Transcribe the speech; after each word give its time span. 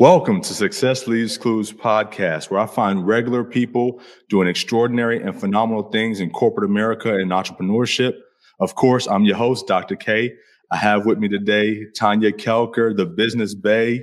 Welcome 0.00 0.40
to 0.40 0.54
Success 0.54 1.06
Leaves 1.06 1.36
Clues 1.36 1.74
podcast, 1.74 2.50
where 2.50 2.58
I 2.58 2.64
find 2.64 3.06
regular 3.06 3.44
people 3.44 4.00
doing 4.30 4.48
extraordinary 4.48 5.22
and 5.22 5.38
phenomenal 5.38 5.90
things 5.90 6.20
in 6.20 6.30
corporate 6.30 6.64
America 6.64 7.12
and 7.12 7.30
entrepreneurship. 7.30 8.14
Of 8.60 8.76
course, 8.76 9.06
I'm 9.06 9.26
your 9.26 9.36
host, 9.36 9.66
Dr. 9.66 9.96
K. 9.96 10.32
I 10.70 10.76
have 10.78 11.04
with 11.04 11.18
me 11.18 11.28
today 11.28 11.84
Tanya 11.94 12.32
Kelker, 12.32 12.96
the 12.96 13.04
Business 13.04 13.54
Bay. 13.54 14.02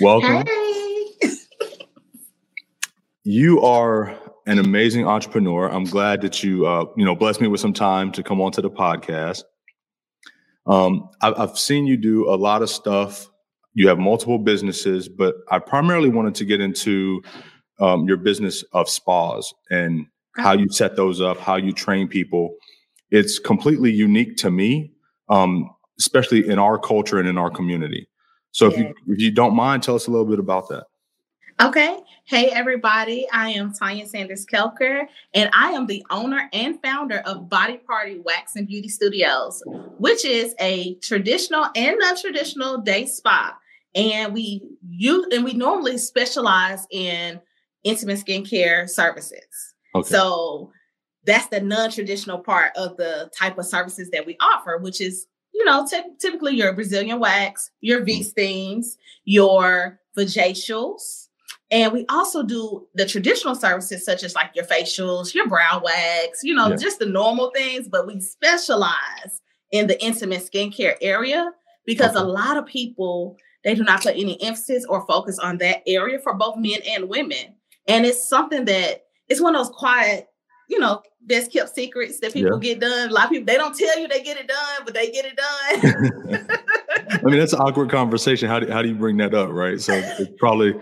Welcome. 0.00 0.46
Hey. 0.46 1.30
You 3.24 3.60
are 3.62 4.16
an 4.46 4.60
amazing 4.60 5.08
entrepreneur. 5.08 5.68
I'm 5.68 5.82
glad 5.82 6.20
that 6.20 6.44
you, 6.44 6.64
uh, 6.64 6.84
you 6.96 7.04
know, 7.04 7.16
blessed 7.16 7.40
me 7.40 7.48
with 7.48 7.58
some 7.58 7.72
time 7.72 8.12
to 8.12 8.22
come 8.22 8.40
onto 8.40 8.62
the 8.62 8.70
podcast. 8.70 9.42
Um, 10.64 11.08
I've, 11.20 11.34
I've 11.36 11.58
seen 11.58 11.88
you 11.88 11.96
do 11.96 12.30
a 12.32 12.36
lot 12.36 12.62
of 12.62 12.70
stuff 12.70 13.31
you 13.74 13.88
have 13.88 13.98
multiple 13.98 14.38
businesses, 14.38 15.08
but 15.08 15.36
I 15.50 15.58
primarily 15.58 16.08
wanted 16.08 16.34
to 16.36 16.44
get 16.44 16.60
into 16.60 17.22
um, 17.80 18.06
your 18.06 18.16
business 18.16 18.62
of 18.72 18.88
spas 18.88 19.52
and 19.70 20.06
how 20.36 20.52
you 20.52 20.68
set 20.70 20.96
those 20.96 21.20
up, 21.20 21.38
how 21.38 21.56
you 21.56 21.72
train 21.72 22.08
people. 22.08 22.54
It's 23.10 23.38
completely 23.38 23.92
unique 23.92 24.36
to 24.38 24.50
me, 24.50 24.92
um, 25.28 25.70
especially 25.98 26.48
in 26.48 26.58
our 26.58 26.78
culture 26.78 27.18
and 27.18 27.28
in 27.28 27.38
our 27.38 27.50
community. 27.50 28.08
So, 28.52 28.66
if 28.66 28.76
you 28.76 28.94
if 29.06 29.18
you 29.18 29.30
don't 29.30 29.54
mind, 29.54 29.82
tell 29.82 29.94
us 29.94 30.06
a 30.06 30.10
little 30.10 30.26
bit 30.26 30.38
about 30.38 30.68
that. 30.68 30.84
Okay. 31.60 31.98
Hey, 32.24 32.48
everybody. 32.48 33.26
I 33.32 33.50
am 33.50 33.72
Tanya 33.72 34.06
Sanders 34.06 34.46
Kelker, 34.46 35.06
and 35.34 35.50
I 35.52 35.72
am 35.72 35.86
the 35.86 36.04
owner 36.10 36.48
and 36.52 36.80
founder 36.82 37.18
of 37.24 37.48
Body 37.48 37.78
Party 37.78 38.20
Wax 38.20 38.56
and 38.56 38.66
Beauty 38.66 38.88
Studios, 38.88 39.62
which 39.98 40.24
is 40.24 40.54
a 40.60 40.94
traditional 40.96 41.66
and 41.74 41.96
non 41.98 42.16
traditional 42.16 42.78
day 42.78 43.06
spa 43.06 43.56
and 43.94 44.32
we 44.32 44.62
use 44.88 45.26
and 45.32 45.44
we 45.44 45.52
normally 45.52 45.98
specialize 45.98 46.86
in 46.90 47.40
intimate 47.84 48.18
skincare 48.18 48.88
services. 48.88 49.74
Okay. 49.94 50.08
So 50.08 50.70
that's 51.24 51.46
the 51.48 51.60
non-traditional 51.60 52.38
part 52.38 52.72
of 52.76 52.96
the 52.96 53.30
type 53.38 53.58
of 53.58 53.66
services 53.66 54.10
that 54.10 54.26
we 54.26 54.36
offer, 54.40 54.78
which 54.78 55.00
is 55.00 55.26
you 55.54 55.64
know 55.64 55.86
t- 55.88 56.00
typically 56.18 56.56
your 56.56 56.72
Brazilian 56.72 57.20
wax, 57.20 57.70
your 57.80 58.02
V 58.02 58.20
mm. 58.20 58.24
steams, 58.24 58.96
your 59.24 60.00
vajacials. 60.16 61.28
And 61.70 61.90
we 61.90 62.04
also 62.10 62.42
do 62.42 62.86
the 62.94 63.06
traditional 63.06 63.54
services 63.54 64.04
such 64.04 64.22
as 64.24 64.34
like 64.34 64.50
your 64.54 64.66
facials, 64.66 65.32
your 65.32 65.48
brow 65.48 65.80
wax, 65.82 66.40
you 66.42 66.54
know, 66.54 66.68
yeah. 66.68 66.76
just 66.76 66.98
the 66.98 67.06
normal 67.06 67.50
things, 67.54 67.88
but 67.88 68.06
we 68.06 68.20
specialize 68.20 69.40
in 69.70 69.86
the 69.86 70.02
intimate 70.04 70.42
skincare 70.42 70.96
area 71.00 71.50
because 71.86 72.10
okay. 72.10 72.20
a 72.20 72.24
lot 72.24 72.58
of 72.58 72.66
people 72.66 73.38
they 73.64 73.74
do 73.74 73.84
not 73.84 74.02
put 74.02 74.16
any 74.16 74.40
emphasis 74.42 74.84
or 74.88 75.06
focus 75.06 75.38
on 75.38 75.58
that 75.58 75.82
area 75.86 76.18
for 76.18 76.34
both 76.34 76.56
men 76.56 76.80
and 76.88 77.08
women. 77.08 77.54
And 77.86 78.04
it's 78.04 78.28
something 78.28 78.64
that 78.66 79.04
it's 79.28 79.40
one 79.40 79.54
of 79.54 79.66
those 79.66 79.74
quiet, 79.76 80.28
you 80.68 80.78
know, 80.78 81.02
best 81.22 81.52
kept 81.52 81.74
secrets 81.74 82.20
that 82.20 82.32
people 82.32 82.62
yeah. 82.62 82.74
get 82.74 82.80
done. 82.80 83.08
A 83.08 83.12
lot 83.12 83.24
of 83.24 83.30
people 83.30 83.46
they 83.46 83.56
don't 83.56 83.76
tell 83.76 83.98
you 83.98 84.08
they 84.08 84.22
get 84.22 84.36
it 84.36 84.48
done, 84.48 84.84
but 84.84 84.94
they 84.94 85.10
get 85.10 85.24
it 85.24 85.36
done. 85.36 86.48
I 87.22 87.22
mean, 87.24 87.38
that's 87.38 87.52
an 87.52 87.60
awkward 87.60 87.90
conversation. 87.90 88.48
How 88.48 88.60
do 88.60 88.70
how 88.70 88.82
do 88.82 88.88
you 88.88 88.94
bring 88.94 89.16
that 89.18 89.34
up, 89.34 89.50
right? 89.50 89.80
So 89.80 89.92
it's 89.94 90.30
probably 90.38 90.74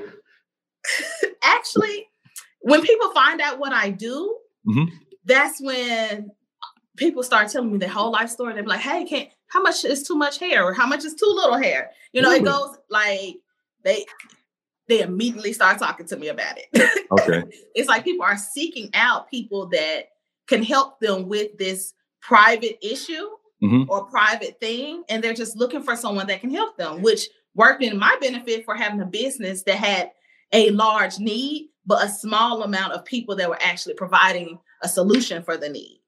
actually 1.43 2.07
when 2.61 2.83
people 2.83 3.11
find 3.13 3.41
out 3.41 3.59
what 3.59 3.73
I 3.73 3.91
do, 3.91 4.39
mm-hmm. 4.67 4.95
that's 5.25 5.61
when 5.61 6.31
people 6.97 7.23
start 7.23 7.51
telling 7.51 7.73
me 7.73 7.79
their 7.79 7.89
whole 7.89 8.13
life 8.13 8.31
story. 8.31 8.55
They're 8.55 8.65
like, 8.65 8.81
"Hey, 8.81 9.05
can't 9.05 9.29
how 9.51 9.63
much 9.63 9.85
is 9.85 10.03
too 10.03 10.17
much 10.17 10.39
hair 10.39 10.65
or 10.65 10.73
how 10.73 10.87
much 10.87 11.05
is 11.05 11.15
too 11.15 11.27
little 11.27 11.59
hair. 11.59 11.91
You 12.13 12.23
know, 12.23 12.31
it 12.33 12.45
goes 12.45 12.77
like 12.89 13.37
they 13.85 14.07
they 14.89 15.01
immediately 15.01 15.53
start 15.53 15.79
talking 15.79 16.07
to 16.07 16.17
me 16.17 16.29
about 16.29 16.57
it. 16.59 16.91
Okay. 17.13 17.43
it's 17.75 17.89
like 17.89 18.05
people 18.05 18.25
are 18.25 18.39
seeking 18.39 18.89
out 18.95 19.29
people 19.29 19.67
that 19.71 20.11
can 20.47 20.63
help 20.63 21.01
them 21.01 21.29
with 21.29 21.59
this 21.59 21.93
private 22.21 22.79
issue 22.87 23.29
mm-hmm. 23.61 23.91
or 23.91 24.05
private 24.05 24.61
thing. 24.61 25.03
And 25.09 25.23
they're 25.23 25.35
just 25.35 25.57
looking 25.57 25.83
for 25.83 25.97
someone 25.97 26.29
that 26.29 26.41
can 26.41 26.55
help 26.55 26.77
them, 26.77 27.03
which 27.03 27.29
worked 27.57 27.83
in 27.83 27.99
my 27.99 28.17
benefit 28.21 28.65
for 28.65 28.77
having 28.77 29.01
a 29.01 29.07
business 29.07 29.65
that 29.65 29.75
had 29.75 30.13
a 30.53 30.71
large 30.71 31.19
need, 31.19 31.71
but 31.85 32.05
a 32.05 32.09
small 32.09 32.63
amount 32.63 32.93
of 32.93 33.05
people 33.05 33.35
that 33.37 33.49
were 33.49 33.61
actually 33.61 33.95
providing 33.95 34.59
a 34.83 34.89
solution 34.89 35.43
for 35.43 35.57
the 35.57 35.69
need. 35.69 36.00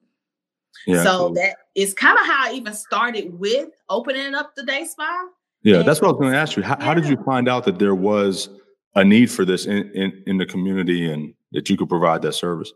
Yeah, 0.87 1.03
so 1.03 1.19
cool. 1.19 1.35
that 1.35 1.57
is 1.75 1.95
kind 1.95 2.19
of 2.19 2.27
how 2.27 2.51
I 2.51 2.55
even 2.55 2.75
started 2.75 3.39
with 3.39 3.69
opening 3.89 4.35
up 4.35 4.55
the 4.55 4.65
day 4.65 4.85
spa. 4.85 5.29
Yeah, 5.63 5.77
and, 5.77 5.89
that's 5.89 6.01
what 6.01 6.09
I 6.09 6.13
was 6.13 6.21
going 6.21 6.33
to 6.33 6.39
ask 6.39 6.57
you. 6.57 6.63
How, 6.63 6.77
yeah. 6.79 6.85
how, 6.85 6.95
did 6.95 7.07
you 7.07 7.17
find 7.25 7.49
out 7.49 7.65
that 7.65 7.79
there 7.79 7.95
was 7.95 8.49
a 8.95 9.05
need 9.05 9.31
for 9.31 9.45
this 9.45 9.67
in, 9.67 9.91
in, 9.93 10.23
in 10.27 10.39
the 10.39 10.47
community 10.47 11.11
and 11.11 11.35
that 11.53 11.71
you 11.71 11.77
could 11.77 11.89
provide 11.89 12.23
that 12.23 12.33
service? 12.33 12.73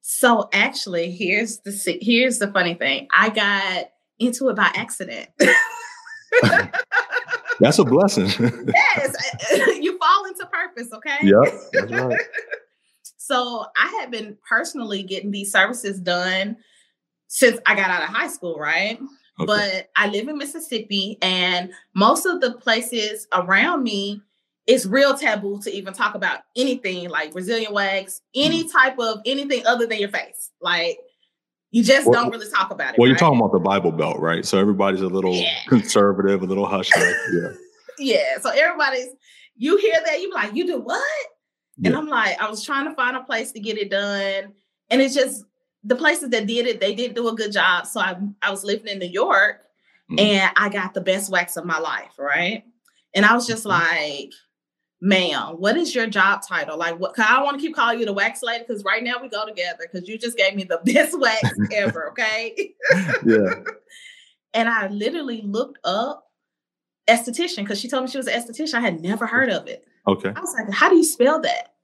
So 0.00 0.48
actually, 0.52 1.10
here's 1.10 1.58
the 1.58 1.98
here's 2.00 2.38
the 2.38 2.50
funny 2.52 2.74
thing. 2.74 3.08
I 3.14 3.28
got 3.28 3.90
into 4.18 4.48
it 4.48 4.56
by 4.56 4.70
accident. 4.74 5.28
that's 7.60 7.78
a 7.78 7.84
blessing. 7.84 8.26
yes, 8.74 9.16
you 9.80 9.98
fall 9.98 10.24
into 10.24 10.46
purpose. 10.46 10.88
Okay. 10.92 11.18
Yep, 11.22 11.54
that's 11.72 11.92
right. 11.92 12.20
so 13.16 13.66
I 13.76 13.98
had 14.00 14.10
been 14.10 14.38
personally 14.48 15.02
getting 15.02 15.30
these 15.30 15.52
services 15.52 16.00
done 16.00 16.56
since 17.28 17.60
I 17.66 17.74
got 17.74 17.90
out 17.90 18.02
of 18.02 18.08
high 18.08 18.28
school, 18.28 18.58
right? 18.58 18.98
Okay. 19.40 19.46
But 19.46 19.90
I 19.96 20.08
live 20.08 20.28
in 20.28 20.36
Mississippi, 20.36 21.16
and 21.22 21.70
most 21.94 22.26
of 22.26 22.40
the 22.40 22.54
places 22.54 23.28
around 23.32 23.84
me, 23.84 24.20
it's 24.66 24.84
real 24.84 25.16
taboo 25.16 25.60
to 25.62 25.70
even 25.70 25.94
talk 25.94 26.14
about 26.14 26.40
anything 26.56 27.08
like 27.08 27.32
Brazilian 27.32 27.72
wax, 27.72 28.20
any 28.34 28.64
mm. 28.64 28.72
type 28.72 28.98
of 28.98 29.20
anything 29.24 29.64
other 29.66 29.86
than 29.86 29.98
your 29.98 30.10
face. 30.10 30.50
Like 30.60 30.98
you 31.70 31.84
just 31.84 32.06
well, 32.06 32.22
don't 32.22 32.32
really 32.32 32.50
talk 32.50 32.70
about 32.70 32.94
it. 32.94 32.98
Well, 32.98 33.06
right? 33.06 33.10
you're 33.10 33.18
talking 33.18 33.38
about 33.38 33.52
the 33.52 33.60
Bible 33.60 33.92
Belt, 33.92 34.18
right? 34.18 34.44
So 34.44 34.58
everybody's 34.58 35.02
a 35.02 35.08
little 35.08 35.34
yeah. 35.34 35.58
conservative, 35.68 36.42
a 36.42 36.46
little 36.46 36.66
hush. 36.66 36.90
Yeah. 36.96 37.52
yeah. 37.98 38.38
So 38.40 38.50
everybody's 38.50 39.08
you 39.58 39.76
hear 39.76 40.00
that, 40.06 40.20
you 40.20 40.32
like, 40.32 40.54
you 40.54 40.66
do 40.66 40.80
what? 40.80 41.02
Yeah. 41.76 41.88
And 41.88 41.96
I'm 41.96 42.06
like, 42.06 42.40
I 42.40 42.48
was 42.48 42.64
trying 42.64 42.88
to 42.88 42.94
find 42.94 43.16
a 43.16 43.22
place 43.22 43.52
to 43.52 43.60
get 43.60 43.76
it 43.76 43.90
done. 43.90 44.52
And 44.88 45.02
it's 45.02 45.14
just 45.14 45.44
the 45.84 45.96
places 45.96 46.30
that 46.30 46.46
did 46.46 46.66
it, 46.66 46.80
they 46.80 46.94
didn't 46.94 47.16
do 47.16 47.28
a 47.28 47.34
good 47.34 47.52
job. 47.52 47.86
So 47.86 48.00
I, 48.00 48.16
I 48.42 48.50
was 48.50 48.64
living 48.64 48.88
in 48.88 48.98
New 48.98 49.06
York 49.06 49.62
mm-hmm. 50.10 50.18
and 50.18 50.52
I 50.56 50.68
got 50.68 50.94
the 50.94 51.00
best 51.00 51.30
wax 51.30 51.56
of 51.56 51.64
my 51.64 51.78
life, 51.78 52.18
right? 52.18 52.64
And 53.14 53.24
I 53.24 53.34
was 53.34 53.46
just 53.46 53.64
mm-hmm. 53.64 53.80
like, 53.80 54.32
ma'am, 55.00 55.54
what 55.58 55.76
is 55.76 55.94
your 55.94 56.06
job 56.06 56.42
title? 56.46 56.76
Like, 56.76 56.98
what? 56.98 57.14
Cause 57.14 57.26
I 57.28 57.42
want 57.42 57.58
to 57.58 57.64
keep 57.64 57.76
calling 57.76 58.00
you 58.00 58.06
the 58.06 58.12
wax 58.12 58.42
lady 58.42 58.64
because 58.66 58.84
right 58.84 59.02
now 59.02 59.14
we 59.22 59.28
go 59.28 59.46
together 59.46 59.88
because 59.90 60.08
you 60.08 60.18
just 60.18 60.36
gave 60.36 60.54
me 60.54 60.64
the 60.64 60.80
best 60.84 61.18
wax 61.18 61.48
ever. 61.74 62.08
Okay. 62.18 62.74
yeah. 63.24 63.54
And 64.54 64.66
I 64.66 64.88
literally 64.88 65.42
looked 65.42 65.78
up 65.84 66.24
esthetician 67.06 67.58
because 67.58 67.78
she 67.78 67.86
told 67.86 68.02
me 68.02 68.10
she 68.10 68.16
was 68.16 68.26
an 68.26 68.40
esthetician. 68.40 68.74
I 68.74 68.80
had 68.80 69.02
never 69.02 69.26
heard 69.26 69.50
of 69.50 69.68
it. 69.68 69.84
Okay. 70.08 70.32
I 70.34 70.40
was 70.40 70.54
like, 70.58 70.72
how 70.72 70.88
do 70.88 70.96
you 70.96 71.04
spell 71.04 71.38
that? 71.42 71.74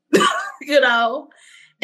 you 0.63 0.81
know? 0.81 1.29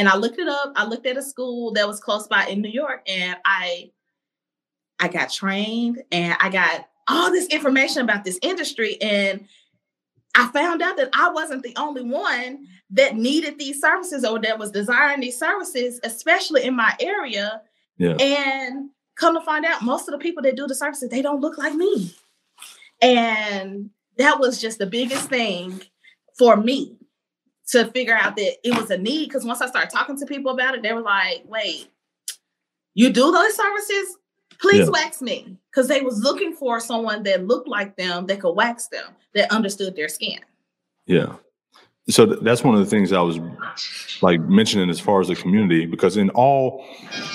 And 0.00 0.08
I 0.08 0.16
looked 0.16 0.38
it 0.38 0.48
up. 0.48 0.72
I 0.76 0.86
looked 0.86 1.04
at 1.04 1.18
a 1.18 1.22
school 1.22 1.72
that 1.72 1.86
was 1.86 2.00
close 2.00 2.26
by 2.26 2.46
in 2.46 2.62
New 2.62 2.70
York 2.70 3.02
and 3.06 3.36
I 3.44 3.90
I 4.98 5.08
got 5.08 5.30
trained 5.30 6.02
and 6.10 6.34
I 6.40 6.48
got 6.48 6.88
all 7.06 7.30
this 7.30 7.48
information 7.48 8.00
about 8.00 8.24
this 8.24 8.38
industry 8.40 8.96
and 9.02 9.46
I 10.34 10.48
found 10.52 10.80
out 10.80 10.96
that 10.96 11.10
I 11.12 11.28
wasn't 11.32 11.64
the 11.64 11.74
only 11.76 12.02
one 12.02 12.66
that 12.92 13.14
needed 13.14 13.58
these 13.58 13.78
services 13.78 14.24
or 14.24 14.38
that 14.38 14.58
was 14.58 14.70
desiring 14.70 15.20
these 15.20 15.38
services, 15.38 16.00
especially 16.02 16.64
in 16.64 16.74
my 16.74 16.96
area. 16.98 17.60
Yeah. 17.98 18.14
And 18.14 18.88
come 19.16 19.34
to 19.34 19.44
find 19.44 19.66
out, 19.66 19.82
most 19.82 20.08
of 20.08 20.12
the 20.12 20.18
people 20.18 20.42
that 20.44 20.56
do 20.56 20.66
the 20.66 20.74
services, 20.74 21.10
they 21.10 21.20
don't 21.20 21.42
look 21.42 21.58
like 21.58 21.74
me. 21.74 22.14
And 23.02 23.90
that 24.16 24.40
was 24.40 24.62
just 24.62 24.78
the 24.78 24.86
biggest 24.86 25.28
thing 25.28 25.82
for 26.38 26.56
me 26.56 26.99
to 27.70 27.86
figure 27.92 28.14
out 28.16 28.36
that 28.36 28.56
it 28.66 28.76
was 28.76 28.90
a 28.90 28.98
need. 28.98 29.26
Because 29.26 29.44
once 29.44 29.60
I 29.60 29.66
started 29.66 29.90
talking 29.90 30.16
to 30.18 30.26
people 30.26 30.52
about 30.52 30.74
it, 30.74 30.82
they 30.82 30.92
were 30.92 31.02
like, 31.02 31.42
wait, 31.46 31.88
you 32.94 33.10
do 33.10 33.30
those 33.32 33.54
services? 33.54 34.16
Please 34.60 34.86
Yeah. 34.86 34.90
wax 34.90 35.22
me. 35.22 35.56
Because 35.70 35.88
they 35.88 36.00
was 36.00 36.20
looking 36.22 36.52
for 36.52 36.80
someone 36.80 37.22
that 37.24 37.46
looked 37.46 37.68
like 37.68 37.96
them 37.96 38.26
that 38.26 38.40
could 38.40 38.52
wax 38.52 38.88
them, 38.88 39.14
that 39.34 39.50
understood 39.52 39.94
their 39.96 40.08
skin. 40.08 40.40
Yeah. 41.06 41.36
So 42.08 42.26
th- 42.26 42.40
that's 42.42 42.64
one 42.64 42.74
of 42.74 42.80
the 42.80 42.86
things 42.90 43.12
I 43.12 43.20
was 43.20 43.38
like 44.20 44.40
mentioning 44.40 44.90
as 44.90 44.98
far 44.98 45.20
as 45.20 45.28
the 45.28 45.36
community, 45.36 45.86
because 45.86 46.16
in 46.16 46.30
all 46.30 46.84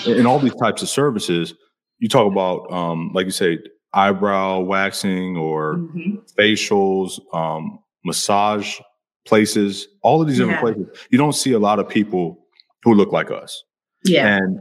in 0.06 0.26
all 0.26 0.40
these 0.40 0.56
types 0.56 0.82
of 0.82 0.90
services, 0.90 1.54
you 2.00 2.10
talk 2.10 2.30
about 2.30 2.70
um, 2.72 3.12
like 3.14 3.26
you 3.26 3.32
say, 3.32 3.60
eyebrow 3.94 4.60
waxing 4.60 5.38
or 5.38 5.76
Mhm. 5.76 6.30
facials, 6.38 7.20
um, 7.34 7.80
massage 8.04 8.80
places, 9.26 9.88
all 10.02 10.22
of 10.22 10.28
these 10.28 10.38
different 10.38 10.60
places. 10.60 10.88
You 11.10 11.18
don't 11.18 11.34
see 11.34 11.52
a 11.54 11.60
lot 11.60 11.80
of 11.80 11.90
people 11.90 12.46
who 12.84 12.94
look 12.94 13.12
like 13.12 13.32
us. 13.32 13.64
Yeah. 14.04 14.38
And 14.38 14.60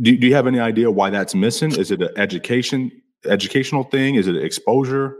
do, 0.00 0.16
do 0.16 0.26
you 0.26 0.34
have 0.34 0.46
any 0.46 0.60
idea 0.60 0.90
why 0.90 1.10
that's 1.10 1.34
missing? 1.34 1.72
Is 1.72 1.90
it 1.90 2.02
an 2.02 2.10
education 2.16 2.90
educational 3.24 3.84
thing? 3.84 4.14
Is 4.14 4.26
it 4.28 4.36
exposure? 4.36 5.16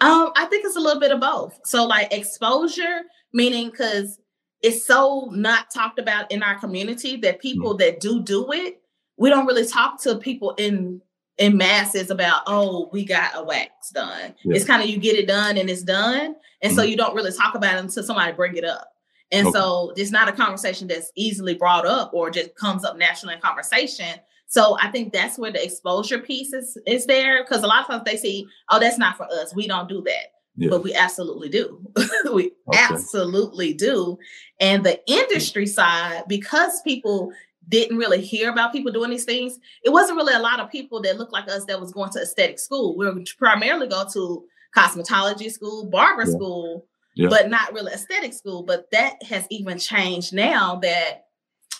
Um, 0.00 0.32
I 0.36 0.46
think 0.46 0.64
it's 0.64 0.76
a 0.76 0.80
little 0.80 1.00
bit 1.00 1.12
of 1.12 1.20
both. 1.20 1.58
So, 1.64 1.84
like 1.86 2.12
exposure, 2.12 3.02
meaning 3.32 3.70
because 3.70 4.18
it's 4.62 4.86
so 4.86 5.30
not 5.32 5.70
talked 5.70 5.98
about 5.98 6.30
in 6.30 6.42
our 6.42 6.58
community 6.58 7.16
that 7.18 7.40
people 7.40 7.76
that 7.78 8.00
do 8.00 8.22
do 8.22 8.52
it, 8.52 8.80
we 9.16 9.28
don't 9.28 9.46
really 9.46 9.66
talk 9.66 10.00
to 10.02 10.16
people 10.16 10.54
in 10.58 11.00
in 11.40 11.56
masses 11.56 12.10
about, 12.10 12.42
oh, 12.46 12.88
we 12.92 13.04
got 13.04 13.32
a 13.34 13.42
wax 13.42 13.90
done. 13.90 14.34
Yeah. 14.44 14.54
It's 14.54 14.64
kind 14.64 14.82
of 14.82 14.88
you 14.88 14.98
get 14.98 15.16
it 15.18 15.26
done 15.26 15.56
and 15.56 15.68
it's 15.68 15.82
done, 15.82 16.36
and 16.62 16.72
so 16.74 16.82
Mhm. 16.82 16.90
you 16.90 16.96
don't 16.96 17.14
really 17.14 17.32
talk 17.32 17.54
about 17.56 17.74
it 17.76 17.80
until 17.80 18.04
somebody 18.04 18.30
bring 18.32 18.54
it 18.56 18.64
up. 18.64 18.92
And 19.32 19.46
Okay. 19.48 19.58
so 19.58 19.92
it's 19.96 20.10
not 20.10 20.28
a 20.28 20.32
conversation 20.32 20.86
that's 20.86 21.10
easily 21.16 21.54
brought 21.54 21.86
up 21.86 22.12
or 22.12 22.30
just 22.30 22.54
comes 22.56 22.84
up 22.84 22.96
naturally 22.98 23.34
in 23.34 23.40
conversation. 23.40 24.20
So 24.48 24.76
I 24.80 24.88
think 24.90 25.12
that's 25.12 25.38
where 25.38 25.50
the 25.52 25.64
exposure 25.64 26.18
piece 26.18 26.52
is, 26.52 26.76
is 26.86 27.06
there 27.06 27.42
because 27.42 27.62
a 27.62 27.66
lot 27.68 27.80
of 27.82 27.86
times 27.86 28.02
they 28.04 28.16
see, 28.16 28.46
oh, 28.70 28.78
that's 28.80 28.98
not 28.98 29.16
for 29.16 29.24
us. 29.32 29.54
We 29.54 29.66
don't 29.68 29.88
do 29.88 30.02
that. 30.02 30.32
Yeah. 30.56 30.68
But 30.68 30.82
we 30.82 30.92
absolutely 30.94 31.48
do. 31.48 31.80
we 32.34 32.52
Okay. 32.68 32.78
absolutely 32.90 33.72
do. 33.72 34.18
And 34.58 34.84
the 34.84 35.00
industry 35.06 35.66
side, 35.66 36.24
because 36.28 36.82
people 36.82 37.32
didn't 37.68 37.98
really 37.98 38.20
hear 38.20 38.50
about 38.50 38.72
people 38.72 38.90
doing 38.92 39.10
these 39.10 39.24
things, 39.24 39.58
it 39.84 39.90
wasn't 39.90 40.16
really 40.16 40.34
a 40.34 40.38
lot 40.40 40.60
of 40.60 40.70
people 40.70 41.00
that 41.02 41.18
looked 41.18 41.32
like 41.32 41.48
us 41.48 41.64
that 41.66 41.80
was 41.80 41.92
going 41.92 42.10
to 42.10 42.20
aesthetic 42.20 42.58
school. 42.58 42.96
We 42.96 43.10
would 43.10 43.28
primarily 43.38 43.86
go 43.86 44.06
to 44.12 44.44
cosmetology 44.76 45.50
school, 45.50 45.86
barber 45.86 46.24
Yeah. 46.26 46.32
school, 46.34 46.86
Yeah. 47.14 47.28
but 47.28 47.50
not 47.50 47.72
really 47.72 47.92
aesthetic 47.92 48.32
school. 48.32 48.62
But 48.62 48.90
that 48.92 49.22
has 49.24 49.46
even 49.50 49.78
changed 49.78 50.32
now 50.32 50.76
that 50.82 51.26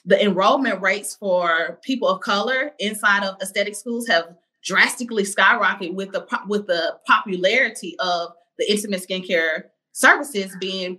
the 0.05 0.23
enrollment 0.23 0.81
rates 0.81 1.15
for 1.15 1.79
people 1.83 2.09
of 2.09 2.21
color 2.21 2.73
inside 2.79 3.25
of 3.25 3.37
aesthetic 3.43 3.75
schools 3.75 4.06
have 4.09 4.35
drastically 4.62 5.23
skyrocketed 5.25 5.94
with 5.94 6.12
the 6.12 6.26
with 6.47 6.67
the 6.67 6.99
popularity 7.06 7.97
of 7.99 8.33
the 8.59 8.71
intimate 8.71 9.06
skincare 9.06 9.65
services 9.93 10.55
being 10.61 10.99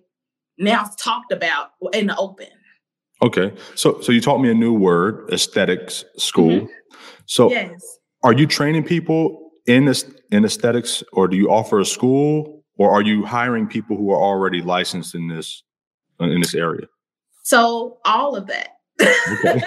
now 0.57 0.84
talked 0.98 1.31
about 1.31 1.72
in 1.94 2.07
the 2.07 2.16
open. 2.18 2.48
Okay. 3.22 3.54
So 3.76 4.02
so 4.02 4.12
you 4.12 4.22
taught 4.22 4.40
me 4.40 4.50
a 4.50 4.54
new 4.54 4.74
word, 4.74 5.30
aesthetics 5.32 6.04
school. 6.18 6.62
Mm-hmm. 6.62 6.96
So 7.26 7.50
Yes. 7.50 7.82
are 8.24 8.34
you 8.34 8.48
training 8.48 8.84
people 8.84 9.52
in 9.68 9.86
this 9.86 10.06
in 10.32 10.46
aesthetics 10.46 11.04
or 11.14 11.28
do 11.28 11.38
you 11.38 11.50
offer 11.52 11.80
a 11.80 11.86
school 11.86 12.64
or 12.78 12.92
are 12.92 13.02
you 13.02 13.26
hiring 13.26 13.68
people 13.68 13.96
who 13.96 14.12
are 14.12 14.22
already 14.22 14.62
licensed 14.62 15.14
in 15.14 15.28
this 15.28 15.64
uh, 16.20 16.26
in 16.26 16.42
this 16.42 16.56
area? 16.56 16.88
So 17.44 17.98
all 18.06 18.36
of 18.36 18.48
that. 18.48 18.78
Okay. 19.02 19.62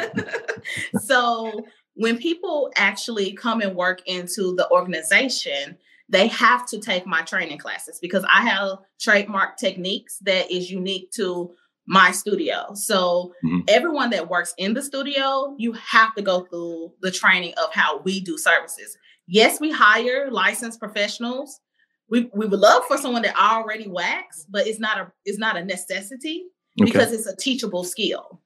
so 1.00 1.64
when 1.94 2.18
people 2.18 2.72
actually 2.76 3.32
come 3.32 3.60
and 3.60 3.76
work 3.76 4.02
into 4.06 4.54
the 4.56 4.68
organization, 4.70 5.76
they 6.08 6.26
have 6.28 6.66
to 6.66 6.78
take 6.78 7.06
my 7.06 7.22
training 7.22 7.58
classes 7.58 7.98
because 8.00 8.24
I 8.30 8.42
have 8.42 8.78
trademark 9.00 9.56
techniques 9.56 10.18
that 10.18 10.50
is 10.50 10.70
unique 10.70 11.10
to 11.12 11.52
my 11.86 12.10
studio. 12.12 12.72
So 12.74 13.32
Mhm. 13.44 13.64
everyone 13.68 14.10
that 14.10 14.28
works 14.30 14.54
in 14.56 14.74
the 14.74 14.82
studio, 14.82 15.54
you 15.58 15.72
have 15.72 16.14
to 16.14 16.22
go 16.22 16.44
through 16.46 16.92
the 17.02 17.10
training 17.10 17.52
of 17.62 17.72
how 17.74 17.98
we 17.98 18.20
do 18.20 18.38
services. 18.38 18.96
Yes, 19.26 19.60
we 19.60 19.70
hire 19.70 20.30
licensed 20.30 20.80
professionals. 20.80 21.60
We, 22.08 22.30
we 22.34 22.46
would 22.46 22.60
love 22.60 22.84
for 22.86 22.96
someone 22.98 23.22
that 23.22 23.36
already 23.36 23.88
wax, 23.88 24.46
but 24.48 24.66
it's 24.66 24.78
not 24.80 24.98
a 24.98 25.12
it's 25.24 25.38
not 25.38 25.56
a 25.56 25.64
necessity 25.64 26.44
Okay. 26.80 26.90
because 26.90 27.12
it's 27.12 27.26
a 27.26 27.36
teachable 27.36 27.84
skill. 27.84 28.40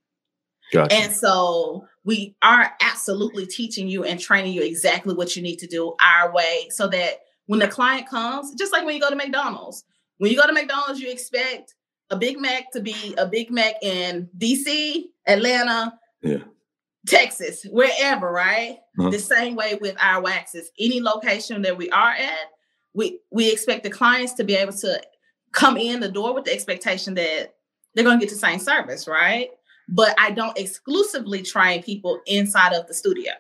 Gotcha. 0.72 0.94
And 0.94 1.12
so 1.14 1.86
we 2.04 2.36
are 2.42 2.72
absolutely 2.80 3.46
teaching 3.46 3.88
you 3.88 4.04
and 4.04 4.20
training 4.20 4.52
you 4.52 4.62
exactly 4.62 5.14
what 5.14 5.34
you 5.34 5.42
need 5.42 5.56
to 5.60 5.66
do 5.66 5.94
our 6.00 6.32
way 6.32 6.68
so 6.70 6.86
that 6.88 7.20
when 7.46 7.58
the 7.60 7.68
client 7.68 8.08
comes, 8.08 8.54
just 8.54 8.72
like 8.72 8.84
when 8.84 8.94
you 8.94 9.00
go 9.00 9.08
to 9.10 9.16
McDonald's, 9.16 9.84
when 10.18 10.30
you 10.30 10.36
go 10.36 10.46
to 10.46 10.52
McDonald's, 10.52 11.00
you 11.00 11.10
expect 11.10 11.74
a 12.10 12.16
Big 12.16 12.38
Mac 12.40 12.70
to 12.72 12.80
be 12.80 13.14
a 13.18 13.26
Big 13.26 13.50
Mac 13.50 13.74
in 13.82 14.28
DC, 14.38 15.04
Atlanta, 15.26 15.98
Yeah. 16.22 16.38
Texas, 17.06 17.64
wherever, 17.70 18.30
right? 18.30 18.78
Uh-huh. 18.98 19.10
The 19.10 19.18
same 19.18 19.54
way 19.56 19.78
with 19.80 19.96
our 20.00 20.20
waxes. 20.22 20.70
Any 20.78 21.00
location 21.00 21.62
that 21.62 21.76
we 21.76 21.90
are 21.90 22.10
at, 22.12 22.52
we 22.94 23.20
we 23.30 23.50
expect 23.52 23.84
the 23.84 23.90
clients 23.90 24.32
to 24.34 24.44
be 24.44 24.54
able 24.54 24.72
to 24.74 25.00
come 25.52 25.76
in 25.76 26.00
the 26.00 26.10
door 26.10 26.34
with 26.34 26.44
the 26.44 26.52
expectation 26.52 27.14
that 27.14 27.54
they're 27.94 28.04
going 28.04 28.18
to 28.18 28.24
get 28.26 28.32
the 28.32 28.38
same 28.38 28.58
service, 28.58 29.06
right? 29.08 29.50
But 29.88 30.14
I 30.18 30.30
don't 30.32 30.58
exclusively 30.58 31.42
train 31.42 31.82
people 31.82 32.20
inside 32.26 32.74
of 32.74 32.86
the 32.88 32.94
studio. 32.94 33.32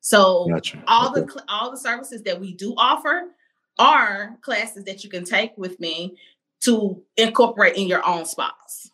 So 0.00 0.46
Gotcha. 0.48 0.82
all 0.86 1.10
Okay. 1.10 1.22
the 1.22 1.44
all 1.48 1.70
the 1.70 1.76
services 1.76 2.22
that 2.22 2.40
we 2.40 2.52
do 2.54 2.74
offer 2.76 3.30
are 3.78 4.38
classes 4.42 4.84
that 4.84 5.02
you 5.02 5.10
can 5.10 5.24
take 5.24 5.52
with 5.58 5.80
me 5.80 6.16
to 6.62 7.02
incorporate 7.16 7.76
in 7.76 7.86
your 7.86 8.06
own 8.06 8.24
spas. 8.24 8.90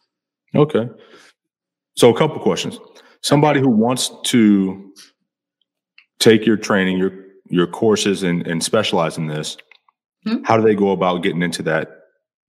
Okay. 0.55 0.89
So 1.97 2.15
a 2.15 2.17
couple 2.19 2.39
questions. 2.41 2.79
Somebody 3.23 3.61
who 3.61 3.69
wants 3.69 4.11
to 4.25 4.93
take 6.19 6.47
your 6.47 6.57
training, 6.57 6.99
your 6.99 7.13
your 7.49 7.67
courses 7.67 8.23
and, 8.23 8.47
and 8.47 8.63
specialize 8.63 9.19
in 9.19 9.27
this, 9.27 9.57
Hmm. 10.25 10.43
how 10.45 10.57
do 10.57 10.63
they 10.63 10.75
go 10.77 10.91
about 10.93 11.23
getting 11.23 11.43
into 11.43 11.63
that 11.65 11.99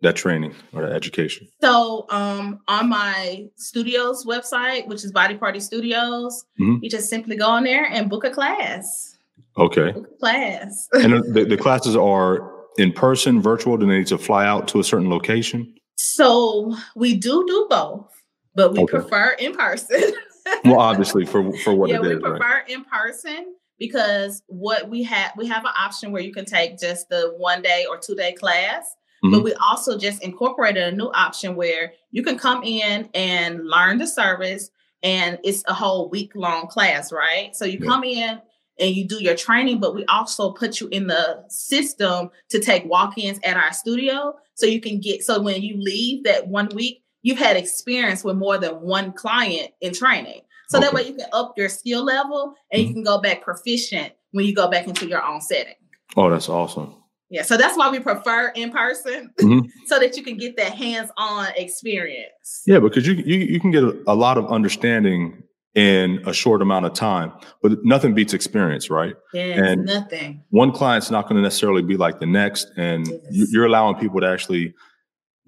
that 0.02 0.16
training 0.16 0.54
or 0.74 0.82
that 0.84 0.92
education? 0.94 1.48
So 1.62 2.06
um 2.10 2.60
on 2.68 2.90
my 2.90 3.48
studios 3.56 4.26
website, 4.26 4.88
which 4.88 5.04
is 5.04 5.12
Body 5.12 5.36
Party 5.36 5.60
Studios, 5.60 6.46
Mhm. 6.60 6.80
you 6.82 6.90
just 6.90 7.10
simply 7.10 7.36
go 7.36 7.48
on 7.48 7.64
there 7.64 7.86
and 7.86 8.10
book 8.10 8.24
a 8.26 8.30
class. 8.30 9.18
Okay. 9.58 9.92
Book 9.92 10.08
a 10.14 10.20
class. 10.20 10.88
And 10.94 11.14
the, 11.34 11.46
the 11.46 11.58
classes 11.58 11.96
are 11.96 12.52
in 12.78 12.92
person, 12.92 13.42
virtual? 13.42 13.78
Do 13.78 13.86
they 13.86 14.00
need 14.00 14.08
to 14.08 14.18
fly 14.18 14.46
out 14.46 14.68
to 14.70 14.80
a 14.80 14.84
certain 14.84 15.10
location? 15.10 15.74
so 15.96 16.76
we 16.96 17.16
do 17.16 17.46
do 17.48 17.68
both, 17.70 18.10
but 18.56 18.74
we 18.74 18.80
Okay. 18.80 18.98
prefer 19.00 19.32
in 19.40 19.54
person. 19.54 20.02
Well, 20.66 20.80
obviously 20.80 21.26
for 21.26 21.56
for 21.60 21.74
what 21.74 21.90
yeah, 21.90 21.98
it 21.98 22.02
we 22.02 22.08
is, 22.16 22.22
right? 22.22 22.38
prefer 22.38 22.64
in 22.68 22.84
person 22.84 23.56
because 23.80 24.44
what 24.48 24.90
we 24.90 25.02
have 25.04 25.32
we 25.38 25.48
have 25.48 25.64
an 25.64 25.72
option 25.80 26.12
where 26.12 26.22
you 26.22 26.34
can 26.34 26.44
take 26.44 26.78
just 26.78 27.08
the 27.08 27.34
one 27.38 27.62
day 27.62 27.86
or 27.90 27.98
two 27.98 28.14
day 28.14 28.34
class 28.34 28.94
Mhm. 29.24 29.32
but 29.32 29.44
we 29.44 29.54
also 29.54 29.98
just 29.98 30.22
incorporated 30.22 30.84
a 30.84 30.92
new 30.96 31.10
option 31.14 31.56
where 31.56 31.94
you 32.12 32.24
can 32.24 32.38
come 32.38 32.62
in 32.64 33.10
and 33.14 33.66
learn 33.66 33.98
the 34.00 34.06
service 34.08 34.70
and 35.02 35.40
it's 35.46 35.64
a 35.70 35.74
whole 35.74 36.10
week 36.10 36.34
long 36.36 36.68
class 36.68 37.14
right 37.14 37.56
so 37.56 37.64
you 37.64 37.80
Yeah. 37.82 37.88
come 37.90 38.04
in 38.04 38.42
and 38.80 38.96
you 38.96 39.08
do 39.08 39.22
your 39.24 39.36
training 39.36 39.80
but 39.80 39.94
we 39.96 40.06
also 40.06 40.52
put 40.52 40.80
you 40.80 40.88
in 40.90 41.08
the 41.08 41.44
system 41.50 42.30
to 42.50 42.60
take 42.60 42.84
walk-ins 42.86 43.40
at 43.44 43.56
our 43.58 43.72
studio 43.74 44.34
so 44.56 44.66
you 44.66 44.82
can 44.82 45.00
get 45.00 45.24
so 45.24 45.42
when 45.42 45.62
you 45.62 45.76
leave 45.80 46.24
that 46.24 46.48
one 46.48 46.68
week 46.76 47.04
you've 47.22 47.38
had 47.38 47.56
experience 47.56 48.24
with 48.24 48.36
more 48.36 48.58
than 48.58 48.72
one 48.82 49.12
client 49.14 49.70
in 49.82 49.94
training 49.94 50.42
so 50.70 50.80
that 50.80 50.92
way 50.94 51.04
you 51.04 51.14
can 51.14 51.28
up 51.34 51.54
your 51.56 51.70
skill 51.70 52.04
level 52.04 52.54
and 52.72 52.82
you 52.82 52.92
can 52.94 53.04
go 53.04 53.20
back 53.22 53.44
proficient 53.44 54.12
when 54.32 54.46
you 54.46 54.56
go 54.56 54.68
back 54.70 54.88
into 54.88 55.08
your 55.08 55.24
own 55.24 55.40
setting 55.42 55.76
Oh, 56.16 56.30
that's 56.30 56.48
awesome. 56.50 56.94
yeah, 57.30 57.42
so 57.44 57.58
that's 57.58 57.76
why 57.78 57.90
we 57.90 58.00
prefer 58.00 58.50
in 58.50 58.70
person, 58.72 59.32
Mhm. 59.42 59.68
so 59.88 59.98
that 60.00 60.16
you 60.16 60.22
can 60.24 60.38
get 60.38 60.56
that 60.58 60.74
hands-on 60.76 61.48
experience. 61.56 62.62
Yeah, 62.68 62.78
because 62.80 63.08
you 63.08 63.14
you 63.16 63.38
you 63.40 63.60
can 63.60 63.72
get 63.72 63.84
a, 63.84 63.98
a 64.08 64.14
lot 64.14 64.38
of 64.38 64.46
understanding 64.52 65.42
in 65.76 66.22
a 66.28 66.34
short 66.34 66.62
amount 66.62 66.86
of 66.86 66.94
time, 66.94 67.32
but 67.64 67.84
nothing 67.84 68.14
beats 68.14 68.34
experience, 68.34 68.90
right? 68.92 69.16
Yes, 69.34 69.60
And- 69.60 69.86
nothing. 69.86 70.44
one 70.52 70.72
client's 70.72 71.10
not 71.10 71.24
going 71.24 71.36
to 71.38 71.42
necessarily 71.42 71.82
be 71.82 71.98
like 71.98 72.20
the 72.20 72.28
next 72.28 72.68
and 72.78 73.08
Yes. 73.08 73.52
you're 73.52 73.66
allowing 73.66 73.96
people 73.96 74.22
to 74.22 74.28
actually 74.28 74.74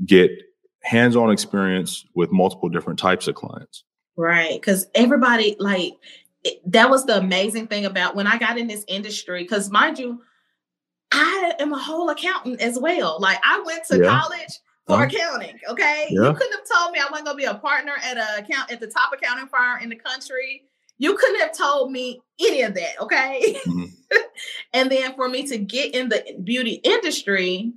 get 0.05 0.31
hands-on 0.81 1.31
experience 1.31 2.05
with 2.15 2.31
multiple 2.31 2.69
different 2.69 2.97
types 2.99 3.27
of 3.27 3.35
clients 3.35 3.83
Right, 4.17 4.59
because 4.59 4.87
everybody 4.95 5.55
like 5.59 5.93
it, 6.43 6.61
that 6.71 6.89
was 6.89 7.05
the 7.05 7.17
amazing 7.17 7.67
thing 7.67 7.85
about 7.85 8.15
when 8.15 8.27
I 8.27 8.37
got 8.37 8.57
in 8.57 8.67
this 8.67 8.85
industry. 8.87 9.43
Because 9.43 9.69
mind 9.71 9.97
you, 9.99 10.21
I 11.11 11.53
am 11.59 11.73
a 11.73 11.77
whole 11.77 12.09
accountant 12.09 12.61
as 12.61 12.77
well. 12.79 13.17
Like 13.19 13.39
I 13.43 13.61
went 13.65 13.83
to 13.85 13.97
Yeah. 13.99 14.19
college 14.21 14.53
for 14.87 14.93
Uh-huh. 14.93 15.03
accounting. 15.03 15.59
Okay, 15.69 16.07
Yeah. 16.11 16.27
you 16.29 16.33
couldn't 16.33 16.53
have 16.53 16.67
told 16.71 16.91
me 16.91 16.99
I 16.99 17.05
wasn't 17.09 17.25
gonna 17.27 17.37
be 17.37 17.45
a 17.45 17.55
partner 17.55 17.93
at 18.03 18.17
a 18.17 18.39
account 18.39 18.71
at 18.71 18.79
the 18.79 18.87
top 18.87 19.11
accounting 19.13 19.47
firm 19.47 19.81
in 19.81 19.89
the 19.89 19.95
country 19.95 20.67
you 20.97 21.15
couldn't 21.17 21.41
have 21.41 21.51
told 21.57 21.91
me 21.91 22.21
any 22.39 22.61
of 22.61 22.73
that, 22.75 22.99
okay? 23.01 23.57
Mm-hmm. 23.65 24.15
and 24.73 24.89
then 24.89 25.13
for 25.15 25.27
me 25.27 25.45
to 25.47 25.57
get 25.57 25.93
in 25.93 26.09
the 26.09 26.23
beauty 26.43 26.79
industry 26.83 27.73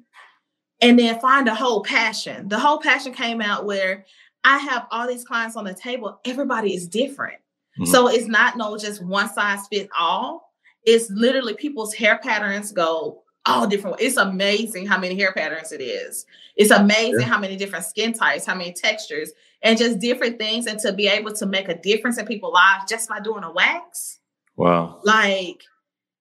and 0.81 0.99
then 0.99 1.19
find 1.21 1.49
a 1.49 1.55
whole 1.55 1.83
passion. 1.83 2.49
The 2.49 2.59
whole 2.59 2.79
passion 2.79 3.13
came 3.13 3.41
out 3.41 3.65
where 3.65 4.07
I 4.45 4.59
have 4.59 4.87
all 4.93 5.09
these 5.09 5.25
clients 5.25 5.57
on 5.57 5.65
the 5.65 5.75
table. 5.75 6.21
Everybody 6.25 6.75
is 6.75 6.87
different. 6.87 7.39
Mm-hmm. 7.81 7.87
So 7.87 8.09
it's 8.09 8.29
not 8.29 8.57
no 8.57 8.77
just 8.79 9.03
one 9.05 9.29
size 9.29 9.67
fits 9.67 9.91
all. 9.99 10.53
It's 10.85 11.11
literally 11.11 11.55
people's 11.55 11.95
hair 11.95 12.19
patterns 12.19 12.71
go 12.71 13.25
all 13.49 13.67
different. 13.67 13.97
It's 14.01 14.17
amazing 14.17 14.87
how 14.87 14.99
many 14.99 15.17
hair 15.17 15.33
patterns 15.33 15.73
it 15.73 15.81
is. 15.81 16.27
It's 16.57 16.71
amazing 16.71 17.21
yeah. 17.21 17.27
how 17.27 17.39
many 17.39 17.57
different 17.57 17.85
skin 17.85 18.13
types, 18.13 18.47
how 18.47 18.55
many 18.55 18.73
textures, 18.73 19.33
and 19.63 19.79
just 19.79 19.99
different 19.99 20.39
things. 20.39 20.67
And 20.67 20.79
to 20.81 20.93
be 20.93 21.09
able 21.09 21.33
to 21.35 21.47
make 21.47 21.69
a 21.69 21.81
difference 21.81 22.19
in 22.19 22.27
people's 22.27 22.55
lives 22.55 22.85
just 22.89 23.09
by 23.09 23.21
doing 23.21 23.45
a 23.45 23.53
wax. 23.53 24.19
Wow. 24.57 25.01
Like 25.05 25.63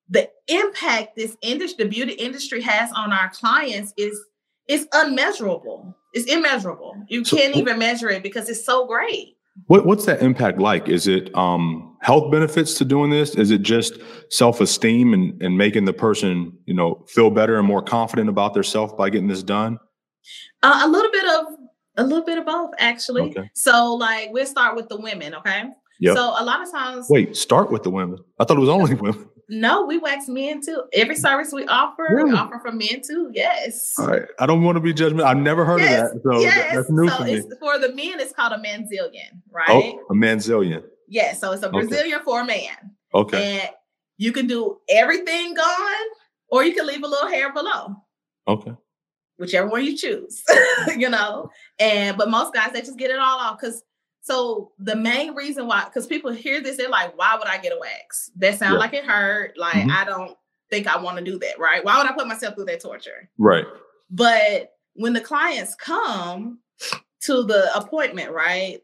the 0.10 0.30
impact 0.48 1.16
this 1.16 1.36
industry, 1.42 1.86
the 1.86 1.90
beauty 1.90 2.14
industry 2.14 2.62
has 2.62 2.92
on 2.94 3.12
our 3.12 3.30
clients 3.30 3.94
is 3.98 4.20
is 4.68 4.88
unmeasurable. 4.94 5.96
It's 6.14 6.32
immeasurable. 6.32 6.96
You 7.08 7.24
so, 7.24 7.38
can't 7.38 7.56
even 7.56 7.80
measure 7.80 8.10
it 8.10 8.22
because 8.22 8.50
it's 8.50 8.66
so 8.66 8.86
great. 8.86 9.37
What 9.66 9.86
what's 9.86 10.06
that 10.06 10.22
impact 10.22 10.60
like? 10.60 10.88
Is 10.88 11.08
it 11.08 11.36
um, 11.36 11.98
health 12.02 12.32
benefits 12.32 12.76
to 12.76 12.86
doing 12.86 13.10
this? 13.10 13.36
Is 13.36 13.52
it 13.52 13.64
just 13.64 14.00
self 14.30 14.62
esteem 14.62 15.14
and 15.14 15.42
and 15.42 15.58
making 15.58 15.86
the 15.86 15.94
person 15.94 16.54
you 16.66 16.74
know 16.74 17.04
feel 17.10 17.32
better 17.32 17.58
and 17.58 17.68
more 17.68 17.82
confident 17.82 18.30
about 18.30 18.54
their 18.54 18.64
self 18.64 18.96
by 18.96 19.10
getting 19.10 19.28
this 19.28 19.44
done? 19.44 19.80
Uh, 20.64 20.82
a 20.84 20.88
little 20.88 21.12
bit 21.12 21.26
of 21.26 21.46
a 21.98 22.04
little 22.04 22.24
bit 22.24 22.38
of 22.38 22.46
both, 22.46 22.72
actually. 22.80 23.24
Okay. 23.24 23.50
So, 23.56 23.96
like, 23.96 24.30
we'll 24.32 24.46
start 24.46 24.76
with 24.76 24.88
the 24.88 24.98
women, 24.98 25.34
okay? 25.36 25.66
Yep. 26.00 26.16
So, 26.16 26.22
a 26.38 26.44
lot 26.44 26.62
of 26.62 26.72
times. 26.72 27.08
Wait, 27.10 27.36
start 27.36 27.72
with 27.72 27.84
the 27.84 27.90
women. 27.90 28.20
I 28.40 28.46
thought 28.46 28.58
it 28.58 28.62
was 28.62 28.70
only 28.70 28.94
women. 28.94 29.28
No, 29.50 29.86
we 29.86 29.98
wax 29.98 30.28
men 30.28 30.62
too. 30.62 30.84
Every 30.94 31.16
mm. 31.16 31.20
service 31.20 31.54
we 31.54 31.66
offer, 31.68 32.08
really? 32.10 32.32
we 32.32 32.38
offer 32.38 32.60
for 32.60 32.72
men 32.72 33.02
too. 33.02 33.32
Yes. 33.34 33.94
All 33.98 34.08
right. 34.08 34.24
I 34.40 34.46
don't 34.46 34.64
want 34.64 34.76
to 34.76 34.82
be 34.82 34.94
judgmental. 34.94 35.24
I've 35.24 35.38
never 35.38 35.64
heard 35.64 35.80
yes. 35.80 36.12
of 36.12 36.16
that. 36.16 36.24
So 36.24 36.40
yes. 36.42 36.76
that's 36.76 36.90
new 36.90 37.08
so 37.08 37.18
for 37.18 37.24
me. 37.24 37.42
For 37.60 37.80
the 37.80 37.94
men, 37.94 38.20
it's 38.20 38.34
called 38.34 38.54
a 38.54 38.58
manzilian, 38.58 39.32
oh, 39.34 39.52
right? 39.52 39.68
Oh, 39.70 40.06
a 40.10 40.16
manzilian. 40.16 40.84
Yes. 41.08 41.40
So 41.40 41.54
it's 41.54 41.64
a 41.64 41.70
Brazilian 41.70 42.16
okay. 42.16 42.24
for 42.26 42.42
a 42.42 42.46
man. 42.46 42.76
Okay. 43.14 43.60
And 43.62 43.70
you 44.18 44.34
can 44.34 44.48
do 44.48 44.80
everything 44.90 45.54
gone, 45.54 46.08
or 46.50 46.66
you 46.66 46.74
can 46.74 46.86
leave 46.86 47.04
a 47.04 47.08
little 47.08 47.30
hair 47.30 47.54
below. 47.54 47.96
Okay. 48.48 48.74
Whichever 49.38 49.70
one 49.70 49.86
you 49.86 49.96
choose, 49.96 50.44
you 50.98 51.10
know. 51.10 51.50
And 51.80 52.18
but 52.18 52.30
most 52.30 52.54
guys 52.54 52.74
they 52.74 52.82
just 52.82 52.98
get 52.98 53.12
it 53.12 53.20
all 53.20 53.40
off 53.40 53.60
because 53.60 53.84
so 54.28 54.74
the 54.78 54.98
main 54.98 55.36
reason 55.36 55.68
why, 55.68 55.86
because 55.86 56.06
people 56.06 56.34
hear 56.34 56.60
this, 56.60 56.76
they're 56.76 56.90
like, 56.90 57.18
why 57.18 57.38
would 57.38 57.48
I 57.48 57.60
get 57.60 57.72
a 57.72 57.80
wax? 57.80 58.30
That 58.36 58.60
sounds 58.60 58.74
yeah. 58.74 58.80
like 58.80 58.94
it 58.94 59.06
hurt. 59.06 59.58
Like 59.58 59.76
mm-hmm. 59.76 59.90
I 59.90 60.04
don't 60.04 60.38
think 60.70 60.86
I 60.86 61.02
want 61.02 61.18
to 61.18 61.24
do 61.24 61.40
that, 61.40 61.58
right? 61.58 61.82
Why 61.86 61.98
would 61.98 62.12
I 62.12 62.14
put 62.14 62.28
myself 62.28 62.56
through 62.56 62.66
that 62.66 62.82
torture? 62.82 63.30
Right. 63.38 63.64
But 64.12 64.74
when 64.96 65.14
the 65.14 65.22
clients 65.22 65.76
come 65.76 66.60
to 67.22 67.44
the 67.44 67.74
appointment, 67.74 68.32
right? 68.32 68.82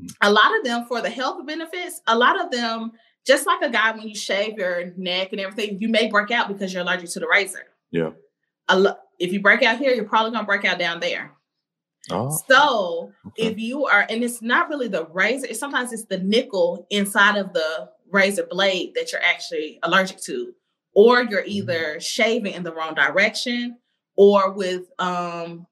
Mm-hmm. 0.00 0.06
A 0.22 0.30
lot 0.30 0.56
of 0.56 0.64
them 0.64 0.86
for 0.86 1.02
the 1.02 1.10
health 1.10 1.46
benefits, 1.46 2.00
a 2.06 2.16
lot 2.16 2.42
of 2.42 2.50
them, 2.50 2.92
just 3.26 3.46
like 3.46 3.60
a 3.60 3.68
guy 3.68 3.92
when 3.92 4.08
you 4.08 4.14
shave 4.14 4.56
your 4.56 4.94
neck 4.96 5.32
and 5.32 5.42
everything, 5.42 5.76
you 5.78 5.90
may 5.90 6.08
break 6.08 6.30
out 6.30 6.48
because 6.48 6.72
you're 6.72 6.80
allergic 6.80 7.10
to 7.10 7.20
the 7.20 7.28
razor. 7.28 7.66
Yeah. 7.90 8.12
Lo- 8.72 8.96
if 9.18 9.30
you 9.30 9.42
break 9.42 9.62
out 9.62 9.76
here, 9.76 9.92
you're 9.92 10.06
probably 10.06 10.32
gonna 10.32 10.46
break 10.46 10.64
out 10.64 10.78
down 10.78 11.00
there. 11.00 11.35
Oh. 12.10 12.30
So 12.48 13.12
okay. 13.28 13.48
if 13.48 13.58
you 13.58 13.86
are, 13.86 14.06
and 14.08 14.22
it's 14.22 14.42
not 14.42 14.68
really 14.68 14.88
the 14.88 15.06
razor, 15.06 15.52
sometimes 15.54 15.92
it's 15.92 16.04
the 16.04 16.18
nickel 16.18 16.86
inside 16.90 17.36
of 17.36 17.52
the 17.52 17.90
razor 18.10 18.46
blade 18.48 18.92
that 18.94 19.12
you're 19.12 19.22
actually 19.22 19.78
allergic 19.82 20.20
to, 20.22 20.52
or 20.94 21.22
you're 21.22 21.42
mm-hmm. 21.42 21.50
either 21.50 22.00
shaving 22.00 22.54
in 22.54 22.62
the 22.62 22.72
wrong 22.72 22.94
direction 22.94 23.78
or 24.16 24.52
with 24.52 24.82
um 24.98 25.66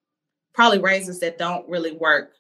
probably 0.53 0.79
razors 0.79 1.21
that 1.21 1.39
don't 1.39 1.69
really 1.69 1.93
work. 1.93 2.33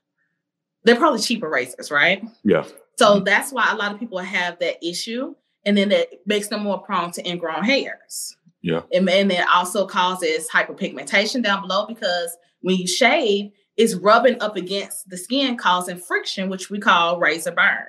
They're 0.84 0.96
probably 0.96 1.20
cheaper 1.20 1.48
razors, 1.48 1.90
right? 1.90 2.24
Yeah. 2.44 2.64
So 2.96 3.16
mm-hmm. 3.16 3.24
that's 3.24 3.52
why 3.52 3.70
a 3.72 3.76
lot 3.76 3.92
of 3.92 3.98
people 3.98 4.18
have 4.18 4.58
that 4.60 4.84
issue. 4.86 5.34
And 5.66 5.76
then 5.76 5.88
that 5.88 6.08
makes 6.26 6.48
them 6.48 6.62
more 6.62 6.78
prone 6.78 7.10
to 7.12 7.28
ingrown 7.28 7.64
hairs. 7.64 8.36
Yeah. 8.62 8.82
And, 8.92 9.08
and 9.08 9.32
it 9.32 9.46
also 9.52 9.86
causes 9.86 10.48
hyperpigmentation 10.48 11.42
down 11.42 11.62
below 11.62 11.86
because 11.86 12.36
when 12.60 12.76
you 12.76 12.86
shave, 12.86 13.50
is 13.76 13.96
rubbing 13.96 14.40
up 14.40 14.56
against 14.56 15.08
the 15.08 15.16
skin, 15.16 15.56
causing 15.56 15.98
friction, 15.98 16.48
which 16.48 16.70
we 16.70 16.78
call 16.78 17.18
razor 17.18 17.52
burn. 17.52 17.86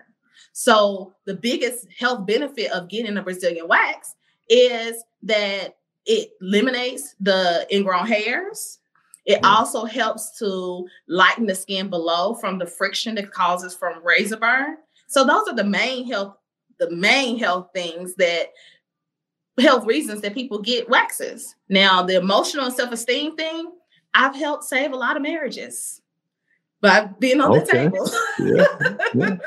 So, 0.53 1.13
the 1.25 1.35
biggest 1.35 1.87
health 1.97 2.25
benefit 2.25 2.71
of 2.71 2.89
getting 2.89 3.17
a 3.17 3.21
Brazilian 3.21 3.67
wax 3.67 4.15
is 4.49 5.03
that 5.23 5.75
it 6.05 6.31
eliminates 6.41 7.15
the 7.19 7.67
ingrown 7.71 8.07
hairs. 8.07 8.79
It 9.25 9.41
mm-hmm. 9.41 9.45
also 9.45 9.85
helps 9.85 10.37
to 10.39 10.87
lighten 11.07 11.45
the 11.45 11.55
skin 11.55 11.89
below 11.89 12.35
from 12.35 12.59
the 12.59 12.65
friction 12.65 13.15
that 13.15 13.31
causes 13.31 13.75
from 13.75 14.05
razor 14.05 14.37
burn. 14.37 14.77
So 15.07 15.23
those 15.23 15.47
are 15.47 15.55
the 15.55 15.63
main 15.63 16.09
health, 16.09 16.35
the 16.79 16.91
main 16.91 17.37
health 17.37 17.69
things 17.73 18.15
that 18.15 18.51
health 19.59 19.85
reasons 19.85 20.21
that 20.21 20.33
people 20.33 20.59
get 20.59 20.89
waxes. 20.89 21.55
Now, 21.69 22.03
the 22.03 22.17
emotional 22.17 22.65
and 22.65 22.73
self-esteem 22.73 23.35
thing, 23.35 23.71
I've 24.15 24.35
helped 24.35 24.63
save 24.63 24.93
a 24.93 24.95
lot 24.95 25.17
of 25.17 25.21
marriages 25.21 26.01
by 26.81 27.09
being 27.19 27.41
on 27.41 27.51
okay. 27.51 27.89
the 27.89 27.91
table. 27.91 28.09
yeah. 28.39 28.97
yeah. 29.29 29.37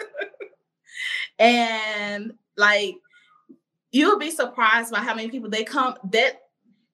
and 1.38 2.34
like 2.56 2.96
you'll 3.90 4.18
be 4.18 4.30
surprised 4.30 4.92
by 4.92 4.98
how 4.98 5.14
many 5.14 5.30
people 5.30 5.48
they 5.48 5.64
come 5.64 5.94
that 6.12 6.42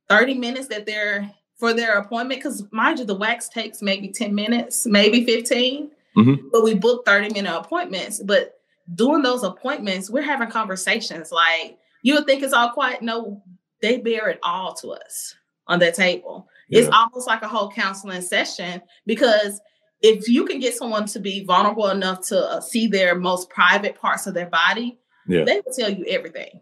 30 0.09 0.35
minutes 0.35 0.69
that 0.69 0.87
they're 0.87 1.31
for 1.57 1.73
their 1.73 1.99
appointment 1.99 2.40
because 2.40 2.64
mind 2.71 2.99
you 2.99 3.04
the 3.04 3.14
wax 3.14 3.49
takes 3.49 3.83
maybe 3.83 4.09
10 4.09 4.35
minutes 4.35 4.87
maybe 4.87 5.25
15 5.25 5.90
mm-hmm. 6.16 6.49
but 6.52 6.62
we 6.62 6.75
book 6.75 7.04
30 7.04 7.33
minute 7.33 7.57
appointments 7.57 8.23
but 8.23 8.61
during 8.95 9.23
those 9.23 9.43
appointments 9.43 10.11
we're 10.11 10.23
having 10.23 10.50
conversations 10.50 11.33
like 11.33 11.78
you 12.02 12.14
would 12.14 12.26
think 12.26 12.43
it's 12.43 12.52
all 12.52 12.71
quiet 12.71 13.02
no 13.02 13.43
they 13.81 13.97
bear 13.97 14.28
it 14.28 14.38
all 14.43 14.75
to 14.75 14.90
us 14.90 15.35
on 15.66 15.78
that 15.78 15.95
table 15.95 16.49
yeah. 16.68 16.80
It's 16.80 16.88
almost 16.90 17.26
like 17.26 17.42
a 17.42 17.49
whole 17.49 17.71
counseling 17.71 18.23
session 18.23 18.83
because 19.06 19.61
if 20.00 20.28
you 20.28 20.44
can 20.44 20.61
get 20.61 20.75
someone 20.75 21.06
to 21.06 21.18
be 21.18 21.44
vulnerable 21.44 21.88
enough 21.88 22.21
to 22.28 22.38
uh, 22.38 22.61
see 22.61 22.87
their 22.87 23.14
most 23.14 23.49
private 23.50 23.99
parts 23.99 24.26
of 24.26 24.35
their 24.35 24.50
body, 24.50 24.99
yeah. 25.26 25.44
they 25.44 25.61
will 25.64 25.73
tell 25.73 25.90
you 25.90 26.04
everything. 26.06 26.61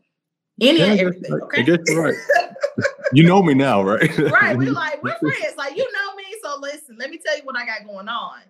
Any 0.60 0.78
yeah, 0.78 0.84
and 0.86 1.00
everything. 1.00 1.32
Right. 1.32 1.68
Okay. 1.68 1.94
right. 1.94 2.14
you 3.12 3.24
know 3.24 3.42
me 3.42 3.54
now, 3.54 3.82
right? 3.82 4.16
right. 4.18 4.56
We're 4.56 4.70
like, 4.70 5.02
we're 5.02 5.18
friends. 5.18 5.56
Like, 5.56 5.76
you 5.76 5.84
know 5.92 6.14
me. 6.14 6.24
So 6.42 6.58
listen, 6.60 6.96
let 6.98 7.10
me 7.10 7.18
tell 7.24 7.36
you 7.36 7.42
what 7.44 7.56
I 7.56 7.66
got 7.66 7.84
going 7.84 8.08
on. 8.08 8.40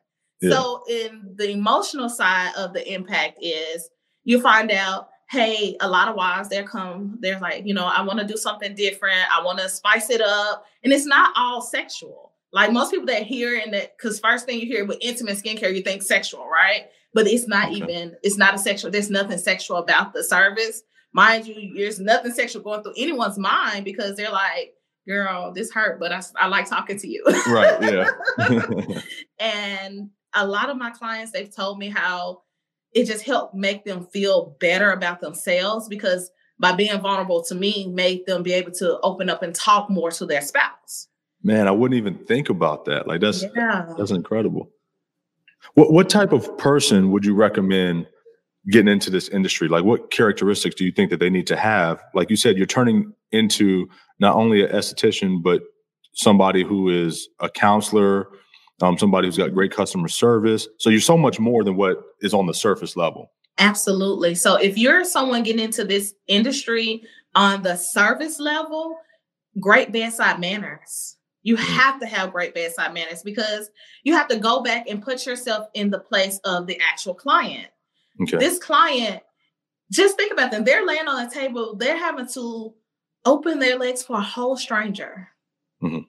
Yeah. 0.42 0.50
So 0.50 0.82
in 0.88 1.35
the 1.37 1.50
emotional 1.50 2.09
side 2.09 2.52
of 2.56 2.73
the 2.73 2.92
impact 2.92 3.38
is 3.40 3.88
you 4.25 4.40
find 4.40 4.71
out 4.71 5.09
hey, 5.32 5.78
a 5.80 5.88
lot 5.88 6.08
of 6.08 6.14
wives, 6.14 6.50
they're 6.50 6.62
come, 6.62 7.16
they're 7.20 7.40
like, 7.40 7.64
you 7.64 7.72
know, 7.72 7.86
I 7.86 8.02
want 8.02 8.18
to 8.18 8.26
do 8.26 8.36
something 8.36 8.74
different. 8.74 9.34
I 9.34 9.42
want 9.42 9.60
to 9.60 9.68
spice 9.70 10.10
it 10.10 10.20
up. 10.20 10.66
And 10.84 10.92
it's 10.92 11.06
not 11.06 11.32
all 11.38 11.62
sexual. 11.62 12.32
Like 12.52 12.70
most 12.70 12.90
people 12.90 13.06
that 13.06 13.22
hear 13.22 13.58
and 13.58 13.72
that, 13.72 13.96
because 13.96 14.20
first 14.20 14.44
thing 14.44 14.60
you 14.60 14.66
hear 14.66 14.84
with 14.84 14.98
intimate 15.00 15.38
skincare, 15.38 15.74
you 15.74 15.80
think 15.80 16.02
sexual, 16.02 16.46
right? 16.46 16.82
But 17.14 17.26
it's 17.26 17.48
not 17.48 17.68
okay. 17.68 17.76
even, 17.76 18.14
it's 18.22 18.36
not 18.36 18.54
a 18.54 18.58
sexual, 18.58 18.90
there's 18.90 19.08
nothing 19.08 19.38
sexual 19.38 19.78
about 19.78 20.12
the 20.12 20.22
service. 20.22 20.82
Mind 21.14 21.46
you, 21.46 21.74
there's 21.78 21.98
nothing 21.98 22.32
sexual 22.32 22.62
going 22.62 22.82
through 22.82 22.94
anyone's 22.98 23.38
mind 23.38 23.86
because 23.86 24.16
they're 24.16 24.30
like, 24.30 24.74
girl, 25.08 25.50
this 25.54 25.72
hurt, 25.72 25.98
but 25.98 26.12
I, 26.12 26.20
I 26.38 26.48
like 26.48 26.68
talking 26.68 26.98
to 26.98 27.08
you. 27.08 27.24
right. 27.48 27.82
Yeah. 27.82 29.00
and 29.38 30.10
a 30.34 30.46
lot 30.46 30.68
of 30.68 30.76
my 30.76 30.90
clients, 30.90 31.32
they've 31.32 31.54
told 31.54 31.78
me 31.78 31.88
how 31.88 32.42
it 32.92 33.06
just 33.06 33.25
helped 33.25 33.54
make 33.54 33.84
them 33.84 34.06
feel 34.06 34.56
better 34.61 34.92
about 34.92 35.20
themselves 35.20 35.88
because 35.88 36.30
by 36.58 36.72
being 36.72 36.99
vulnerable 37.00 37.42
to 37.42 37.54
me 37.54 37.88
made 37.88 38.25
them 38.26 38.42
be 38.42 38.52
able 38.52 38.72
to 38.72 38.99
open 39.00 39.28
up 39.28 39.42
and 39.42 39.54
talk 39.54 39.90
more 39.90 40.11
to 40.12 40.26
their 40.26 40.42
spouse. 40.42 41.08
Man, 41.42 41.66
I 41.66 41.72
wouldn't 41.72 41.99
even 41.99 42.25
think 42.26 42.49
about 42.49 42.84
that. 42.84 43.08
Like 43.08 43.20
that's 43.20 43.44
yeah. 43.56 43.92
that's 43.99 44.12
incredible. 44.12 44.70
What 45.75 45.92
what 45.92 46.08
type 46.08 46.32
of 46.32 46.56
person 46.58 47.11
would 47.11 47.25
you 47.25 47.34
recommend 47.34 48.06
getting 48.70 48.92
into 48.92 49.11
this 49.11 49.28
industry? 49.28 49.68
Like 49.68 49.84
what 49.84 50.11
characteristics 50.11 50.76
do 50.76 50.84
you 50.84 50.92
think 50.92 51.11
that 51.11 51.18
they 51.18 51.30
need 51.30 51.49
to 51.49 51.56
have? 51.56 52.02
Like 52.14 52.30
you 52.30 52.37
said, 52.37 52.56
you're 52.56 52.66
turning 52.66 53.12
into 53.32 53.88
not 54.20 54.37
only 54.37 54.62
an 54.62 54.70
esthetician, 54.70 55.42
but 55.42 55.62
somebody 56.14 56.62
who 56.62 56.88
is 56.88 57.28
a 57.40 57.49
counselor, 57.49 58.28
um, 58.82 58.98
somebody 58.98 59.28
who's 59.28 59.38
got 59.38 59.54
great 59.54 59.72
customer 59.72 60.08
service. 60.08 60.68
So 60.78 60.90
you're 60.90 61.00
so 61.00 61.16
much 61.16 61.38
more 61.38 61.64
than 61.64 61.76
what 61.76 62.02
is 62.20 62.34
on 62.34 62.46
the 62.46 62.54
surface 62.54 62.96
level. 62.96 63.30
Absolutely. 63.58 64.34
So 64.34 64.56
if 64.56 64.76
you're 64.76 65.04
someone 65.04 65.42
getting 65.42 65.64
into 65.64 65.84
this 65.84 66.14
industry 66.26 67.04
on 67.34 67.62
the 67.62 67.76
service 67.76 68.40
level, 68.40 68.98
great 69.60 69.92
bedside 69.92 70.40
manners. 70.40 71.16
You 71.42 71.56
mm-hmm. 71.56 71.72
have 71.74 72.00
to 72.00 72.06
have 72.06 72.32
great 72.32 72.54
bedside 72.54 72.92
manners 72.92 73.22
because 73.22 73.70
you 74.04 74.14
have 74.14 74.28
to 74.28 74.38
go 74.38 74.62
back 74.62 74.88
and 74.88 75.02
put 75.02 75.26
yourself 75.26 75.68
in 75.74 75.90
the 75.90 75.98
place 75.98 76.38
of 76.44 76.66
the 76.66 76.78
actual 76.80 77.14
client. 77.14 77.68
Okay. 78.22 78.38
This 78.38 78.58
client 78.58 79.22
just 79.90 80.16
think 80.16 80.32
about 80.32 80.50
them. 80.50 80.64
They're 80.64 80.86
laying 80.86 81.06
on 81.06 81.24
the 81.24 81.34
table. 81.34 81.76
They're 81.76 81.98
having 81.98 82.26
to 82.28 82.74
open 83.24 83.58
their 83.58 83.78
legs 83.78 84.02
for 84.02 84.16
a 84.16 84.22
whole 84.22 84.56
stranger 84.56 85.28
mm-hmm. 85.82 86.00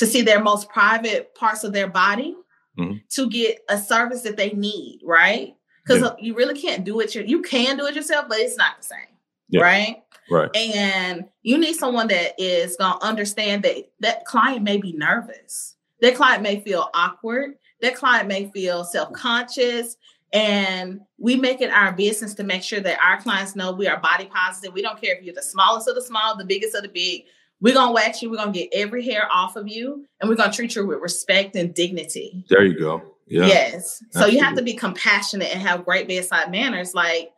To 0.00 0.06
see 0.06 0.22
their 0.22 0.42
most 0.42 0.70
private 0.70 1.34
parts 1.34 1.62
of 1.62 1.74
their 1.74 1.86
body 1.86 2.34
mm-hmm. 2.78 2.96
to 3.10 3.28
get 3.28 3.58
a 3.68 3.76
service 3.76 4.22
that 4.22 4.38
they 4.38 4.48
need, 4.52 4.98
right? 5.04 5.54
Because 5.84 6.00
yeah. 6.00 6.14
you 6.18 6.34
really 6.34 6.58
can't 6.58 6.84
do 6.84 7.00
it. 7.00 7.14
You 7.14 7.42
can 7.42 7.76
do 7.76 7.84
it 7.84 7.94
yourself, 7.94 8.24
but 8.26 8.38
it's 8.38 8.56
not 8.56 8.78
the 8.80 8.86
same, 8.86 9.14
yeah. 9.50 9.60
right? 9.60 10.02
Right. 10.30 10.48
And 10.56 11.26
you 11.42 11.58
need 11.58 11.74
someone 11.74 12.08
that 12.08 12.32
is 12.38 12.76
going 12.76 12.98
to 12.98 13.04
understand 13.04 13.62
that 13.64 13.90
that 14.00 14.24
client 14.24 14.62
may 14.62 14.78
be 14.78 14.94
nervous. 14.94 15.76
That 16.00 16.14
client 16.14 16.42
may 16.42 16.60
feel 16.60 16.88
awkward. 16.94 17.56
That 17.82 17.94
client 17.94 18.26
may 18.26 18.50
feel 18.52 18.84
self 18.84 19.12
conscious. 19.12 19.98
And 20.32 21.00
we 21.18 21.36
make 21.36 21.60
it 21.60 21.70
our 21.70 21.92
business 21.92 22.32
to 22.34 22.44
make 22.44 22.62
sure 22.62 22.80
that 22.80 22.98
our 23.04 23.20
clients 23.20 23.54
know 23.54 23.72
we 23.72 23.86
are 23.86 24.00
body 24.00 24.30
positive. 24.32 24.72
We 24.72 24.80
don't 24.80 24.98
care 24.98 25.14
if 25.14 25.22
you're 25.22 25.34
the 25.34 25.42
smallest 25.42 25.88
of 25.88 25.94
the 25.94 26.02
small, 26.02 26.38
the 26.38 26.44
biggest 26.46 26.74
of 26.74 26.84
the 26.84 26.88
big. 26.88 27.24
We're 27.60 27.74
gonna 27.74 27.92
wax 27.92 28.22
you. 28.22 28.30
We're 28.30 28.36
gonna 28.36 28.52
get 28.52 28.70
every 28.72 29.04
hair 29.04 29.28
off 29.30 29.56
of 29.56 29.68
you, 29.68 30.06
and 30.20 30.28
we're 30.28 30.36
gonna 30.36 30.52
treat 30.52 30.74
you 30.74 30.86
with 30.86 31.00
respect 31.00 31.56
and 31.56 31.74
dignity. 31.74 32.44
There 32.48 32.64
you 32.64 32.78
go. 32.78 33.02
Yeah. 33.26 33.46
Yes. 33.46 34.02
So 34.10 34.26
you 34.26 34.40
have 34.40 34.56
to 34.56 34.62
be 34.62 34.74
compassionate 34.74 35.54
and 35.54 35.62
have 35.62 35.84
great 35.84 36.08
bedside 36.08 36.50
manners. 36.50 36.94
Like, 36.94 37.32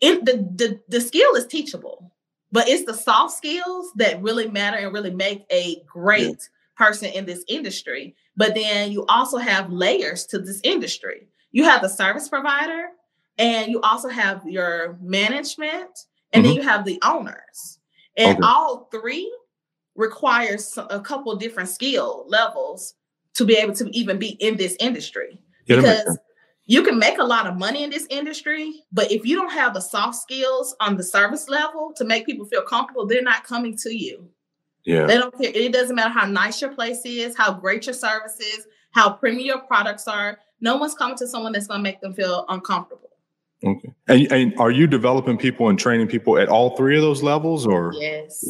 it, 0.00 0.24
the 0.24 0.36
the 0.54 0.80
the 0.88 1.00
skill 1.00 1.34
is 1.34 1.46
teachable, 1.46 2.12
but 2.52 2.68
it's 2.68 2.84
the 2.84 2.94
soft 2.94 3.36
skills 3.36 3.90
that 3.96 4.22
really 4.22 4.48
matter 4.48 4.76
and 4.76 4.92
really 4.92 5.10
make 5.10 5.44
a 5.50 5.82
great 5.86 6.28
yeah. 6.28 6.34
person 6.76 7.08
in 7.08 7.26
this 7.26 7.44
industry. 7.48 8.14
But 8.36 8.54
then 8.54 8.92
you 8.92 9.04
also 9.06 9.38
have 9.38 9.72
layers 9.72 10.26
to 10.26 10.38
this 10.38 10.60
industry 10.62 11.26
you 11.52 11.64
have 11.64 11.82
the 11.82 11.88
service 11.88 12.28
provider 12.28 12.88
and 13.38 13.70
you 13.70 13.80
also 13.80 14.08
have 14.08 14.42
your 14.46 14.98
management 15.00 16.06
and 16.32 16.44
mm-hmm. 16.44 16.54
then 16.54 16.54
you 16.54 16.62
have 16.62 16.84
the 16.84 17.00
owners 17.04 17.78
and 18.20 18.38
okay. 18.38 18.46
all 18.46 18.88
three 18.90 19.32
requires 19.96 20.78
a 20.90 21.00
couple 21.00 21.34
different 21.36 21.68
skill 21.68 22.24
levels 22.28 22.94
to 23.34 23.44
be 23.44 23.54
able 23.56 23.74
to 23.74 23.88
even 23.96 24.18
be 24.18 24.30
in 24.40 24.56
this 24.56 24.76
industry 24.80 25.40
yeah, 25.66 25.76
because 25.76 26.18
you 26.64 26.82
can 26.82 26.98
make 26.98 27.18
a 27.18 27.24
lot 27.24 27.46
of 27.46 27.56
money 27.56 27.82
in 27.82 27.90
this 27.90 28.06
industry 28.10 28.72
but 28.92 29.10
if 29.10 29.26
you 29.26 29.36
don't 29.36 29.52
have 29.52 29.74
the 29.74 29.80
soft 29.80 30.16
skills 30.16 30.74
on 30.80 30.96
the 30.96 31.02
service 31.02 31.48
level 31.48 31.92
to 31.96 32.04
make 32.04 32.24
people 32.24 32.46
feel 32.46 32.62
comfortable 32.62 33.06
they're 33.06 33.22
not 33.22 33.44
coming 33.44 33.76
to 33.76 33.96
you 33.96 34.28
yeah 34.84 35.06
they 35.06 35.18
don't 35.18 35.36
care 35.36 35.50
it 35.52 35.72
doesn't 35.72 35.96
matter 35.96 36.10
how 36.10 36.26
nice 36.26 36.60
your 36.60 36.72
place 36.72 37.02
is 37.04 37.36
how 37.36 37.52
great 37.52 37.86
your 37.86 37.94
service 37.94 38.38
is 38.38 38.66
how 38.92 39.10
premium 39.10 39.46
your 39.46 39.60
products 39.60 40.06
are 40.06 40.38
no 40.60 40.76
one's 40.76 40.94
coming 40.94 41.16
to 41.18 41.26
someone 41.26 41.52
that's 41.52 41.66
going 41.66 41.78
to 41.78 41.82
make 41.82 42.00
them 42.00 42.14
feel 42.14 42.44
uncomfortable. 42.48 43.09
Okay. 43.64 43.92
And, 44.08 44.32
and 44.32 44.58
are 44.58 44.70
you 44.70 44.86
developing 44.86 45.36
people 45.36 45.68
and 45.68 45.78
training 45.78 46.08
people 46.08 46.38
at 46.38 46.48
all 46.48 46.76
three 46.76 46.96
of 46.96 47.02
those 47.02 47.22
levels 47.22 47.66
or? 47.66 47.92
Yes. 47.94 48.42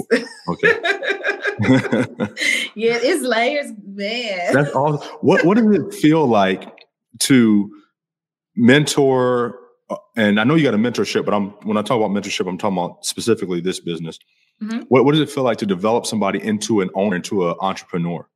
Okay. 0.49 0.79
yeah, 2.75 2.99
it's 3.03 3.23
layers, 3.23 3.73
man. 3.85 4.53
That's 4.53 4.71
all. 4.71 4.99
What, 5.21 5.45
what 5.45 5.57
does 5.57 5.67
it 5.67 5.95
feel 5.95 6.27
like 6.27 6.87
to 7.21 7.71
mentor? 8.55 9.59
Uh, 9.89 9.97
and 10.17 10.39
I 10.39 10.45
know 10.45 10.55
you 10.55 10.63
got 10.63 10.75
a 10.75 10.79
mentorship, 10.79 11.25
but 11.25 11.35
I'm, 11.35 11.51
when 11.65 11.77
I 11.77 11.83
talk 11.83 11.97
about 11.97 12.11
mentorship, 12.11 12.49
I'm 12.49 12.57
talking 12.57 12.79
about 12.79 13.05
specifically 13.05 13.61
this 13.61 13.81
business. 13.81 14.19
Mm-hmm. 14.63 14.83
What, 14.89 15.05
what 15.05 15.13
does 15.13 15.21
it 15.21 15.31
feel 15.31 15.45
like 15.45 15.59
to 15.59 15.67
develop 15.67 16.07
somebody 16.07 16.43
into 16.43 16.83
an 16.83 16.91
owner, 16.95 17.17
into 17.17 17.49
an 17.49 17.57
entrepreneur? 17.61 18.29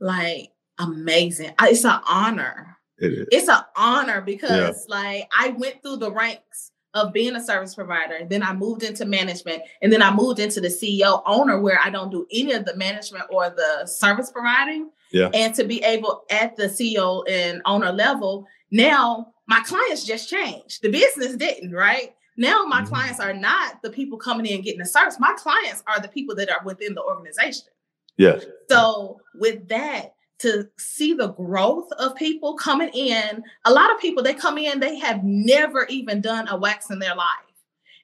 Like 0.00 0.50
amazing. 0.78 1.54
It's 1.62 1.84
an 1.84 2.00
honor. 2.08 2.77
It 2.98 3.12
is. 3.12 3.28
It's 3.30 3.48
an 3.48 3.62
honor 3.76 4.20
because 4.20 4.86
yeah. 4.88 4.94
like 4.94 5.30
I 5.36 5.50
went 5.50 5.82
through 5.82 5.98
the 5.98 6.12
ranks 6.12 6.72
of 6.94 7.12
being 7.12 7.36
a 7.36 7.42
service 7.42 7.74
provider. 7.74 8.26
Then 8.28 8.42
I 8.42 8.52
moved 8.52 8.82
into 8.82 9.04
management 9.04 9.62
and 9.82 9.92
then 9.92 10.02
I 10.02 10.14
moved 10.14 10.38
into 10.38 10.60
the 10.60 10.68
CEO 10.68 11.22
owner 11.26 11.60
where 11.60 11.78
I 11.82 11.90
don't 11.90 12.10
do 12.10 12.26
any 12.32 12.52
of 12.52 12.64
the 12.64 12.76
management 12.76 13.24
or 13.30 13.50
the 13.50 13.86
service 13.86 14.30
providing. 14.30 14.90
Yeah. 15.12 15.30
And 15.32 15.54
to 15.54 15.64
be 15.64 15.82
able 15.84 16.24
at 16.30 16.56
the 16.56 16.64
CEO 16.64 17.28
and 17.28 17.62
owner 17.64 17.92
level, 17.92 18.46
now 18.70 19.32
my 19.46 19.60
clients 19.60 20.04
just 20.04 20.28
changed. 20.28 20.82
The 20.82 20.90
business 20.90 21.36
didn't, 21.36 21.72
right? 21.72 22.14
Now 22.36 22.64
my 22.64 22.78
mm-hmm. 22.78 22.88
clients 22.88 23.20
are 23.20 23.34
not 23.34 23.82
the 23.82 23.90
people 23.90 24.18
coming 24.18 24.46
in 24.46 24.62
getting 24.62 24.80
the 24.80 24.86
service. 24.86 25.18
My 25.18 25.34
clients 25.36 25.82
are 25.86 26.00
the 26.00 26.08
people 26.08 26.34
that 26.36 26.50
are 26.50 26.64
within 26.64 26.94
the 26.94 27.02
organization. 27.02 27.68
Yes. 28.16 28.44
So 28.68 29.20
with 29.34 29.68
that, 29.68 30.14
to 30.40 30.68
see 30.78 31.14
the 31.14 31.28
growth 31.28 31.90
of 31.98 32.14
people 32.14 32.54
coming 32.54 32.90
in. 32.90 33.42
A 33.64 33.72
lot 33.72 33.92
of 33.92 34.00
people 34.00 34.22
they 34.22 34.34
come 34.34 34.58
in, 34.58 34.80
they 34.80 34.96
have 34.98 35.20
never 35.24 35.86
even 35.86 36.20
done 36.20 36.48
a 36.48 36.56
wax 36.56 36.90
in 36.90 36.98
their 36.98 37.14
life. 37.14 37.26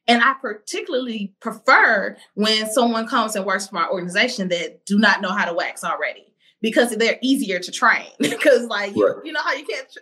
And 0.07 0.23
I 0.23 0.35
particularly 0.41 1.35
prefer 1.41 2.17
when 2.35 2.71
someone 2.71 3.07
comes 3.07 3.37
and 3.37 3.47
works 3.47 3.69
for 3.69 3.77
my 3.77 3.89
organization 3.89 4.49
that 4.49 4.85
do 4.85 4.99
not 4.99 5.23
know 5.23 5.31
how 5.31 5.47
to 5.47 5.55
wax 5.55 5.83
already 5.83 6.35
because 6.61 6.95
they're 6.97 7.19
easier 7.23 7.59
to 7.59 7.71
train. 7.71 8.09
because 8.19 8.67
like 8.67 8.91
right. 8.91 8.97
you, 8.97 9.23
you 9.27 9.33
know 9.33 9.43
how 9.43 9.53
you 9.55 9.65
can't 9.65 9.91
tr- 9.91 10.01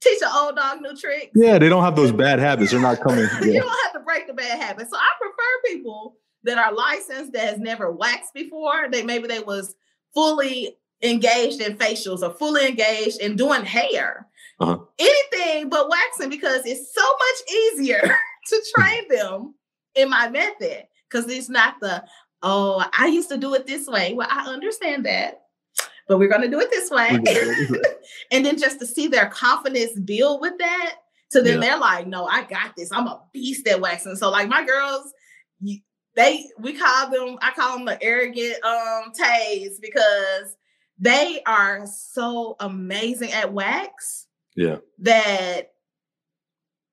teach 0.00 0.20
an 0.22 0.28
old 0.34 0.56
dog 0.56 0.82
new 0.82 0.94
tricks. 0.96 1.32
Yeah, 1.34 1.58
they 1.58 1.68
don't 1.68 1.82
have 1.82 1.96
those 1.96 2.12
bad 2.12 2.38
habits. 2.40 2.72
They're 2.72 2.80
not 2.80 3.00
coming. 3.00 3.26
Yeah. 3.40 3.46
you 3.46 3.60
don't 3.60 3.84
have 3.84 3.92
to 3.94 4.00
break 4.00 4.26
the 4.26 4.34
bad 4.34 4.60
habits. 4.60 4.90
So 4.90 4.96
I 4.96 5.08
prefer 5.20 5.72
people 5.72 6.16
that 6.44 6.58
are 6.58 6.72
licensed 6.72 7.32
that 7.32 7.48
has 7.48 7.58
never 7.58 7.90
waxed 7.90 8.34
before. 8.34 8.88
They 8.90 9.02
maybe 9.02 9.28
they 9.28 9.40
was 9.40 9.74
fully 10.14 10.76
engaged 11.02 11.60
in 11.60 11.76
facials 11.76 12.22
or 12.22 12.34
fully 12.34 12.66
engaged 12.66 13.20
in 13.20 13.36
doing 13.36 13.64
hair. 13.64 14.26
Uh-huh. 14.60 14.78
Anything 14.98 15.68
but 15.68 15.88
waxing 15.88 16.30
because 16.30 16.66
it's 16.66 16.92
so 16.94 17.02
much 17.02 17.54
easier 17.54 18.00
to 18.48 18.64
train 18.74 19.08
them 19.08 19.54
in 19.94 20.10
my 20.10 20.28
method 20.28 20.84
because 21.08 21.30
it's 21.30 21.48
not 21.48 21.74
the, 21.80 22.04
oh, 22.42 22.84
I 22.96 23.06
used 23.06 23.28
to 23.30 23.36
do 23.36 23.54
it 23.54 23.66
this 23.66 23.86
way. 23.86 24.14
Well, 24.14 24.28
I 24.28 24.48
understand 24.48 25.06
that, 25.06 25.42
but 26.08 26.18
we're 26.18 26.28
going 26.28 26.42
to 26.42 26.50
do 26.50 26.60
it 26.60 26.70
this 26.70 26.90
way. 26.90 27.10
and 28.32 28.44
then 28.44 28.58
just 28.58 28.80
to 28.80 28.86
see 28.86 29.06
their 29.06 29.28
confidence 29.28 29.98
build 30.00 30.40
with 30.40 30.58
that. 30.58 30.94
So 31.30 31.42
then 31.42 31.60
yeah. 31.60 31.68
they're 31.68 31.78
like, 31.78 32.06
no, 32.06 32.26
I 32.26 32.42
got 32.44 32.74
this. 32.76 32.90
I'm 32.90 33.06
a 33.06 33.22
beast 33.32 33.66
at 33.68 33.80
waxing. 33.80 34.16
So 34.16 34.30
like 34.30 34.48
my 34.48 34.64
girls, 34.64 35.12
they 36.16 36.46
we 36.58 36.72
call 36.72 37.10
them, 37.10 37.38
I 37.42 37.52
call 37.52 37.76
them 37.76 37.84
the 37.84 38.02
arrogant 38.02 38.64
um 38.64 39.12
tays 39.12 39.78
because 39.78 40.56
they 40.98 41.42
are 41.46 41.86
so 41.86 42.56
amazing 42.60 43.32
at 43.32 43.52
wax. 43.52 44.26
Yeah. 44.56 44.78
That 44.98 45.72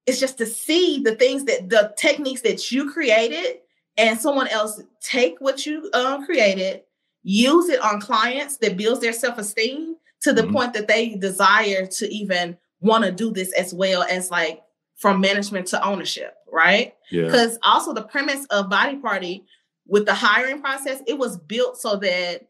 it's 0.06 0.20
just 0.20 0.38
to 0.38 0.46
see 0.46 1.02
the 1.04 1.16
things 1.16 1.46
that 1.46 1.70
the 1.70 1.94
techniques 1.98 2.42
that 2.42 2.72
you 2.72 2.92
created 2.92 3.58
and 3.98 4.20
someone 4.20 4.48
else 4.50 4.82
take 5.02 5.36
what 5.40 5.66
you 5.66 5.90
uh, 5.94 6.24
created, 6.26 6.82
use 7.24 7.70
it 7.70 7.82
on 7.82 8.00
clients 8.00 8.58
that 8.58 8.78
builds 8.78 9.02
their 9.02 9.14
self-esteem 9.14 9.96
to 10.22 10.34
the 10.34 10.44
mm-hmm. 10.44 10.54
point 10.54 10.74
that 10.74 10.88
they 10.88 11.16
desire 11.16 11.88
to 11.88 12.14
even 12.14 12.58
want 12.82 13.04
to 13.04 13.12
do 13.12 13.32
this 13.32 13.52
as 13.54 13.74
well 13.74 14.04
as 14.04 14.30
like 14.30 14.62
from 14.96 15.20
management 15.20 15.68
to 15.68 15.84
ownership, 15.84 16.36
right? 16.52 16.94
Yeah. 17.12 17.26
Because 17.26 17.58
also 17.64 17.94
the 17.94 18.04
premise 18.04 18.46
of 18.52 18.70
Body 18.70 18.98
Party 18.98 19.46
with 19.88 20.06
the 20.06 20.14
hiring 20.14 20.62
process, 20.62 21.02
it 21.08 21.18
was 21.18 21.38
built 21.38 21.78
so 21.78 21.96
that 21.98 22.48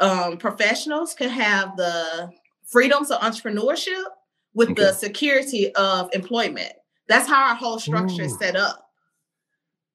um, 0.00 0.36
professionals 0.36 1.14
can 1.14 1.28
have 1.28 1.76
the 1.76 2.30
freedoms 2.66 3.10
of 3.10 3.20
entrepreneurship 3.20 4.04
with 4.54 4.70
okay. 4.70 4.82
the 4.82 4.92
security 4.92 5.74
of 5.74 6.10
employment. 6.12 6.72
That's 7.08 7.28
how 7.28 7.50
our 7.50 7.54
whole 7.54 7.78
structure 7.78 8.22
Ooh. 8.22 8.26
is 8.26 8.38
set 8.38 8.56
up. 8.56 8.88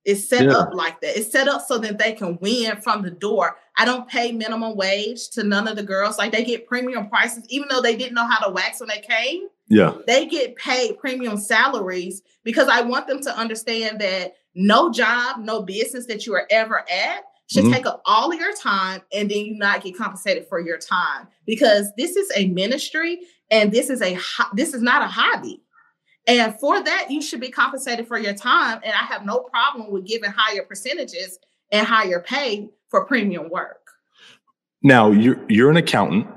It's 0.06 0.30
set 0.30 0.46
yeah. 0.46 0.54
up 0.54 0.74
like 0.74 1.02
that. 1.02 1.18
It's 1.18 1.30
set 1.30 1.50
up 1.50 1.66
so 1.68 1.78
that 1.80 1.98
they 1.98 2.14
can 2.14 2.38
win 2.40 2.80
from 2.80 3.02
the 3.02 3.12
door. 3.12 3.58
I 3.78 3.84
don't 3.84 4.08
pay 4.08 4.32
minimum 4.32 4.78
wage 4.78 5.30
to 5.32 5.44
none 5.44 5.68
of 5.68 5.76
the 5.76 5.84
girls. 5.84 6.18
Like 6.18 6.32
they 6.32 6.46
get 6.46 6.66
premium 6.66 7.10
prices, 7.10 7.44
even 7.50 7.68
though 7.70 7.82
they 7.82 7.96
didn't 7.96 8.14
know 8.14 8.26
how 8.26 8.40
to 8.46 8.54
wax 8.54 8.80
when 8.80 8.88
they 8.88 9.02
came. 9.02 9.48
Yeah. 9.68 9.96
They 10.08 10.26
get 10.26 10.56
paid 10.56 10.98
premium 10.98 11.36
salaries 11.36 12.22
because 12.46 12.70
I 12.70 12.82
want 12.82 13.08
them 13.08 13.20
to 13.24 13.38
understand 13.38 14.00
that 14.00 14.36
no 14.56 14.92
job, 14.92 15.40
no 15.40 15.62
business 15.62 16.06
that 16.06 16.26
you 16.26 16.34
are 16.36 16.48
ever 16.50 16.86
at 16.90 17.26
should 17.48 17.64
mm-hmm. 17.64 17.74
take 17.74 17.86
up 17.86 18.02
all 18.06 18.32
of 18.32 18.40
your 18.40 18.54
time 18.54 19.02
and 19.14 19.32
then 19.32 19.38
you 19.38 19.58
not 19.58 19.82
get 19.82 19.98
compensated 19.98 20.48
for 20.48 20.60
your 20.60 20.78
time 20.78 21.28
because 21.46 21.92
this 21.98 22.16
is 22.16 22.32
a 22.36 22.48
ministry 22.48 23.20
and 23.50 23.72
this 23.72 23.90
is 23.90 24.02
a 24.02 24.18
this 24.54 24.74
is 24.74 24.82
not 24.82 25.02
a 25.02 25.08
hobby. 25.08 25.62
And 26.28 26.60
for 26.60 26.84
that 26.84 27.08
you 27.10 27.22
should 27.22 27.40
be 27.40 27.50
compensated 27.50 28.08
for 28.08 28.18
your 28.18 28.34
time. 28.34 28.82
And 28.84 28.94
i 28.94 29.04
have 29.04 29.26
no 29.26 29.40
problem 29.40 29.92
with 29.92 30.06
giving 30.06 30.32
higher 30.32 30.64
percentages 30.64 31.40
and 31.72 31.88
higher 31.88 32.20
pay 32.20 32.70
for 32.90 33.06
premium 33.06 33.50
work. 33.50 33.88
Now 34.84 35.12
you're 35.12 35.40
you're 35.50 35.72
an 35.72 35.78
accountant. 35.78 36.28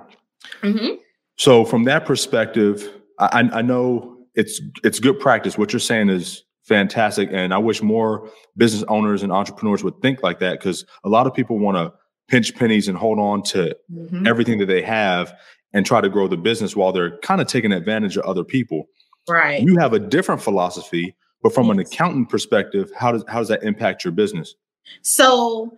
Mm-hmm. 0.62 0.94
so 1.36 1.64
from 1.64 1.84
that 1.84 2.06
perspective 2.06 2.88
I, 3.18 3.48
I 3.52 3.62
know 3.62 4.20
it's 4.34 4.60
it's 4.82 4.98
good 5.00 5.20
practice. 5.20 5.58
What 5.58 5.72
you're 5.72 5.80
saying 5.80 6.08
is 6.08 6.44
fantastic. 6.70 7.28
And 7.32 7.52
I 7.52 7.58
wish 7.58 7.82
more 7.82 8.30
business 8.56 8.84
owners 8.86 9.24
and 9.24 9.32
entrepreneurs 9.32 9.82
would 9.82 10.00
think 10.00 10.22
like 10.22 10.38
that 10.38 10.60
because 10.60 10.86
a 11.04 11.08
lot 11.08 11.26
of 11.26 11.34
people 11.34 11.58
want 11.58 11.76
to 11.76 11.92
pinch 12.28 12.54
pennies 12.54 12.86
and 12.86 12.96
hold 12.96 13.18
on 13.18 13.42
to 13.42 13.76
mm-hmm. 13.92 14.24
everything 14.24 14.58
that 14.60 14.66
they 14.66 14.80
have 14.80 15.34
and 15.72 15.84
try 15.84 16.00
to 16.00 16.08
grow 16.08 16.28
the 16.28 16.36
business 16.36 16.76
while 16.76 16.92
they're 16.92 17.18
kind 17.18 17.40
of 17.40 17.48
taking 17.48 17.72
advantage 17.72 18.16
of 18.16 18.24
other 18.24 18.44
people. 18.44 18.84
Right. 19.28 19.60
You 19.60 19.76
have 19.80 19.92
a 19.92 19.98
different 19.98 20.40
philosophy 20.40 21.16
But 21.42 21.52
from 21.52 21.66
yes. 21.66 21.74
an 21.74 21.80
accountant 21.80 22.28
perspective, 22.28 22.92
how 22.96 23.12
does 23.12 23.24
how 23.26 23.40
does 23.40 23.48
that 23.48 23.64
impact 23.64 24.04
your 24.04 24.12
business? 24.12 24.54
So 25.02 25.76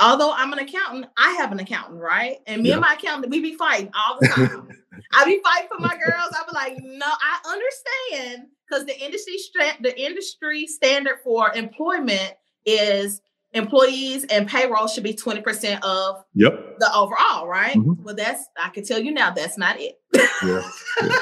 although 0.00 0.32
I'm 0.32 0.52
an 0.54 0.58
accountant, 0.60 1.06
I 1.18 1.32
have 1.32 1.52
an 1.52 1.60
accountant, 1.60 2.00
right? 2.00 2.38
And 2.46 2.62
me 2.62 2.70
yeah. 2.70 2.76
and 2.76 2.80
my 2.80 2.94
accountant, 2.94 3.30
we 3.30 3.40
be 3.40 3.54
fighting 3.54 3.90
all 3.94 4.18
the 4.20 4.28
time. 4.28 4.68
I 5.12 5.24
be 5.26 5.40
fighting 5.44 5.68
for 5.68 5.80
my 5.80 5.96
girls. 5.96 6.30
I 6.32 6.44
be 6.48 6.54
like, 6.54 6.78
no, 6.82 7.06
I 7.06 7.52
understand 7.52 8.48
because 8.68 8.86
the 8.86 8.98
industry 8.98 9.36
the 9.80 10.00
industry 10.00 10.66
standard 10.66 11.18
for 11.24 11.52
employment 11.54 12.34
is 12.66 13.20
employees 13.52 14.24
and 14.24 14.46
payroll 14.46 14.88
should 14.88 15.04
be 15.04 15.14
20% 15.14 15.80
of 15.82 16.22
yep. 16.34 16.78
the 16.78 16.90
overall, 16.94 17.46
right? 17.46 17.74
Mm-hmm. 17.74 18.02
Well, 18.02 18.14
that's 18.14 18.44
I 18.56 18.68
can 18.70 18.84
tell 18.84 19.00
you 19.00 19.12
now 19.12 19.30
that's 19.30 19.56
not 19.56 19.76
it. 19.80 19.94
Yeah. 20.42 20.62
yeah. 21.02 21.18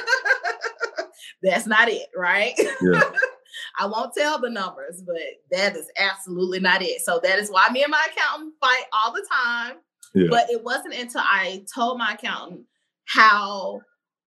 that's 1.43 1.67
not 1.67 1.89
it, 1.89 2.09
right? 2.17 2.55
Yeah. 2.83 3.01
I 3.79 3.87
won't 3.87 4.13
tell 4.17 4.41
the 4.41 4.51
numbers, 4.51 5.03
but 5.07 5.17
that 5.51 5.77
is 5.77 5.89
absolutely 5.99 6.61
not 6.61 6.83
it. 6.83 7.01
So 7.03 7.21
that 7.23 7.39
is 7.39 7.51
why 7.51 7.69
me 7.71 7.83
and 7.83 7.91
my 7.91 8.07
accountant 8.11 8.55
fight 8.61 8.85
all 8.93 9.13
the 9.13 9.27
time. 9.31 9.77
Yeah. 10.15 10.29
But 10.31 10.51
it 10.51 10.65
wasn't 10.65 10.95
until 10.95 11.23
I 11.23 11.65
told 11.75 11.99
my 11.99 12.15
accountant 12.15 12.63
how 13.07 13.81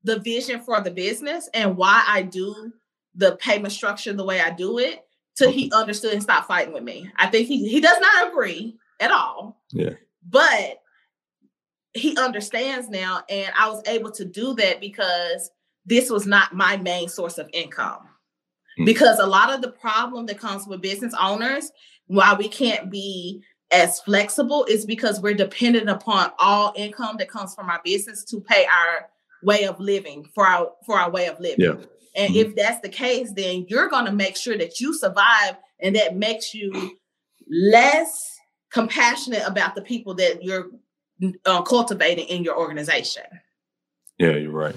the 0.03 0.19
vision 0.19 0.62
for 0.62 0.82
the 0.82 0.91
business 0.91 1.49
and 1.53 1.77
why 1.77 2.03
I 2.08 2.21
do 2.21 2.71
the 3.19 3.36
payment 3.36 3.73
structure 3.73 4.13
the 4.13 4.23
way 4.23 4.39
I 4.39 4.49
do 4.49 4.79
it 4.79 5.05
till 5.38 5.51
he 5.51 5.71
understood 5.73 6.13
and 6.13 6.23
stopped 6.23 6.47
fighting 6.47 6.73
with 6.73 6.84
me. 6.84 7.12
I 7.17 7.27
think 7.27 7.47
he 7.47 7.67
he 7.67 7.79
does 7.79 7.99
not 7.99 8.29
agree 8.29 8.77
at 8.99 9.12
all. 9.12 9.62
Yeah. 9.71 9.93
But 10.27 10.82
he 11.93 12.15
understands 12.17 12.89
now 12.89 13.23
and 13.29 13.51
I 13.58 13.69
was 13.69 13.84
able 13.88 14.12
to 14.12 14.25
do 14.25 14.53
that 14.55 14.79
because 14.79 15.51
this 15.86 16.10
was 16.10 16.25
not 16.25 16.55
my 16.55 16.77
main 16.77 17.10
source 17.10 17.38
of 17.38 17.49
income. 17.51 18.08
Mm. 18.79 18.86
Because 18.86 19.19
a 19.19 19.25
lot 19.25 19.53
of 19.53 19.62
the 19.62 19.71
problem 19.71 20.25
that 20.27 20.39
comes 20.39 20.65
with 20.65 20.82
business 20.82 21.13
owners, 21.19 21.71
why 22.08 22.36
we 22.38 22.47
can't 22.47 22.89
be 22.89 23.43
as 23.71 23.99
flexible 23.99 24.65
is 24.65 24.86
because 24.86 25.19
we're 25.19 25.34
dependent 25.34 25.89
upon 25.89 26.32
all 26.39 26.73
income 26.75 27.17
that 27.17 27.29
comes 27.29 27.53
from 27.53 27.69
our 27.69 27.82
business 27.84 28.23
to 28.25 28.39
pay 28.39 28.65
our 28.65 29.10
way 29.43 29.65
of 29.65 29.79
living 29.79 30.25
for 30.34 30.45
our 30.45 30.71
for 30.86 30.97
our 30.97 31.10
way 31.12 31.27
of 31.27 31.39
living. 31.39 31.65
Yeah. 31.65 31.86
And 32.19 32.36
mm-hmm. 32.36 32.49
if 32.49 32.55
that's 32.55 32.82
the 32.82 32.89
case, 32.89 33.32
then 33.34 33.65
you're 33.69 33.89
going 33.89 34.05
to 34.05 34.12
make 34.12 34.36
sure 34.36 34.58
that 34.58 34.82
you 34.82 34.93
survive 34.93 35.55
and 35.79 35.95
that 35.95 36.17
makes 36.17 36.53
you 36.53 36.97
less 37.49 38.38
compassionate 38.71 39.43
about 39.47 39.73
the 39.73 39.82
people 39.82 40.13
that 40.15 40.43
you're 40.43 40.67
uh, 41.45 41.62
cultivating 41.62 42.27
in 42.27 42.43
your 42.43 42.58
organization. 42.58 43.23
Yeah, 44.17 44.36
you're 44.36 44.51
right. 44.51 44.75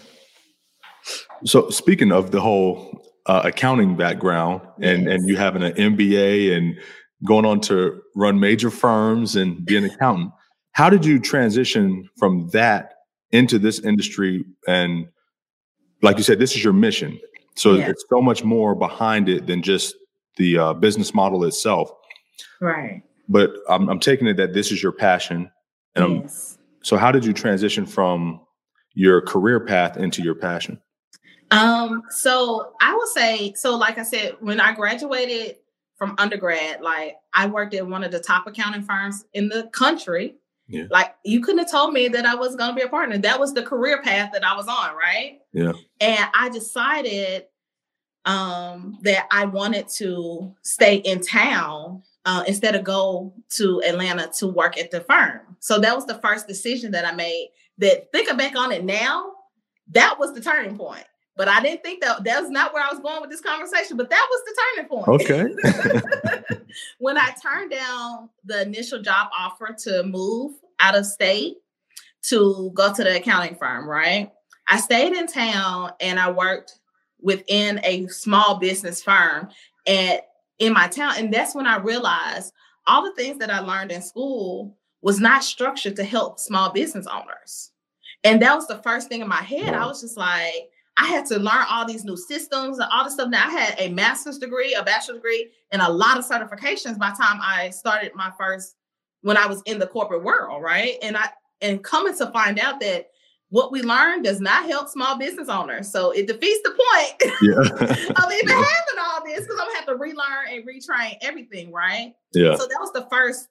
So 1.45 1.69
speaking 1.71 2.13
of 2.13 2.31
the 2.31 2.41
whole 2.41 3.05
uh, 3.27 3.43
accounting 3.45 3.97
background 3.97 4.63
and 4.81 5.05
yes. 5.05 5.15
and 5.15 5.29
you 5.29 5.37
having 5.37 5.65
an 5.65 5.73
MBA 5.73 6.57
and 6.57 6.79
going 7.25 7.45
on 7.45 7.61
to 7.63 8.01
run 8.15 8.39
major 8.39 8.71
firms 8.71 9.35
and 9.35 9.65
be 9.65 9.77
an 9.77 9.85
accountant, 9.85 10.31
how 10.73 10.89
did 10.89 11.05
you 11.05 11.19
transition 11.19 12.09
from 12.19 12.49
that 12.51 12.95
into 13.33 13.59
this 13.59 13.81
industry? 13.81 14.45
And 14.69 15.09
like 16.03 16.19
you 16.19 16.23
said, 16.23 16.39
this 16.39 16.55
is 16.55 16.63
your 16.63 16.73
mission. 16.73 17.19
So 17.55 17.75
yeah. 17.75 17.89
it's 17.89 18.05
so 18.09 18.21
much 18.21 18.45
more 18.45 18.75
behind 18.75 19.29
it 19.29 19.47
than 19.47 19.63
just 19.63 19.95
the 20.37 20.59
uh, 20.59 20.73
business 20.75 21.15
model 21.15 21.45
itself. 21.45 21.91
Right. 22.61 23.03
But 23.29 23.51
I'm, 23.69 23.89
I'm 23.89 24.01
taking 24.01 24.27
it 24.27 24.37
that 24.37 24.55
this 24.55 24.73
is 24.73 24.83
your 24.83 24.93
passion. 24.93 25.51
And 25.95 26.23
yes. 26.23 26.59
I'm, 26.59 26.65
so 26.83 26.97
how 26.97 27.13
did 27.13 27.25
you 27.25 27.33
transition 27.33 27.87
from 27.87 28.41
your 28.95 29.21
career 29.21 29.61
path 29.61 29.97
into 29.97 30.23
your 30.23 30.35
passion? 30.35 30.81
Um, 31.51 32.03
so 32.09 32.73
I 32.81 32.95
would 32.95 33.09
say, 33.09 33.53
so 33.55 33.77
like 33.77 33.99
I 33.99 34.03
said, 34.03 34.37
when 34.41 34.59
I 34.59 34.73
graduated 34.73 35.57
from 35.97 36.15
undergrad, 36.19 36.81
like 36.81 37.17
I 37.35 37.47
worked 37.47 37.75
at 37.75 37.87
one 37.87 38.03
of 38.03 38.11
the 38.11 38.21
top 38.21 38.47
accounting 38.47 38.83
firms 38.83 39.25
in 39.35 39.49
the 39.49 39.69
country. 39.73 40.37
Yeah. 40.73 40.85
Like 40.91 41.15
you 41.25 41.43
couldn't 41.43 41.59
have 41.59 41.71
told 41.71 41.93
me 41.93 42.09
that 42.09 42.25
I 42.25 42.35
was 42.35 42.57
going 42.57 42.71
to 42.71 42.75
be 42.75 42.83
a 42.83 42.89
partner. 42.89 43.19
That 43.19 43.39
was 43.39 43.53
the 43.53 43.63
career 43.63 44.03
path 44.03 44.31
that 44.33 44.45
I 44.45 44.57
was 44.57 44.67
on, 44.67 44.97
right? 44.97 45.41
Yeah. 45.53 45.73
And 46.01 46.27
I 46.35 46.49
decided 46.49 47.45
um, 48.25 48.99
that 49.03 49.27
I 49.31 49.45
wanted 49.45 49.89
to 49.97 50.55
stay 50.63 50.97
in 50.97 51.21
town 51.21 52.03
uh, 52.25 52.45
instead 52.47 52.75
of 52.75 52.85
go 52.85 53.35
to 53.51 53.83
Atlanta 53.87 54.31
to 54.39 54.47
work 54.47 54.79
at 54.79 54.91
the 54.91 55.01
firm. 55.01 55.41
So 55.61 55.79
that 55.81 55.95
was 55.95 56.07
the 56.07 56.19
first 56.19 56.47
decision 56.47 56.93
that 56.93 57.07
I 57.07 57.13
made. 57.13 57.51
That 57.79 58.13
thinking 58.13 58.37
back 58.37 58.57
on 58.57 58.71
it 58.71 58.85
now, 58.85 59.33
that 59.91 60.19
was 60.19 60.33
the 60.33 60.41
turning 60.41 60.77
point. 60.77 61.05
But 61.37 61.49
I 61.49 61.61
didn't 61.61 61.83
think 61.83 62.03
that 62.03 62.25
that 62.25 62.43
was 62.43 62.51
not 62.51 62.75
where 62.75 62.85
I 62.85 62.91
was 62.91 63.01
going 63.01 63.21
with 63.23 63.31
this 63.31 63.41
conversation, 63.41 63.97
but 63.97 64.11
that 64.11 64.29
was 64.31 64.43
the 64.47 64.57
turning 64.77 64.89
point. 64.89 65.09
Okay. 66.49 66.57
when 66.99 67.17
I 67.17 67.31
turned 67.43 67.71
down 67.71 68.29
the 68.45 68.63
initial 68.63 69.01
job 69.01 69.29
offer 69.37 69.75
to 69.85 70.03
move 70.05 70.53
out 70.81 70.97
of 70.97 71.07
state 71.07 71.57
to 72.23 72.71
go 72.75 72.93
to 72.93 73.05
the 73.05 73.17
accounting 73.17 73.57
firm, 73.57 73.89
right? 73.89 74.31
I 74.69 74.79
stayed 74.79 75.13
in 75.13 75.27
town 75.27 75.93
and 76.01 76.19
I 76.19 76.31
worked 76.31 76.79
within 77.21 77.81
a 77.85 78.07
small 78.09 78.59
business 78.59 79.03
firm 79.03 79.49
at 79.87 80.29
in 80.59 80.73
my 80.73 80.87
town. 80.89 81.15
And 81.19 81.33
that's 81.33 81.55
when 81.55 81.67
I 81.67 81.79
realized 81.79 82.53
all 82.87 83.03
the 83.03 83.15
things 83.15 83.39
that 83.39 83.51
I 83.51 83.61
learned 83.61 83.93
in 83.93 84.03
school 84.03 84.77
was 85.03 85.21
not 85.21 85.43
structured 85.43 85.97
to 85.97 86.05
help 86.05 86.39
small 86.39 86.71
business 86.71 87.07
owners. 87.07 87.73
And 88.25 88.41
that 88.43 88.55
was 88.55 88.69
the 88.69 88.79
first 88.79 89.09
thing 89.09 89.21
in 89.21 89.29
my 89.29 89.43
head. 89.43 89.75
I 89.75 89.87
was 89.87 90.01
just 90.01 90.17
like, 90.17 90.71
I 90.97 91.07
had 91.07 91.27
to 91.27 91.39
learn 91.39 91.65
all 91.69 91.87
these 91.87 92.05
new 92.05 92.17
systems 92.17 92.79
and 92.79 92.89
all 92.93 93.05
this 93.05 93.15
stuff. 93.15 93.31
Now 93.31 93.49
I 93.49 93.51
had 93.51 93.75
a 93.79 93.89
master's 93.89 94.39
degree, 94.39 94.75
a 94.75 94.83
bachelor's 94.85 95.19
degree, 95.19 95.51
and 95.73 95.83
a 95.83 95.91
lot 95.91 96.19
of 96.19 96.27
certifications 96.27 96.99
by 96.99 97.11
the 97.11 97.17
time 97.17 97.41
I 97.43 97.71
started 97.71 98.13
my 98.15 98.31
first 98.39 98.77
when 99.23 99.37
I 99.37 99.47
was 99.47 99.63
in 99.67 99.79
the 99.79 99.87
corporate 99.87 100.23
world, 100.23 100.63
right? 100.63 100.97
And 101.03 101.17
I 101.17 101.29
and 101.61 101.83
coming 101.83 102.17
to 102.19 102.31
find 102.33 102.59
out 102.59 102.81
that 102.81 103.09
what 103.49 103.71
we 103.71 103.83
learned 103.83 104.25
does 104.25 104.41
not 104.41 104.67
help 104.67 104.89
small 104.89 105.19
business 105.19 105.49
owners. 105.49 105.91
So 105.91 106.11
it 106.11 106.27
defeats 106.27 106.61
the 106.65 106.71
point 106.71 107.37
yeah. 107.43 107.87
of 108.25 108.33
even 108.33 108.49
having 108.49 108.99
all 108.99 109.25
this 109.25 109.41
because 109.41 109.61
I'm 109.61 109.67
gonna 109.67 109.77
have 109.77 109.87
to 109.87 109.97
relearn 109.97 110.49
and 110.51 110.67
retrain 110.67 111.17
everything, 111.21 111.71
right? 111.73 112.15
Yeah. 112.33 112.57
So 112.57 112.67
that 112.67 112.79
was 112.81 112.93
the 112.93 113.07
first 113.11 113.49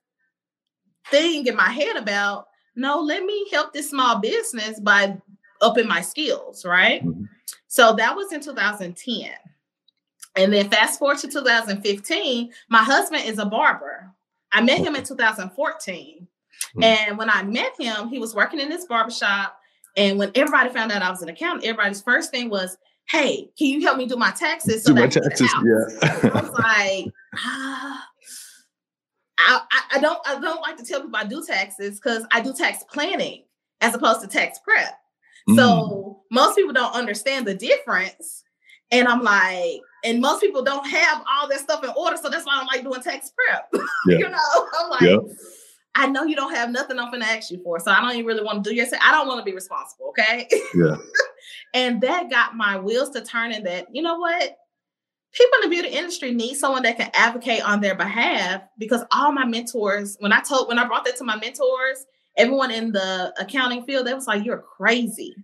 thing 1.09 1.45
in 1.47 1.55
my 1.55 1.69
head 1.69 1.95
about 1.95 2.47
no, 2.75 2.99
let 3.01 3.23
me 3.23 3.47
help 3.51 3.73
this 3.73 3.89
small 3.89 4.19
business 4.19 4.79
by 4.79 5.17
upping 5.61 5.87
my 5.87 6.01
skills, 6.01 6.65
right? 6.65 7.05
Mm-hmm. 7.05 7.25
So 7.67 7.93
that 7.95 8.15
was 8.15 8.31
in 8.31 8.41
2010. 8.41 9.29
And 10.35 10.53
then 10.53 10.69
fast 10.69 10.99
forward 10.99 11.17
to 11.19 11.27
2015, 11.27 12.51
my 12.69 12.83
husband 12.83 13.23
is 13.25 13.37
a 13.37 13.45
barber. 13.45 14.09
I 14.53 14.61
met 14.61 14.79
him 14.79 14.95
in 14.95 15.03
2014. 15.03 16.27
Mm-hmm. 16.75 16.83
And 16.83 17.17
when 17.17 17.29
I 17.29 17.43
met 17.43 17.73
him, 17.79 18.09
he 18.09 18.19
was 18.19 18.35
working 18.35 18.59
in 18.59 18.69
this 18.69 18.85
barbershop. 18.85 19.57
And 19.97 20.17
when 20.17 20.31
everybody 20.35 20.69
found 20.69 20.91
out 20.91 21.01
I 21.01 21.09
was 21.09 21.21
an 21.21 21.29
accountant, 21.29 21.65
everybody's 21.65 22.01
first 22.01 22.31
thing 22.31 22.49
was, 22.49 22.77
Hey, 23.09 23.49
can 23.57 23.67
you 23.67 23.81
help 23.81 23.97
me 23.97 24.05
do 24.05 24.15
my 24.15 24.31
taxes? 24.31 24.83
So 24.83 24.93
do 24.93 25.01
my 25.01 25.07
taxes, 25.07 25.51
yeah. 25.65 26.29
I 26.33 26.41
was 26.41 26.51
like, 26.51 27.13
ah, 27.35 28.07
I, 29.39 29.61
I, 29.93 29.99
don't 29.99 30.19
I 30.25 30.39
don't 30.39 30.61
like 30.61 30.77
to 30.77 30.85
tell 30.85 31.01
people 31.01 31.17
I 31.17 31.25
do 31.25 31.43
taxes 31.45 31.99
because 31.99 32.25
I 32.31 32.41
do 32.41 32.53
tax 32.53 32.83
planning 32.91 33.43
as 33.81 33.95
opposed 33.95 34.21
to 34.21 34.27
tax 34.27 34.59
prep. 34.59 34.97
Mm. 35.49 35.55
So 35.55 36.21
most 36.31 36.55
people 36.55 36.73
don't 36.73 36.93
understand 36.93 37.47
the 37.47 37.55
difference. 37.55 38.43
And 38.91 39.07
I'm 39.07 39.23
like, 39.23 39.81
and 40.03 40.19
most 40.19 40.41
people 40.41 40.63
don't 40.63 40.87
have 40.87 41.23
all 41.29 41.47
that 41.47 41.59
stuff 41.59 41.83
in 41.83 41.91
order. 41.95 42.17
So 42.17 42.29
that's 42.29 42.45
why 42.45 42.53
I'm 42.59 42.67
like 42.67 42.83
doing 42.83 43.01
tax 43.01 43.31
prep. 43.35 43.71
Yeah. 44.07 44.17
you 44.17 44.29
know, 44.29 44.37
I'm 44.79 44.89
like, 44.89 45.01
yeah. 45.01 45.17
I 45.93 46.07
know 46.07 46.23
you 46.23 46.35
don't 46.35 46.55
have 46.55 46.71
nothing 46.71 46.97
I'm 46.97 47.11
gonna 47.11 47.25
ask 47.25 47.51
you 47.51 47.61
for. 47.63 47.79
So 47.79 47.91
I 47.91 48.01
don't 48.01 48.13
even 48.13 48.25
really 48.25 48.43
want 48.43 48.63
to 48.63 48.69
do 48.69 48.75
your 48.75 48.87
I 49.03 49.11
don't 49.11 49.27
want 49.27 49.39
to 49.39 49.45
be 49.45 49.53
responsible, 49.53 50.07
okay? 50.09 50.47
Yeah. 50.73 50.95
and 51.73 52.01
that 52.01 52.31
got 52.31 52.55
my 52.55 52.79
wheels 52.79 53.11
to 53.11 53.21
turn 53.21 53.51
in 53.51 53.63
that, 53.63 53.87
you 53.93 54.01
know 54.01 54.17
what? 54.17 54.57
People 55.33 55.51
in 55.63 55.69
the 55.69 55.75
beauty 55.75 55.89
industry 55.89 56.33
need 56.33 56.55
someone 56.55 56.83
that 56.83 56.97
can 56.97 57.11
advocate 57.13 57.63
on 57.63 57.79
their 57.79 57.95
behalf 57.95 58.63
because 58.77 59.03
all 59.11 59.31
my 59.31 59.45
mentors, 59.45 60.17
when 60.19 60.33
I 60.33 60.39
told 60.41 60.67
when 60.67 60.79
I 60.79 60.87
brought 60.87 61.05
that 61.05 61.17
to 61.17 61.23
my 61.23 61.35
mentors, 61.35 62.05
everyone 62.37 62.71
in 62.71 62.91
the 62.91 63.33
accounting 63.37 63.85
field, 63.85 64.07
they 64.07 64.13
was 64.13 64.27
like, 64.27 64.43
you're 64.43 64.63
crazy 64.77 65.35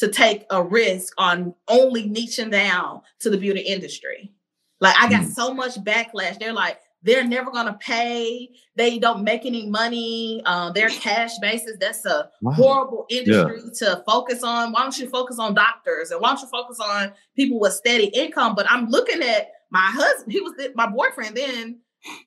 to 0.00 0.08
take 0.08 0.46
a 0.50 0.62
risk 0.62 1.12
on 1.18 1.54
only 1.68 2.08
niching 2.08 2.50
down 2.50 3.02
to 3.20 3.30
the 3.30 3.36
beauty 3.36 3.60
industry. 3.60 4.32
Like 4.80 4.96
I 4.98 5.10
got 5.10 5.24
mm. 5.24 5.32
so 5.32 5.52
much 5.52 5.76
backlash. 5.84 6.38
They're 6.38 6.54
like, 6.54 6.78
they're 7.02 7.24
never 7.24 7.50
gonna 7.50 7.78
pay. 7.80 8.50
They 8.76 8.98
don't 8.98 9.24
make 9.24 9.44
any 9.44 9.68
money. 9.68 10.42
Uh, 10.46 10.72
they're 10.72 10.88
cash 10.88 11.38
basis. 11.38 11.76
That's 11.78 12.04
a 12.06 12.30
wow. 12.40 12.52
horrible 12.52 13.06
industry 13.10 13.60
yeah. 13.62 13.70
to 13.86 14.02
focus 14.06 14.42
on. 14.42 14.72
Why 14.72 14.80
don't 14.82 14.98
you 14.98 15.08
focus 15.08 15.38
on 15.38 15.54
doctors 15.54 16.10
and 16.10 16.20
why 16.20 16.30
don't 16.30 16.40
you 16.40 16.48
focus 16.48 16.78
on 16.80 17.12
people 17.36 17.60
with 17.60 17.74
steady 17.74 18.06
income? 18.06 18.54
But 18.54 18.70
I'm 18.70 18.88
looking 18.88 19.22
at 19.22 19.48
my 19.70 19.90
husband. 19.92 20.32
He 20.32 20.40
was 20.40 20.52
my 20.74 20.88
boyfriend 20.88 21.36
then. 21.36 21.78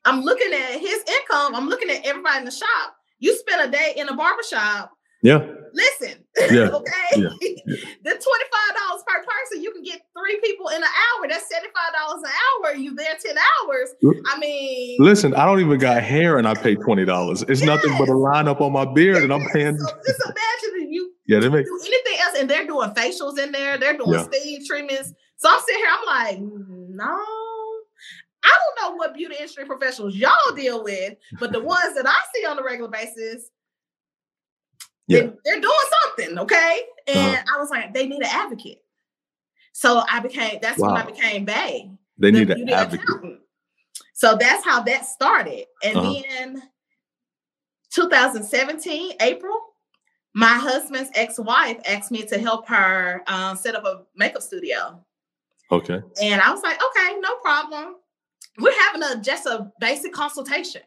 I'm 0.06 0.22
looking 0.22 0.54
at 0.54 0.80
his 0.80 1.04
income. 1.08 1.56
I'm 1.56 1.68
looking 1.68 1.90
at 1.90 2.06
everybody 2.06 2.38
in 2.38 2.46
the 2.46 2.52
shop 2.52 2.96
you 3.24 3.34
spend 3.38 3.70
a 3.70 3.72
day 3.72 3.94
in 3.96 4.10
a 4.10 4.16
barbershop 4.16 4.92
Yeah. 5.24 5.46
Listen, 5.74 6.24
Yeah, 6.38 6.70
okay, 6.74 6.92
yeah, 7.16 7.30
the 7.40 8.12
twenty 8.12 8.48
five 8.54 8.76
dollars 8.78 9.04
per 9.08 9.24
person, 9.24 9.64
you 9.64 9.72
can 9.72 9.82
get 9.82 10.02
three 10.16 10.40
people 10.44 10.68
in 10.68 10.76
an 10.78 10.84
hour. 10.84 11.28
That's 11.28 11.50
seventy 11.50 11.70
five 11.74 11.94
dollars 12.00 12.22
an 12.24 12.30
hour. 12.70 12.76
You 12.76 12.94
there 12.94 13.16
ten 13.26 13.36
hours. 13.38 13.90
I 14.28 14.38
mean, 14.38 14.98
Listen, 15.00 15.34
I 15.34 15.46
don't 15.46 15.62
even 15.62 15.80
got 15.80 16.04
hair 16.04 16.38
and 16.38 16.48
I 16.48 16.54
pay 16.54 16.76
twenty 16.76 17.06
dollars. 17.06 17.42
It's 17.48 17.64
nothing 17.64 17.98
but 17.98 18.08
a 18.10 18.14
line 18.16 18.48
up 18.48 18.62
on 18.62 18.72
my 18.72 18.86
beard 18.86 19.24
and 19.24 19.34
I'm 19.34 19.44
paying. 19.52 19.76
So 19.80 19.86
just 20.06 20.22
imagine 20.24 20.86
if 20.86 20.92
you 20.92 21.14
Yeah, 21.26 21.40
they 21.40 21.50
make 21.50 21.66
do 21.66 21.80
anything 21.82 22.20
else, 22.22 22.38
and 22.38 22.50
they're 22.50 22.68
doing 22.68 22.90
facials 22.92 23.40
in 23.40 23.52
there. 23.52 23.80
They're 23.80 23.98
doing 23.98 24.12
Yeah. 24.12 24.24
steam 24.32 24.64
treatments. 24.68 25.12
So 25.38 25.50
I'm 25.50 25.60
sitting 25.66 25.82
here. 25.82 25.90
I'm 25.92 26.06
like, 26.06 26.40
no. 26.40 27.18
I 28.46 28.58
don't 28.78 28.92
know 28.92 28.96
what 28.98 29.14
beauty 29.16 29.36
industry 29.36 29.66
professionals 29.66 30.16
y'all 30.16 30.34
deal 30.56 30.84
with, 30.84 31.14
but 31.40 31.52
the 31.54 31.60
ones 31.64 31.96
that 31.96 32.06
I 32.06 32.20
see 32.36 32.46
on 32.46 32.60
a 32.60 32.64
regular 32.64 32.90
basis, 32.92 33.50
Yeah. 35.08 35.22
they, 35.22 35.34
they're 35.46 35.62
doing 35.62 35.74
something, 36.04 36.40
okay? 36.40 36.82
And 37.08 37.36
Uh-huh. 37.36 37.56
I 37.56 37.60
was 37.60 37.70
like, 37.70 37.94
they 37.94 38.08
need 38.08 38.22
an 38.22 38.30
advocate. 38.32 38.84
So 39.74 40.04
I 40.10 40.20
became 40.20 40.60
that's 40.62 40.80
when 40.80 40.92
I 40.92 41.04
became 41.06 41.46
Bay, 41.46 41.92
they 42.18 42.32
the 42.32 42.40
need 42.40 42.50
an 42.52 42.70
advocate. 42.70 43.08
accountant. 43.10 43.40
So 44.14 44.36
that's 44.40 44.64
how 44.64 44.82
that 44.84 45.06
started. 45.06 45.66
And 45.84 45.98
Uh-huh. 45.98 46.22
then 46.30 46.64
2017, 47.92 49.14
April, 49.22 49.58
my 50.34 50.48
husband's 50.54 51.12
ex-wife 51.16 51.78
asked 51.88 52.12
me 52.12 52.24
to 52.24 52.40
help 52.40 52.68
her 52.68 53.24
um, 53.28 53.56
set 53.56 53.76
up 53.76 53.86
a 53.86 54.04
makeup 54.16 54.42
studio. 54.42 55.04
Okay. 55.72 56.02
And 56.22 56.42
I 56.42 56.52
was 56.52 56.62
like, 56.64 56.78
okay, 56.84 57.20
no 57.20 57.36
problem. 57.38 57.96
We're 58.60 58.74
having 58.88 59.04
a 59.04 59.22
just 59.22 59.46
a 59.46 59.72
basic 59.80 60.14
consultation. 60.14 60.82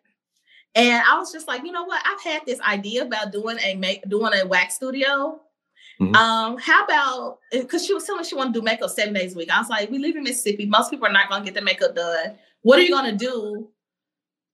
And 0.77 1.03
I 1.09 1.19
was 1.19 1.33
just 1.33 1.49
like, 1.49 1.65
you 1.65 1.73
know 1.73 1.85
what? 1.85 2.03
I've 2.05 2.21
had 2.21 2.43
this 2.47 2.61
idea 2.61 3.03
about 3.03 3.33
doing 3.33 3.59
a 3.65 3.75
make 3.75 4.07
doing 4.09 4.33
a 4.35 4.47
wax 4.47 4.75
studio. 4.75 5.41
Mhm. 6.01 6.15
Um, 6.15 6.59
how 6.59 6.85
about 6.85 7.39
because 7.51 7.87
she 7.87 7.95
was 7.95 8.05
telling 8.05 8.21
me 8.21 8.29
she 8.29 8.35
wanted 8.35 8.53
to 8.53 8.61
do 8.61 8.65
makeup 8.65 8.91
seven 8.91 9.15
days 9.15 9.35
a 9.35 9.39
week. 9.39 9.51
I 9.51 9.59
was 9.59 9.71
like, 9.71 9.91
we 9.91 9.99
live 9.99 10.15
in 10.17 10.23
Mississippi. 10.25 10.67
Most 10.67 10.91
people 10.91 11.07
are 11.07 11.13
not 11.13 11.31
gonna 11.31 11.45
get 11.45 11.55
their 11.55 11.63
makeup 11.63 11.97
done. 11.97 12.37
What 12.61 12.79
are 12.79 12.83
you 12.83 12.91
gonna 12.91 13.17
do 13.17 13.69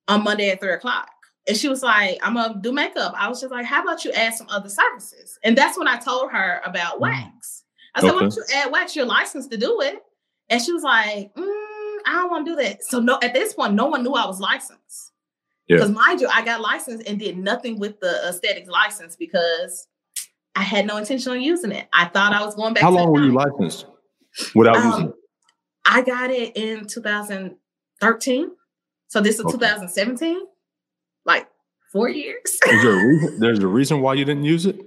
on 0.06 0.22
Monday 0.22 0.50
at 0.50 0.60
three 0.60 0.72
o'clock? 0.72 1.08
And 1.48 1.56
she 1.56 1.68
was 1.68 1.82
like, 1.82 2.20
I'm 2.22 2.34
gonna 2.34 2.60
do 2.60 2.72
makeup. 2.72 3.14
I 3.16 3.28
was 3.28 3.40
just 3.40 3.50
like, 3.50 3.66
how 3.66 3.82
about 3.82 4.04
you 4.04 4.12
add 4.12 4.34
some 4.34 4.46
other 4.48 4.68
services? 4.68 5.40
And 5.42 5.58
that's 5.58 5.76
when 5.76 5.88
I 5.88 5.96
told 5.96 6.30
her 6.30 6.62
about 6.64 7.00
wax. 7.00 7.64
I 7.96 8.00
said, 8.00 8.12
why 8.12 8.20
don't 8.20 8.36
you 8.36 8.44
add 8.54 8.70
wax? 8.70 8.94
You're 8.94 9.06
licensed 9.06 9.50
to 9.50 9.56
do 9.56 9.80
it. 9.80 10.02
And 10.48 10.62
she 10.62 10.72
was 10.72 10.84
like, 10.84 11.34
mm, 11.34 11.96
I 12.06 12.12
don't 12.12 12.30
want 12.30 12.46
to 12.46 12.52
do 12.52 12.62
that. 12.62 12.84
So 12.84 13.00
no, 13.00 13.18
at 13.22 13.34
this 13.34 13.54
point, 13.54 13.74
no 13.74 13.86
one 13.86 14.04
knew 14.04 14.12
I 14.12 14.26
was 14.26 14.38
licensed. 14.38 15.11
Yeah. 15.72 15.78
Because 15.78 15.90
mind 15.90 16.20
you, 16.20 16.28
I 16.28 16.44
got 16.44 16.60
licensed 16.60 17.06
and 17.08 17.18
did 17.18 17.38
nothing 17.38 17.78
with 17.78 17.98
the 18.00 18.28
aesthetics 18.28 18.68
license 18.68 19.16
because 19.16 19.86
I 20.54 20.62
had 20.62 20.86
no 20.86 20.98
intention 20.98 21.32
on 21.32 21.40
using 21.40 21.72
it. 21.72 21.88
I 21.92 22.04
thought 22.06 22.32
I 22.34 22.44
was 22.44 22.54
going 22.54 22.74
back. 22.74 22.82
How 22.82 22.90
long 22.90 23.10
were 23.10 23.22
you 23.22 23.32
licensed 23.32 23.86
without 24.54 24.76
Um, 24.76 24.90
using 24.90 25.06
it? 25.08 25.14
I 25.86 26.02
got 26.02 26.30
it 26.30 26.56
in 26.56 26.86
2013. 26.86 28.50
So 29.08 29.20
this 29.20 29.36
is 29.36 29.40
Okay. 29.46 29.52
2017, 29.52 30.40
like 31.24 31.48
four 31.90 32.08
years. 32.08 32.40
Is 32.44 32.60
there 32.82 32.92
a 32.92 33.06
reason, 33.08 33.40
there's 33.40 33.58
a 33.60 33.66
reason 33.66 34.00
why 34.00 34.14
you 34.14 34.24
didn't 34.24 34.44
use 34.44 34.66
it? 34.66 34.78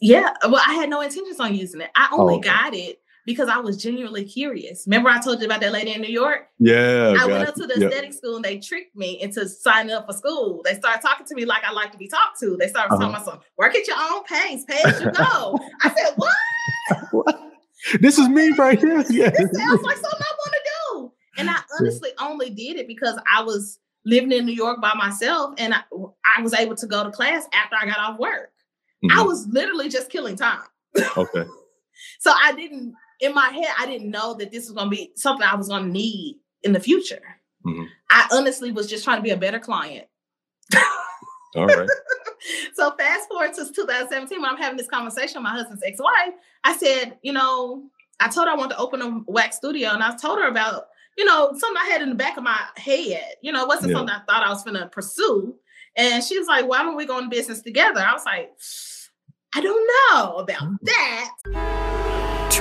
yeah, 0.00 0.32
well, 0.44 0.62
I 0.66 0.74
had 0.74 0.90
no 0.90 1.00
intentions 1.00 1.38
on 1.40 1.54
using 1.54 1.80
it. 1.80 1.90
I 1.94 2.08
only 2.12 2.34
Oh, 2.34 2.38
okay. 2.38 2.48
got 2.48 2.74
it 2.74 3.00
because 3.24 3.48
I 3.48 3.58
was 3.58 3.76
genuinely 3.80 4.24
curious. 4.24 4.84
Remember, 4.86 5.08
I 5.10 5.20
told 5.20 5.40
you 5.40 5.46
about 5.46 5.60
that 5.60 5.72
lady 5.72 5.92
in 5.92 6.00
New 6.00 6.08
York? 6.12 6.48
Yeah. 6.58 7.14
I 7.18 7.26
went 7.26 7.48
up 7.48 7.54
to 7.56 7.66
the 7.66 7.78
Yeah. 7.80 7.86
aesthetic 7.88 8.12
school 8.12 8.36
and 8.36 8.44
they 8.44 8.58
tricked 8.58 8.96
me 8.96 9.20
into 9.20 9.48
signing 9.48 9.92
up 9.92 10.06
for 10.06 10.12
school. 10.12 10.60
They 10.64 10.74
started 10.74 11.02
talking 11.02 11.26
to 11.26 11.34
me 11.34 11.44
like 11.44 11.62
I 11.64 11.72
like 11.72 11.92
to 11.92 11.98
be 11.98 12.08
talked 12.08 12.40
to. 12.40 12.56
They 12.58 12.68
started 12.68 12.92
Uh-huh. 12.94 13.02
talking 13.02 13.14
about 13.14 13.24
some 13.24 13.40
work 13.56 13.74
at 13.76 13.86
your 13.86 13.96
own 13.98 14.24
pace, 14.24 14.64
pay 14.64 14.82
as 14.84 15.00
you 15.00 15.10
go. 15.12 15.58
I 15.82 15.94
said, 15.96 16.14
what? 16.16 16.34
What? 17.12 17.52
This 18.00 18.18
is 18.18 18.28
me 18.28 18.50
right 18.58 18.78
here. 18.78 19.04
Yeah. 19.10 19.30
This 19.36 19.50
sounds 19.56 19.82
like 19.82 19.96
something 19.96 20.20
I 20.20 20.34
want 20.38 20.52
to 20.54 20.60
do. 20.64 21.12
And 21.38 21.50
I 21.50 21.58
honestly 21.78 22.10
only 22.20 22.50
did 22.50 22.76
it 22.76 22.86
because 22.86 23.18
I 23.32 23.42
was 23.42 23.78
living 24.04 24.32
in 24.32 24.44
New 24.46 24.52
York 24.52 24.80
by 24.80 24.92
myself 24.94 25.54
and 25.58 25.72
I, 25.74 25.80
I 26.36 26.42
was 26.42 26.54
able 26.54 26.74
to 26.76 26.86
go 26.86 27.04
to 27.04 27.10
class 27.10 27.46
after 27.54 27.76
I 27.80 27.86
got 27.86 27.98
off 27.98 28.18
work. 28.18 28.50
I 29.10 29.16
Mhm. 29.18 29.26
was 29.26 29.46
literally 29.48 29.88
just 29.88 30.10
killing 30.10 30.36
time. 30.36 30.62
Okay. 31.16 31.44
So 32.18 32.32
I 32.32 32.52
didn't, 32.52 32.94
in 33.22 33.32
my 33.34 33.48
head, 33.50 33.68
I 33.78 33.86
didn't 33.86 34.10
know 34.10 34.34
that 34.34 34.50
this 34.50 34.64
was 34.64 34.72
going 34.72 34.90
to 34.90 34.96
be 34.96 35.12
something 35.16 35.46
I 35.46 35.54
was 35.54 35.68
going 35.68 35.84
to 35.84 35.88
need 35.90 36.38
in 36.62 36.72
the 36.72 36.80
future. 36.80 37.22
Mhm. 37.66 37.86
I 38.10 38.26
honestly 38.32 38.72
was 38.72 38.88
just 38.90 39.04
trying 39.04 39.16
to 39.18 39.22
be 39.22 39.30
a 39.30 39.36
better 39.36 39.58
client. 39.60 40.06
All 41.56 41.66
right. 41.66 41.88
so 42.74 42.90
fast 42.98 43.28
forward 43.28 43.52
to 43.54 43.72
2017 43.72 44.40
when 44.42 44.50
I'm 44.50 44.56
having 44.56 44.76
this 44.76 44.88
conversation 44.88 45.36
with 45.40 45.44
my 45.44 45.50
husband's 45.50 45.82
ex-wife, 45.86 46.34
I 46.64 46.76
said, 46.76 47.18
you 47.22 47.32
know, 47.32 47.84
I 48.20 48.28
told 48.28 48.48
her 48.48 48.52
I 48.52 48.56
wanted 48.56 48.74
to 48.74 48.80
open 48.80 49.00
a 49.02 49.20
wax 49.30 49.56
studio, 49.56 49.90
and 49.90 50.02
I 50.02 50.16
told 50.16 50.38
her 50.38 50.48
about, 50.48 50.86
you 51.16 51.24
know, 51.24 51.52
something 51.56 51.82
I 51.82 51.90
had 51.90 52.02
in 52.02 52.08
the 52.08 52.14
back 52.16 52.36
of 52.36 52.42
my 52.42 52.58
head. 52.76 53.34
You 53.42 53.52
know, 53.52 53.62
it 53.62 53.68
wasn't 53.68 53.90
Yeah. 53.92 53.98
something 53.98 54.14
I 54.14 54.20
thought 54.20 54.44
I 54.46 54.50
was 54.50 54.64
going 54.64 54.76
to 54.76 54.88
pursue. 54.88 55.54
And 55.96 56.24
she 56.24 56.38
was 56.38 56.48
like, 56.48 56.66
"Why 56.66 56.82
don't 56.82 56.96
we 56.96 57.04
go 57.04 57.18
in 57.18 57.28
business 57.28 57.60
together?" 57.60 58.00
I 58.00 58.12
was 58.14 58.24
like, 58.24 58.50
"I 59.54 59.60
don't 59.60 59.88
know 60.14 60.36
about 60.38 60.68
that." 60.82 62.11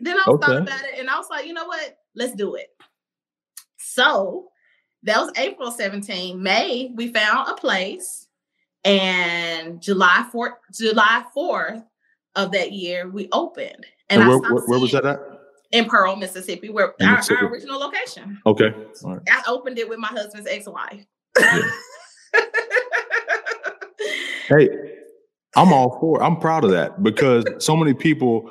Then 0.00 0.16
I 0.16 0.30
was 0.30 0.40
thought 0.40 0.62
about 0.62 0.84
it, 0.84 0.98
and 0.98 1.08
I 1.08 1.16
was 1.16 1.26
like, 1.30 1.46
you 1.46 1.52
know 1.52 1.66
what? 1.66 1.98
Let's 2.14 2.34
do 2.34 2.54
it. 2.54 2.68
So 3.76 4.48
that 5.02 5.18
was 5.18 5.32
April 5.36 5.70
17. 5.70 6.42
May 6.42 6.90
we 6.94 7.12
found 7.12 7.48
a 7.48 7.54
place, 7.54 8.28
and 8.84 9.80
July 9.80 10.28
4th, 10.32 10.54
July 10.76 11.24
4th 11.36 11.84
of 12.36 12.52
that 12.52 12.72
year 12.72 13.08
we 13.08 13.28
opened. 13.32 13.86
And 14.10 14.22
I 14.22 14.28
where, 14.28 14.38
where, 14.38 14.64
where 14.66 14.78
was 14.78 14.92
that 14.92 15.06
at? 15.06 15.20
in 15.72 15.86
Pearl, 15.86 16.14
Mississippi, 16.14 16.68
where 16.68 16.94
our, 17.02 17.20
our 17.30 17.46
original 17.46 17.80
location. 17.80 18.40
Okay. 18.46 18.72
Right. 19.02 19.20
I 19.28 19.42
opened 19.48 19.76
it 19.78 19.88
with 19.88 19.98
my 19.98 20.06
husband's 20.06 20.48
ex-wife. 20.48 21.04
Yeah. 21.38 21.60
Hey, 24.48 24.68
I'm 25.56 25.72
all 25.72 25.98
for 26.00 26.20
it. 26.20 26.24
I'm 26.24 26.36
proud 26.36 26.64
of 26.64 26.70
that 26.70 27.02
because 27.02 27.44
so 27.58 27.74
many 27.74 27.94
people, 27.94 28.50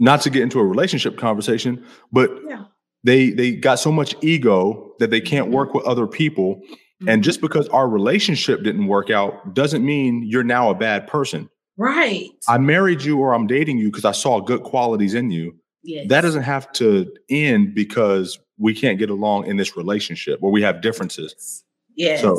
not 0.00 0.20
to 0.22 0.30
get 0.30 0.42
into 0.42 0.58
a 0.58 0.66
relationship 0.66 1.16
conversation, 1.16 1.84
but 2.10 2.30
yeah. 2.48 2.64
they 3.04 3.30
they 3.30 3.52
got 3.52 3.78
so 3.78 3.92
much 3.92 4.16
ego 4.22 4.94
that 4.98 5.10
they 5.10 5.20
can't 5.20 5.46
mm-hmm. 5.46 5.54
work 5.54 5.74
with 5.74 5.84
other 5.84 6.06
people. 6.06 6.60
And 7.00 7.08
mm-hmm. 7.08 7.20
just 7.22 7.40
because 7.40 7.68
our 7.68 7.88
relationship 7.88 8.62
didn't 8.62 8.86
work 8.86 9.08
out 9.08 9.54
doesn't 9.54 9.84
mean 9.84 10.22
you're 10.26 10.42
now 10.42 10.70
a 10.70 10.74
bad 10.74 11.06
person. 11.06 11.48
right. 11.76 12.28
I 12.48 12.58
married 12.58 13.02
you 13.02 13.18
or 13.18 13.32
I'm 13.32 13.46
dating 13.46 13.78
you 13.78 13.90
because 13.90 14.04
I 14.04 14.12
saw 14.12 14.40
good 14.40 14.64
qualities 14.64 15.14
in 15.14 15.30
you. 15.30 15.54
yes. 15.82 16.08
That 16.08 16.22
doesn't 16.22 16.42
have 16.42 16.70
to 16.72 17.10
end 17.30 17.74
because 17.74 18.38
we 18.58 18.74
can't 18.74 18.98
get 18.98 19.08
along 19.08 19.46
in 19.46 19.56
this 19.56 19.78
relationship 19.78 20.40
or 20.42 20.50
we 20.50 20.60
have 20.60 20.82
differences. 20.82 21.64
Yes. 21.96 22.20
So, 22.20 22.38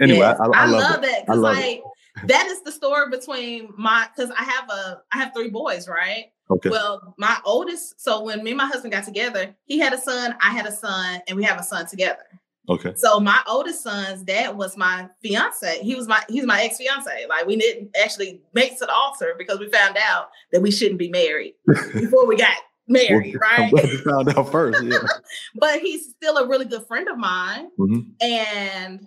Anyway, 0.00 0.20
Yes. 0.20 0.38
I, 0.40 0.44
I, 0.44 0.66
love, 0.66 0.98
it. 0.98 1.02
that 1.02 1.18
I 1.18 1.20
because 1.20 1.38
love 1.38 1.56
like 1.56 1.82
that 2.26 2.46
is 2.46 2.62
the 2.62 2.72
story 2.72 3.08
between 3.10 3.72
my 3.76 4.08
because 4.14 4.30
I 4.38 4.44
have 4.44 4.68
a 4.70 5.02
I 5.12 5.18
have 5.18 5.32
three 5.34 5.50
boys, 5.50 5.88
right? 5.88 6.26
Okay. 6.50 6.68
Well, 6.70 7.14
my 7.16 7.38
oldest, 7.44 8.00
so 8.00 8.22
when 8.22 8.42
me 8.42 8.50
and 8.50 8.58
my 8.58 8.66
husband 8.66 8.92
got 8.92 9.04
together, 9.04 9.54
he 9.66 9.78
had 9.78 9.92
a 9.92 9.98
son, 9.98 10.34
I 10.40 10.50
had 10.50 10.66
a 10.66 10.72
son, 10.72 11.20
and 11.28 11.36
we 11.36 11.44
have 11.44 11.60
a 11.60 11.62
son 11.62 11.86
together. 11.86 12.24
okay. 12.68 12.92
So 12.96 13.20
my 13.20 13.38
oldest 13.46 13.82
son's 13.82 14.22
dad 14.22 14.56
was 14.56 14.76
my 14.76 15.08
fiance. 15.22 15.78
He 15.82 15.94
was 15.94 16.08
my 16.08 16.22
he's 16.28 16.44
my 16.46 16.62
ex 16.62 16.76
fiance. 16.78 17.26
Like 17.28 17.46
we 17.46 17.56
didn't 17.56 17.90
actually 18.02 18.40
make 18.52 18.72
it 18.72 18.78
to 18.78 18.86
the 18.86 18.92
altar 18.92 19.34
because 19.38 19.58
we 19.58 19.68
found 19.70 19.96
out 20.02 20.30
that 20.52 20.60
we 20.62 20.70
shouldn't 20.70 20.98
be 20.98 21.08
married 21.08 21.54
before 21.94 22.26
we 22.26 22.36
got 22.36 22.56
married, 22.88 23.36
right? 23.40 23.72
found 24.04 24.28
out 24.36 24.50
first. 24.50 24.82
Yeah. 24.82 24.98
but 25.54 25.80
he's 25.80 26.10
still 26.10 26.36
a 26.36 26.48
really 26.48 26.64
good 26.64 26.84
friend 26.86 27.08
of 27.08 27.16
mine. 27.18 27.68
Mhm. 27.78 28.10
And 28.20 29.06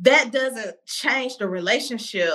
that 0.00 0.30
doesn't 0.32 0.76
change 0.86 1.36
the 1.38 1.48
relationship 1.48 2.30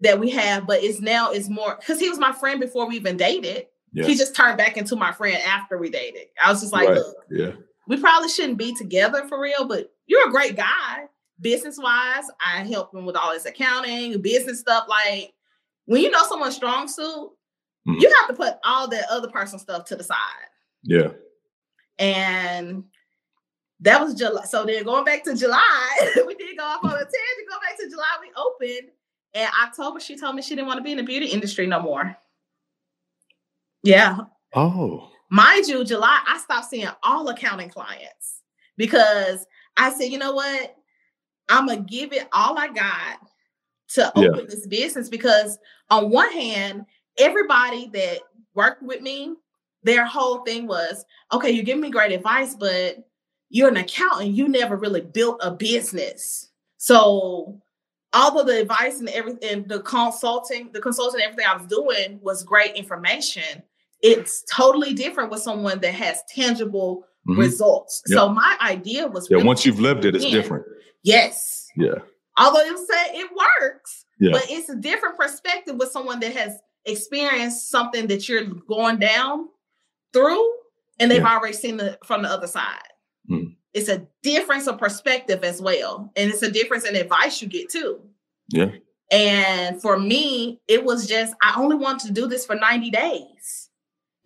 that 0.00 0.20
we 0.20 0.30
have, 0.30 0.66
but 0.66 0.82
it's 0.84 1.00
now 1.00 1.32
is 1.32 1.48
more 1.50 1.76
because 1.80 1.98
he 1.98 2.08
was 2.08 2.18
my 2.20 2.32
friend 2.32 2.60
before 2.60 2.88
we 2.88 2.96
even 2.96 3.16
dated. 3.16 3.66
Yeah. 3.92 4.06
He 4.06 4.14
just 4.14 4.34
turned 4.36 4.58
back 4.58 4.76
into 4.76 4.96
my 4.96 5.12
friend 5.12 5.36
after 5.46 5.78
we 5.78 5.90
dated. 5.90 6.26
I 6.44 6.50
was 6.50 6.60
just 6.60 6.72
like, 6.72 6.88
Right. 6.88 6.98
look, 6.98 7.16
yeah. 7.30 7.50
we 7.86 7.96
probably 7.96 8.28
shouldn't 8.28 8.58
be 8.58 8.74
together 8.74 9.26
for 9.28 9.40
real, 9.40 9.66
but 9.66 9.90
you're 10.06 10.28
a 10.28 10.30
great 10.30 10.56
guy. 10.56 11.06
Business 11.40 11.78
wise, 11.78 12.24
I 12.44 12.64
help 12.64 12.92
him 12.94 13.06
with 13.06 13.16
all 13.16 13.32
his 13.32 13.46
accounting, 13.46 14.20
business 14.20 14.60
stuff. 14.60 14.86
Like, 14.88 15.32
when 15.86 16.02
you 16.02 16.10
know 16.10 16.22
someone's 16.28 16.56
strong 16.56 16.88
suit, 16.88 17.30
Mhm. 17.86 18.00
you 18.00 18.12
have 18.20 18.28
to 18.28 18.34
put 18.34 18.54
all 18.64 18.88
that 18.88 19.06
other 19.10 19.28
person 19.28 19.58
stuff 19.58 19.84
to 19.86 19.96
the 19.96 20.04
side. 20.04 20.16
Yeah. 20.82 21.12
And 21.98 22.84
that 23.80 24.00
was 24.00 24.14
July. 24.14 24.44
So 24.44 24.64
then 24.64 24.84
going 24.84 25.04
back 25.04 25.24
to 25.24 25.34
July, 25.34 25.88
we 26.26 26.34
did 26.34 26.56
go 26.58 26.64
off 26.64 26.84
on 26.84 26.90
a 26.90 26.94
tangent. 26.96 27.48
Go 27.48 27.56
back 27.60 27.78
to 27.78 27.88
July, 27.88 28.04
we 28.20 28.30
opened. 28.36 28.90
And 29.34 29.48
October, 29.62 30.00
she 30.00 30.16
told 30.18 30.34
me 30.34 30.42
she 30.42 30.54
didn't 30.54 30.66
want 30.66 30.78
to 30.78 30.82
be 30.84 30.90
in 30.92 30.96
the 30.96 31.02
beauty 31.04 31.26
industry 31.26 31.66
no 31.66 31.80
more. 31.80 32.16
Yeah. 33.82 34.18
Oh. 34.54 35.10
Mind 35.30 35.66
you, 35.66 35.84
July, 35.84 36.20
I 36.26 36.38
stopped 36.38 36.70
seeing 36.70 36.88
all 37.02 37.28
accounting 37.28 37.68
clients 37.68 38.42
because 38.76 39.46
I 39.76 39.92
said, 39.92 40.10
you 40.10 40.18
know 40.18 40.32
what? 40.32 40.74
I'm 41.48 41.66
going 41.66 41.86
to 41.86 41.90
give 41.90 42.12
it 42.12 42.28
all 42.32 42.58
I 42.58 42.68
got 42.68 43.18
to 43.90 44.12
Yeah. 44.16 44.28
open 44.28 44.46
this 44.46 44.66
business 44.66 45.08
because, 45.08 45.58
on 45.90 46.10
one 46.10 46.30
hand, 46.32 46.84
everybody 47.18 47.88
that 47.94 48.20
worked 48.54 48.82
with 48.82 49.00
me, 49.00 49.34
their 49.82 50.04
whole 50.04 50.38
thing 50.44 50.66
was 50.66 51.04
okay, 51.32 51.50
you're 51.50 51.64
giving 51.64 51.82
me 51.82 51.90
great 51.90 52.12
advice, 52.12 52.54
but 52.54 52.96
you're 53.50 53.68
an 53.68 53.76
accountant. 53.76 54.30
You 54.32 54.48
never 54.48 54.76
really 54.76 55.00
built 55.00 55.38
a 55.42 55.50
business. 55.50 56.50
So, 56.76 57.60
although 58.12 58.44
the 58.44 58.60
advice 58.60 59.00
and 59.00 59.08
everything, 59.10 59.64
the 59.68 59.80
consulting, 59.80 60.70
the 60.72 60.80
consulting, 60.80 61.20
everything 61.20 61.46
I 61.48 61.56
was 61.56 61.66
doing 61.66 62.18
was 62.22 62.42
great 62.42 62.74
information. 62.74 63.62
It's 64.02 64.44
totally 64.54 64.94
different 64.94 65.30
with 65.30 65.40
someone 65.42 65.80
that 65.80 65.94
has 65.94 66.22
tangible 66.34 67.04
Mhm. 67.28 67.38
results. 67.38 68.02
Yep. 68.08 68.16
So 68.16 68.28
my 68.30 68.56
idea 68.60 69.06
was 69.06 69.28
Yeah. 69.30 69.36
really- 69.36 69.46
Once 69.48 69.66
you've 69.66 69.80
lived 69.80 70.04
it, 70.04 70.14
it's 70.14 70.24
different. 70.24 70.64
yes. 71.02 71.66
Yeah. 71.76 71.96
Although 72.38 72.62
you 72.62 72.76
say 72.86 73.18
it 73.18 73.30
works, 73.32 74.04
Yeah. 74.20 74.30
but 74.32 74.46
it's 74.50 74.68
a 74.68 74.76
different 74.76 75.16
perspective 75.18 75.76
with 75.76 75.90
someone 75.90 76.20
that 76.20 76.32
has 76.34 76.56
experienced 76.84 77.70
something 77.70 78.06
that 78.06 78.28
you're 78.28 78.44
going 78.44 78.98
down 78.98 79.48
through 80.12 80.52
and 81.00 81.10
they've 81.10 81.20
Yeah. 81.20 81.34
already 81.36 81.54
seen 81.54 81.80
it 81.80 81.98
from 82.04 82.22
the 82.22 82.28
other 82.28 82.46
side. 82.46 82.82
Mm. 83.30 83.56
It's 83.74 83.88
a 83.88 84.06
difference 84.22 84.66
of 84.66 84.78
perspective 84.78 85.44
as 85.44 85.60
well. 85.60 86.10
And 86.16 86.30
it's 86.30 86.42
a 86.42 86.50
difference 86.50 86.84
in 86.84 86.96
advice 86.96 87.42
you 87.42 87.48
get 87.48 87.68
too. 87.68 88.00
Yeah. 88.48 88.70
And 89.10 89.80
for 89.82 89.98
me, 89.98 90.60
it 90.68 90.84
was 90.84 91.06
just, 91.06 91.34
I 91.42 91.60
only 91.60 91.76
wanted 91.76 92.06
to 92.08 92.12
do 92.12 92.26
this 92.26 92.46
for 92.46 92.54
90 92.54 92.90
days. 92.90 93.67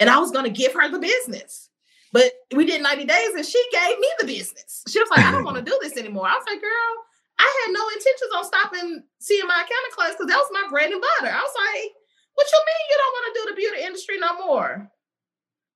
And 0.02 0.10
I 0.10 0.18
was 0.18 0.32
going 0.32 0.44
to 0.44 0.50
give 0.50 0.72
her 0.74 0.90
the 0.90 0.98
business. 0.98 1.70
But 2.12 2.32
we 2.54 2.66
did 2.66 2.82
90 2.82 3.04
days 3.06 3.34
and 3.34 3.46
she 3.46 3.62
gave 3.72 3.98
me 3.98 4.08
the 4.20 4.26
business. 4.26 4.82
She 4.90 4.98
was 5.00 5.08
like, 5.08 5.24
I 5.24 5.30
don't 5.30 5.44
want 5.44 5.56
to 5.56 5.62
do 5.62 5.78
this 5.80 5.96
anymore. 5.96 6.26
I 6.26 6.34
was 6.34 6.44
like, 6.46 6.60
girl, 6.60 6.92
I 7.38 7.46
had 7.64 7.72
no 7.72 7.80
intentions 7.88 8.32
on 8.36 8.44
stopping 8.44 9.02
seeing 9.20 9.46
my 9.46 9.54
accounting 9.54 9.94
class 9.94 10.12
because 10.12 10.26
that 10.26 10.36
was 10.42 10.50
my 10.52 10.68
bread 10.68 10.90
and 10.90 11.00
butter. 11.00 11.32
I 11.32 11.40
was 11.40 11.54
like, 11.56 11.90
what 12.34 12.46
you 12.50 12.60
mean 12.66 12.90
you 12.90 12.98
don't 12.98 13.14
want 13.16 13.26
to 13.26 13.38
do 13.38 13.44
the 13.48 13.56
beauty 13.56 13.86
industry 13.86 14.18
no 14.18 14.44
more? 14.44 14.90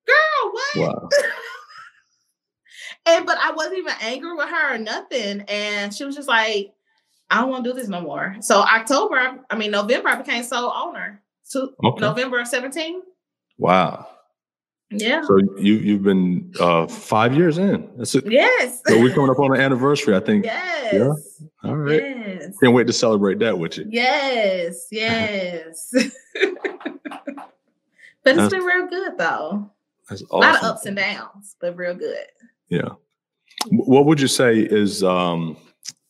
Girl, 0.06 0.52
what? 0.52 0.76
Wow. 0.76 1.08
And 3.06 3.24
but 3.24 3.38
I 3.40 3.52
wasn't 3.52 3.78
even 3.78 3.94
angry 4.00 4.34
with 4.34 4.48
her 4.48 4.74
or 4.74 4.78
nothing. 4.78 5.42
And 5.48 5.94
she 5.94 6.04
was 6.04 6.16
just 6.16 6.28
like, 6.28 6.72
I 7.30 7.40
don't 7.40 7.50
want 7.50 7.64
to 7.64 7.70
do 7.70 7.76
this 7.78 7.88
no 7.88 8.00
more. 8.00 8.36
So 8.40 8.58
October, 8.60 9.40
I- 9.48 9.56
mean 9.56 9.70
November, 9.70 10.08
I 10.08 10.16
became 10.16 10.42
sole 10.42 10.72
owner. 10.72 11.22
So 11.44 11.70
Okay. 11.84 12.00
November 12.00 12.40
of 12.40 12.48
17. 12.48 13.00
Wow. 13.58 14.08
Yeah. 14.90 15.22
So 15.22 15.38
you 15.58 15.74
you've 15.74 16.02
been 16.02 16.52
uh 16.60 16.86
five 16.86 17.34
years 17.34 17.58
in. 17.58 17.88
That's 17.96 18.14
it. 18.14 18.30
Yes. 18.30 18.82
So 18.86 19.00
we're 19.00 19.14
coming 19.14 19.30
up 19.30 19.38
on 19.38 19.54
an 19.54 19.60
anniversary, 19.60 20.14
I 20.14 20.20
think. 20.20 20.44
yes. 20.44 20.92
Yeah. 20.92 21.12
All 21.64 21.76
right. 21.76 22.02
Yes. 22.02 22.54
Can't 22.62 22.74
wait 22.74 22.86
to 22.86 22.92
celebrate 22.92 23.38
that 23.40 23.58
with 23.58 23.78
you. 23.78 23.86
Yes. 23.88 24.86
Yes. 24.92 25.88
but 25.92 26.12
it's 28.38 28.54
been 28.54 28.62
real 28.62 28.86
good 28.86 29.18
though. 29.18 29.70
That's 30.08 30.22
awesome. 30.30 30.30
A 30.30 30.36
lot 30.36 30.56
of 30.56 30.62
ups 30.62 30.86
and 30.86 30.96
downs, 30.96 31.56
but 31.60 31.76
real 31.76 31.94
good. 31.94 32.26
Yeah. 32.68 32.90
What 33.70 34.06
would 34.06 34.20
you 34.20 34.28
say 34.28 34.60
is 34.60 35.02
um 35.02 35.56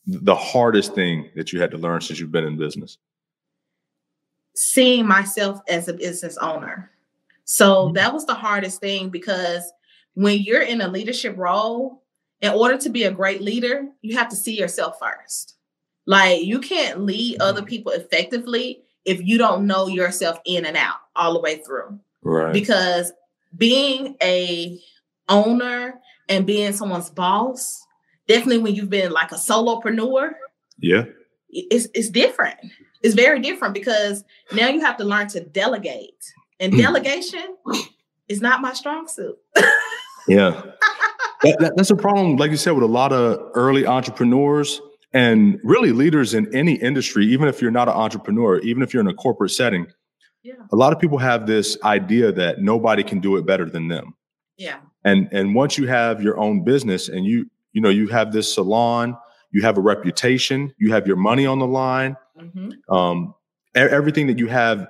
the 0.06 0.34
hardest 0.34 0.94
thing 0.94 1.30
that 1.34 1.52
you 1.52 1.60
had 1.60 1.70
to 1.70 1.78
learn 1.78 2.02
since 2.02 2.20
you've 2.20 2.32
been 2.32 2.44
in 2.44 2.58
business? 2.58 2.98
seeing 4.56 5.06
myself 5.06 5.60
as 5.68 5.88
a 5.88 5.92
business 5.92 6.36
owner. 6.38 6.90
So 7.46 7.88
Mhm. 7.88 7.94
that 7.94 8.12
was 8.12 8.26
the 8.26 8.34
hardest 8.34 8.80
thing 8.80 9.08
because 9.08 9.62
when 10.14 10.40
you're 10.40 10.62
in 10.62 10.80
a 10.82 10.88
leadership 10.88 11.34
role, 11.38 12.02
in 12.42 12.52
order 12.52 12.76
to 12.76 12.90
be 12.90 13.04
a 13.04 13.10
great 13.10 13.40
leader, 13.40 13.88
you 14.02 14.16
have 14.16 14.28
to 14.28 14.36
see 14.36 14.58
yourself 14.58 14.98
first. 14.98 15.54
Like 16.06 16.44
you 16.44 16.58
can't 16.60 17.00
lead 17.00 17.40
other 17.40 17.62
people 17.62 17.92
effectively 17.92 18.82
if 19.04 19.22
you 19.22 19.38
don't 19.38 19.66
know 19.66 19.86
yourself 19.88 20.38
in 20.44 20.66
and 20.66 20.76
out 20.76 20.96
all 21.14 21.32
the 21.32 21.40
way 21.40 21.56
through. 21.64 21.98
Right. 22.22 22.52
Because 22.52 23.12
being 23.56 24.16
a 24.22 24.78
owner 25.28 26.00
and 26.28 26.46
being 26.46 26.72
someone's 26.72 27.10
boss, 27.10 27.80
definitely 28.28 28.58
when 28.58 28.74
you've 28.74 28.90
been 28.90 29.12
like 29.12 29.32
a 29.32 29.36
solopreneur, 29.36 30.32
yeah. 30.78 31.04
it's 31.48 31.86
it's 31.94 32.10
different. 32.10 32.58
It's 33.02 33.14
very 33.14 33.40
different 33.40 33.72
because 33.74 34.24
now 34.52 34.68
you 34.68 34.80
have 34.80 34.96
to 34.98 35.04
learn 35.04 35.28
to 35.28 35.40
delegate. 35.40 36.22
And 36.60 36.72
Mm. 36.72 36.78
delegation 36.78 37.56
is 38.28 38.40
not 38.40 38.60
my 38.60 38.72
strong 38.72 39.08
suit. 39.08 39.36
Yeah. 40.28 40.60
That- 41.42 41.56
that- 41.60 41.76
that's 41.76 41.90
a 41.90 41.94
problem, 41.96 42.36
like 42.36 42.50
you 42.50 42.56
said, 42.56 42.72
with 42.72 42.82
a 42.82 42.86
lot 42.88 43.12
of 43.12 43.38
early 43.54 43.86
entrepreneurs 43.86 44.80
and 45.12 45.60
really 45.62 45.92
leaders 45.92 46.34
in 46.34 46.52
any 46.52 46.74
industry, 46.74 47.26
even 47.26 47.46
if 47.46 47.62
you're 47.62 47.70
not 47.70 47.86
an 47.88 47.94
entrepreneur, 47.94 48.58
even 48.60 48.82
if 48.82 48.92
you're 48.92 49.02
in 49.02 49.06
a 49.06 49.14
corporate 49.14 49.52
setting. 49.52 49.86
Yeah. 50.42 50.54
A 50.72 50.76
lot 50.76 50.92
of 50.92 50.98
people 50.98 51.18
have 51.18 51.46
this 51.46 51.78
idea 51.84 52.32
that 52.32 52.60
nobody 52.60 53.04
can 53.04 53.20
do 53.20 53.36
it 53.36 53.46
better 53.46 53.70
than 53.70 53.86
them. 53.88 54.14
Yeah. 54.56 54.78
and 55.04 55.28
and 55.30 55.54
once 55.54 55.78
you 55.78 55.86
have 55.86 56.20
your 56.22 56.36
own 56.38 56.64
business 56.64 57.08
and 57.08 57.24
you 57.24 57.48
you 57.72 57.80
know 57.82 57.90
you 57.90 58.08
have 58.08 58.32
this 58.32 58.52
salon 58.54 59.14
you 59.52 59.60
have 59.62 59.76
a 59.78 59.80
reputation 59.82 60.72
you 60.78 60.90
have 60.92 61.06
your 61.06 61.16
money 61.16 61.44
on 61.46 61.58
the 61.60 61.66
line 61.66 62.16
Mhm. 62.40 62.72
um 62.88 63.34
everything 63.74 64.26
that 64.28 64.38
you 64.38 64.46
have 64.48 64.88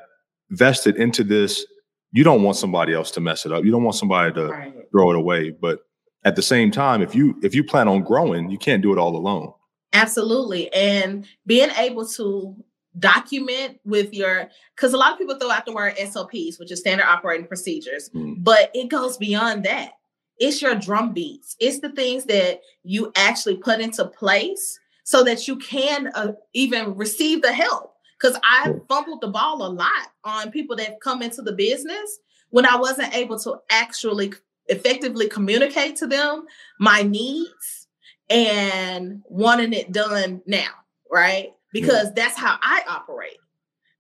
vested 0.51 0.97
into 0.97 1.25
this 1.25 1.65
you 2.13 2.23
don't 2.25 2.43
want 2.43 2.57
somebody 2.57 2.95
else 2.95 3.11
to 3.11 3.21
mess 3.21 3.45
it 3.47 3.53
up 3.53 3.65
you 3.65 3.71
don't 3.71 3.83
want 3.85 3.97
somebody 3.97 4.33
to 4.33 4.47
Right. 4.49 4.73
throw 4.93 5.11
it 5.11 5.17
away 5.17 5.51
but 5.51 5.81
at 6.25 6.37
the 6.37 6.43
same 6.43 6.71
time 6.71 7.03
if 7.03 7.15
you 7.15 7.39
if 7.43 7.55
you 7.55 7.65
plan 7.65 7.89
on 7.89 8.03
growing 8.03 8.49
you 8.51 8.59
can't 8.59 8.83
do 8.83 8.93
it 8.93 8.99
all 8.99 9.17
alone 9.17 9.53
Absolutely. 9.93 10.71
And 10.75 11.27
being 11.47 11.71
able 11.79 12.07
to 12.07 12.55
document 12.99 13.79
with 13.85 14.13
your 14.13 14.49
because 14.75 14.93
a 14.93 14.97
lot 14.99 15.13
of 15.13 15.19
people 15.19 15.39
throw 15.39 15.51
out 15.51 15.65
the 15.65 15.73
word 15.73 15.95
SOPs, 15.97 16.59
which 16.59 16.71
is 16.71 16.81
standard 16.81 17.05
operating 17.07 17.47
procedures, 17.47 18.11
Mm. 18.15 18.43
but 18.45 18.71
it 18.75 18.89
goes 18.89 19.17
beyond 19.17 19.65
that. 19.65 19.93
It's 20.39 20.61
your 20.61 20.75
drum 20.75 21.15
beats. 21.15 21.57
It's 21.61 21.81
the 21.81 21.89
things 21.91 22.25
that 22.27 22.61
you 22.83 23.11
actually 23.17 23.57
put 23.57 23.81
into 23.81 24.05
place 24.05 24.79
so 25.05 25.23
that 25.25 25.49
you 25.49 25.57
can 25.57 26.09
uh, 26.15 26.33
even 26.53 26.95
receive 26.95 27.41
the 27.41 27.53
help. 27.53 27.95
Because 28.19 28.39
I 28.43 28.73
fumbled 28.89 29.21
the 29.21 29.29
ball 29.29 29.67
a 29.67 29.69
lot 29.69 30.09
on 30.25 30.51
people 30.51 30.77
that 30.77 31.01
come 31.01 31.23
into 31.23 31.43
the 31.43 31.53
business 31.53 32.19
when 32.51 32.67
I 32.67 32.77
wasn't 32.77 33.15
able 33.15 33.39
to 33.41 33.61
actually 33.71 34.33
effectively 34.69 35.29
communicate 35.29 35.97
to 35.97 36.07
them 36.07 36.47
my 36.81 37.03
needs 37.03 37.89
and 38.31 39.23
wanting 39.29 39.73
it 39.73 39.93
done 39.93 40.43
now, 40.47 40.71
right? 41.11 41.53
Because 41.73 42.13
that's 42.15 42.39
how 42.39 42.57
I 42.63 42.83
operate. 42.89 43.37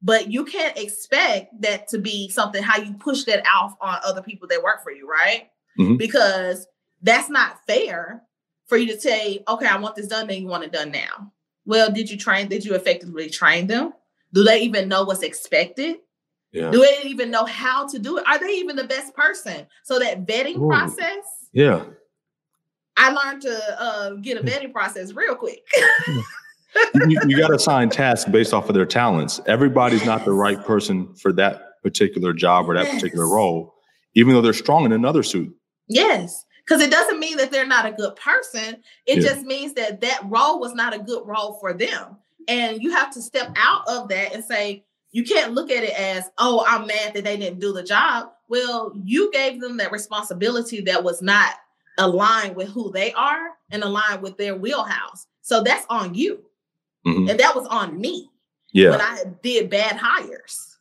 But 0.03 0.31
you 0.31 0.45
can't 0.45 0.77
expect 0.79 1.61
that 1.61 1.89
to 1.89 1.99
be 1.99 2.29
something 2.31 2.63
how 2.63 2.79
you 2.81 2.95
push 2.95 3.25
that 3.25 3.45
off 3.55 3.75
on 3.81 3.99
other 4.05 4.23
people 4.23 4.49
that 4.49 4.63
work 4.63 4.83
for 4.83 4.93
you, 4.93 5.09
right? 5.09 5.51
Mhm. 5.79 5.99
Because 5.99 6.67
that's 7.03 7.29
not 7.29 7.65
fair 7.67 8.23
for 8.67 8.77
you 8.77 8.87
to 8.93 9.01
say, 9.01 9.45
okay, 9.47 9.67
I 9.67 9.77
want 9.79 9.95
this 9.97 10.09
done, 10.09 10.27
then 10.27 10.43
you 10.43 10.49
want 10.49 10.65
it 10.65 10.73
done 10.73 10.91
now. 10.91 11.33
Well, 11.65 11.91
did 11.91 12.11
you 12.11 12.17
train? 12.17 12.49
Did 12.49 12.65
you 12.65 12.75
effectively 12.75 13.29
train 13.29 13.67
them? 13.67 13.93
Do 14.33 14.43
they 14.45 14.61
even 14.61 14.89
know 14.89 15.05
what's 15.05 15.23
expected? 15.23 15.99
yeah 16.53 16.71
Do 16.71 16.81
they 16.81 17.09
even 17.09 17.31
know 17.31 17.45
how 17.45 17.87
to 17.89 17.99
do 17.99 18.19
it? 18.19 18.27
Are 18.27 18.39
they 18.39 18.53
even 18.55 18.77
the 18.77 18.85
best 18.85 19.15
person? 19.15 19.67
So 19.85 19.99
that 19.99 20.27
vetting 20.27 20.57
Ooh. 20.57 20.69
process, 20.69 21.25
yeah 21.53 21.85
I 22.99 23.11
learned 23.13 23.43
to 23.43 23.81
uh, 23.83 24.11
get 24.15 24.39
a 24.39 24.43
vetting 24.43 24.73
process 24.73 25.13
real 25.13 25.35
quick. 25.35 25.61
you, 26.95 27.21
you 27.27 27.39
got 27.39 27.49
to 27.49 27.55
assign 27.55 27.91
tasks 27.91 28.29
based 28.31 28.55
off 28.55 28.69
of 28.69 28.75
their 28.75 28.87
talents 28.87 29.41
everybody's 29.47 30.05
not 30.05 30.25
the 30.25 30.33
right 30.33 30.63
person 30.65 31.15
for 31.15 31.33
that 31.33 31.83
particular 31.83 32.33
job 32.33 32.69
or 32.69 32.75
that 32.75 32.91
particular 32.91 33.29
role 33.29 33.75
even 34.15 34.35
though 34.35 34.41
they're 34.43 34.53
strong 34.53 34.85
in 34.85 34.93
another 34.93 35.23
suit 35.23 35.55
yes, 35.89 36.45
because 36.65 36.83
it 36.83 36.91
doesn't 36.91 37.21
mean 37.21 37.37
that 37.37 37.51
they're 37.53 37.67
not 37.67 37.87
a 37.87 37.93
good 37.93 38.17
person. 38.17 38.83
It 39.07 39.23
Yeah. 39.23 39.29
just 39.29 39.43
means 39.43 39.73
that 39.75 40.01
that 40.01 40.21
role 40.25 40.59
was 40.59 40.75
not 40.75 40.95
a 40.95 40.99
good 40.99 41.23
role 41.25 41.55
for 41.61 41.73
them. 41.73 42.17
And 42.49 42.83
you 42.83 42.93
have 42.93 43.11
to 43.13 43.23
step 43.23 43.53
out 43.57 43.83
of 43.89 44.09
that 44.09 44.33
and 44.35 44.45
say, 44.45 44.85
you 45.13 45.25
can't 45.25 45.53
look 45.53 45.71
at 45.71 45.83
it 45.85 45.99
as, 45.99 46.29
oh, 46.39 46.65
I'm 46.69 46.87
mad 46.87 47.15
that 47.15 47.25
they 47.25 47.37
didn't 47.37 47.61
do 47.61 47.73
the 47.73 47.83
job. 47.83 48.31
Well, 48.49 48.93
you 48.95 49.31
gave 49.33 49.61
them 49.61 49.77
that 49.79 49.91
responsibility 49.93 50.81
that 50.83 51.03
was 51.03 51.23
not 51.23 51.55
aligned 51.99 52.55
with 52.57 52.69
who 52.69 52.93
they 52.93 53.13
are 53.15 53.51
and 53.71 53.83
aligned 53.83 54.23
with 54.23 54.37
their 54.37 54.55
wheelhouse. 54.57 55.27
So 55.43 55.63
that's 55.63 55.87
on 55.89 56.15
you. 56.15 56.45
Mhm. 57.07 57.31
And 57.31 57.41
that 57.41 57.55
was 57.57 57.67
on 57.69 58.01
me 58.01 58.31
yeah 58.73 58.91
when 58.91 59.01
I 59.01 59.23
did 59.43 59.71
bad 59.71 59.97
hires. 59.97 60.77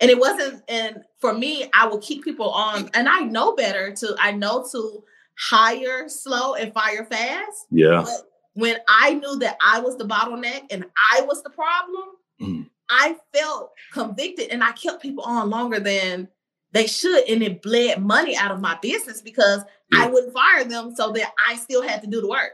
and 0.00 0.10
it 0.10 0.18
wasn't 0.18 0.62
and 0.68 1.02
for 1.18 1.34
me 1.34 1.68
i 1.74 1.86
will 1.86 1.98
keep 1.98 2.24
people 2.24 2.48
on 2.50 2.88
and 2.94 3.08
i 3.08 3.20
know 3.20 3.54
better 3.54 3.92
to 3.92 4.16
i 4.20 4.30
know 4.32 4.64
to 4.72 5.04
hire 5.36 6.08
slow 6.08 6.54
and 6.54 6.72
fire 6.72 7.04
fast 7.04 7.66
yeah 7.70 8.02
but 8.04 8.27
when 8.58 8.76
i 8.88 9.14
knew 9.14 9.38
that 9.38 9.56
i 9.64 9.80
was 9.80 9.96
the 9.96 10.04
bottleneck 10.04 10.62
and 10.70 10.84
i 11.12 11.20
was 11.22 11.42
the 11.42 11.50
problem 11.50 12.04
mm. 12.40 12.68
i 12.90 13.16
felt 13.34 13.70
convicted 13.92 14.50
and 14.50 14.62
i 14.62 14.72
kept 14.72 15.02
people 15.02 15.24
on 15.24 15.50
longer 15.50 15.80
than 15.80 16.28
they 16.72 16.86
should 16.86 17.28
and 17.28 17.42
it 17.42 17.62
bled 17.62 18.02
money 18.02 18.36
out 18.36 18.50
of 18.50 18.60
my 18.60 18.76
business 18.82 19.20
because 19.20 19.62
yeah. 19.92 20.04
i 20.04 20.06
wouldn't 20.06 20.32
fire 20.32 20.64
them 20.64 20.94
so 20.94 21.12
that 21.12 21.32
i 21.48 21.56
still 21.56 21.82
had 21.82 22.00
to 22.00 22.06
do 22.06 22.20
the 22.20 22.28
work 22.28 22.52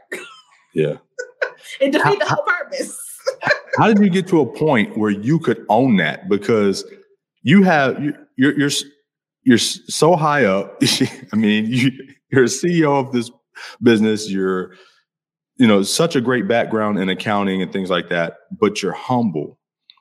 yeah 0.73 0.95
it 1.79 1.91
defeated 1.91 2.21
the 2.21 2.25
whole 2.25 2.43
purpose 2.43 2.99
how 3.77 3.87
did 3.87 3.99
you 3.99 4.09
get 4.09 4.27
to 4.27 4.41
a 4.41 4.45
point 4.45 4.97
where 4.97 5.11
you 5.11 5.39
could 5.39 5.65
own 5.69 5.97
that 5.97 6.29
because 6.29 6.85
you 7.41 7.63
have 7.63 8.01
you're 8.37 8.57
you're 8.57 8.69
you're 9.45 9.59
so 9.59 10.15
high 10.15 10.45
up. 10.45 10.81
I 11.33 11.35
mean, 11.35 11.67
you 11.67 11.91
you're 12.31 12.43
a 12.43 12.47
CEO 12.47 12.99
of 12.99 13.13
this 13.13 13.31
business. 13.81 14.29
You're 14.29 14.73
you 15.57 15.67
know 15.67 15.83
such 15.83 16.15
a 16.15 16.21
great 16.21 16.47
background 16.47 16.99
in 16.99 17.09
accounting 17.09 17.61
and 17.61 17.71
things 17.71 17.89
like 17.89 18.09
that, 18.09 18.37
but 18.51 18.81
you're 18.81 18.93
humble. 18.93 19.57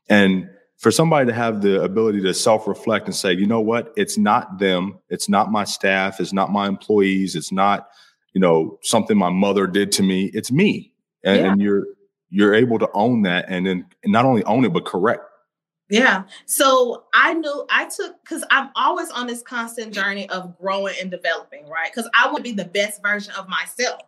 And 0.09 0.49
for 0.79 0.91
somebody 0.91 1.27
to 1.27 1.33
have 1.33 1.63
the 1.63 1.83
ability 1.83 2.21
to 2.23 2.35
self-reflect 2.35 3.07
and 3.07 3.15
say, 3.15 3.33
you 3.33 3.47
know 3.47 3.61
what, 3.61 3.93
it's 3.97 4.19
not 4.19 4.59
them, 4.59 4.99
it's 5.09 5.29
not 5.29 5.51
my 5.51 5.65
staff, 5.65 6.21
it's 6.21 6.33
not 6.33 6.51
my 6.51 6.67
employees, 6.67 7.37
it's 7.37 7.53
not 7.53 7.89
you 8.33 8.41
know 8.41 8.79
something 8.83 9.17
my 9.17 9.31
mother 9.31 9.67
did 9.67 9.93
to 9.93 10.03
me, 10.03 10.31
it's 10.35 10.51
me. 10.51 10.93
And, 11.23 11.41
yeah. 11.41 11.53
and 11.53 11.61
you're 11.61 11.85
you're 12.29 12.55
able 12.55 12.79
to 12.79 12.89
own 12.93 13.23
that 13.23 13.47
and 13.49 13.67
then 13.67 13.87
not 14.05 14.25
only 14.25 14.45
own 14.45 14.65
it 14.65 14.73
but 14.73 14.85
correct 14.85 15.23
yeah. 15.91 16.25
So 16.47 17.05
I 17.13 17.35
knew 17.35 17.67
I 17.71 17.89
took 17.89 18.21
because 18.23 18.45
I'm 18.51 18.71
always 18.75 19.11
on 19.11 19.27
this 19.27 19.43
constant 19.43 19.93
journey 19.93 20.29
of 20.31 20.59
growing 20.59 20.95
and 21.01 21.11
developing, 21.11 21.69
right? 21.69 21.91
Because 21.93 22.11
I 22.19 22.27
want 22.27 22.39
to 22.39 22.43
be 22.43 22.53
the 22.53 22.65
best 22.65 23.03
version 23.03 23.33
of 23.39 23.49
myself. 23.49 24.01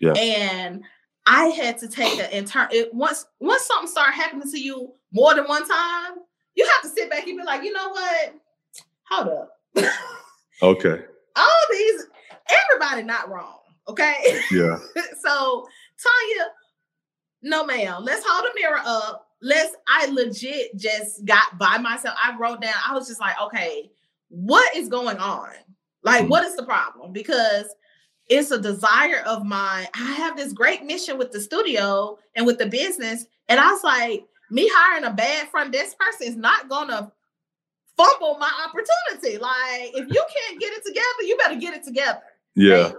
Yeah. 0.00 0.12
And 0.12 0.84
I 1.26 1.46
had 1.46 1.78
to 1.78 1.88
take 1.88 2.18
an 2.18 2.30
intern. 2.30 2.68
It 2.70 2.92
once 2.94 3.26
once 3.40 3.64
something 3.64 3.88
started 3.88 4.14
happening 4.14 4.50
to 4.50 4.58
you 4.58 4.92
more 5.12 5.34
than 5.34 5.44
one 5.44 5.66
time, 5.66 6.18
you 6.54 6.66
have 6.66 6.82
to 6.82 6.88
sit 6.88 7.10
back 7.10 7.26
and 7.26 7.38
be 7.38 7.44
like, 7.44 7.62
you 7.62 7.72
know 7.72 7.88
what? 7.90 8.34
Hold 9.10 9.28
up. 9.28 9.50
okay. 10.62 11.04
All 11.36 11.62
these, 11.70 12.06
everybody 12.48 13.02
not 13.02 13.28
wrong. 13.28 13.58
Okay. 13.88 14.42
Yeah. 14.50 14.78
so 15.22 15.66
Tanya, 16.02 16.46
no 17.42 17.64
ma'am. 17.64 18.04
Let's 18.04 18.24
hold 18.26 18.46
a 18.50 18.54
mirror 18.54 18.80
up 18.84 19.28
let's 19.40 19.74
I 19.86 20.06
legit 20.06 20.76
just 20.76 21.24
got 21.24 21.58
by 21.58 21.78
myself. 21.78 22.16
I 22.22 22.36
wrote 22.36 22.60
down, 22.60 22.74
I 22.86 22.94
was 22.94 23.08
just 23.08 23.20
like, 23.20 23.40
okay, 23.40 23.90
what 24.28 24.74
is 24.76 24.88
going 24.88 25.18
on? 25.18 25.50
Like, 26.02 26.22
mm-hmm. 26.22 26.30
what 26.30 26.44
is 26.44 26.56
the 26.56 26.64
problem? 26.64 27.12
Because 27.12 27.66
it's 28.28 28.50
a 28.50 28.60
desire 28.60 29.22
of 29.26 29.44
mine. 29.44 29.86
I 29.94 30.12
have 30.14 30.36
this 30.36 30.52
great 30.52 30.84
mission 30.84 31.18
with 31.18 31.32
the 31.32 31.40
studio 31.40 32.18
and 32.34 32.46
with 32.46 32.58
the 32.58 32.66
business. 32.66 33.26
And 33.48 33.58
I 33.58 33.72
was 33.72 33.82
like, 33.82 34.26
me 34.50 34.68
hiring 34.72 35.04
a 35.04 35.12
bad 35.12 35.48
front 35.48 35.72
desk 35.72 35.96
person 35.98 36.28
is 36.28 36.36
not 36.36 36.68
gonna 36.68 37.12
fumble 37.96 38.38
my 38.38 38.50
opportunity. 38.66 39.38
Like, 39.38 39.92
if 39.94 40.08
you 40.08 40.24
can't 40.34 40.60
get 40.60 40.72
it 40.72 40.84
together, 40.84 41.22
you 41.22 41.36
better 41.36 41.56
get 41.56 41.74
it 41.74 41.84
together. 41.84 42.20
Yeah. 42.54 42.92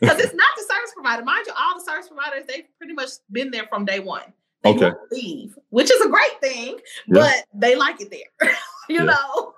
Because 0.00 0.18
it's 0.20 0.34
not 0.34 0.50
the 0.56 0.62
service 0.62 0.92
provider. 0.94 1.24
Mind 1.24 1.46
you, 1.46 1.52
all 1.58 1.78
the 1.78 1.84
service 1.84 2.08
providers, 2.08 2.44
they've 2.48 2.64
pretty 2.78 2.94
much 2.94 3.10
been 3.30 3.50
there 3.50 3.66
from 3.68 3.84
day 3.84 4.00
one. 4.00 4.32
They 4.62 4.70
okay. 4.70 4.90
leave, 5.12 5.56
which 5.70 5.90
is 5.90 6.00
a 6.00 6.08
great 6.08 6.40
thing, 6.40 6.78
yeah. 7.06 7.14
but 7.22 7.44
they 7.54 7.76
like 7.76 8.00
it 8.00 8.10
there. 8.10 8.50
you 8.88 8.96
yeah. 8.96 9.04
know, 9.04 9.54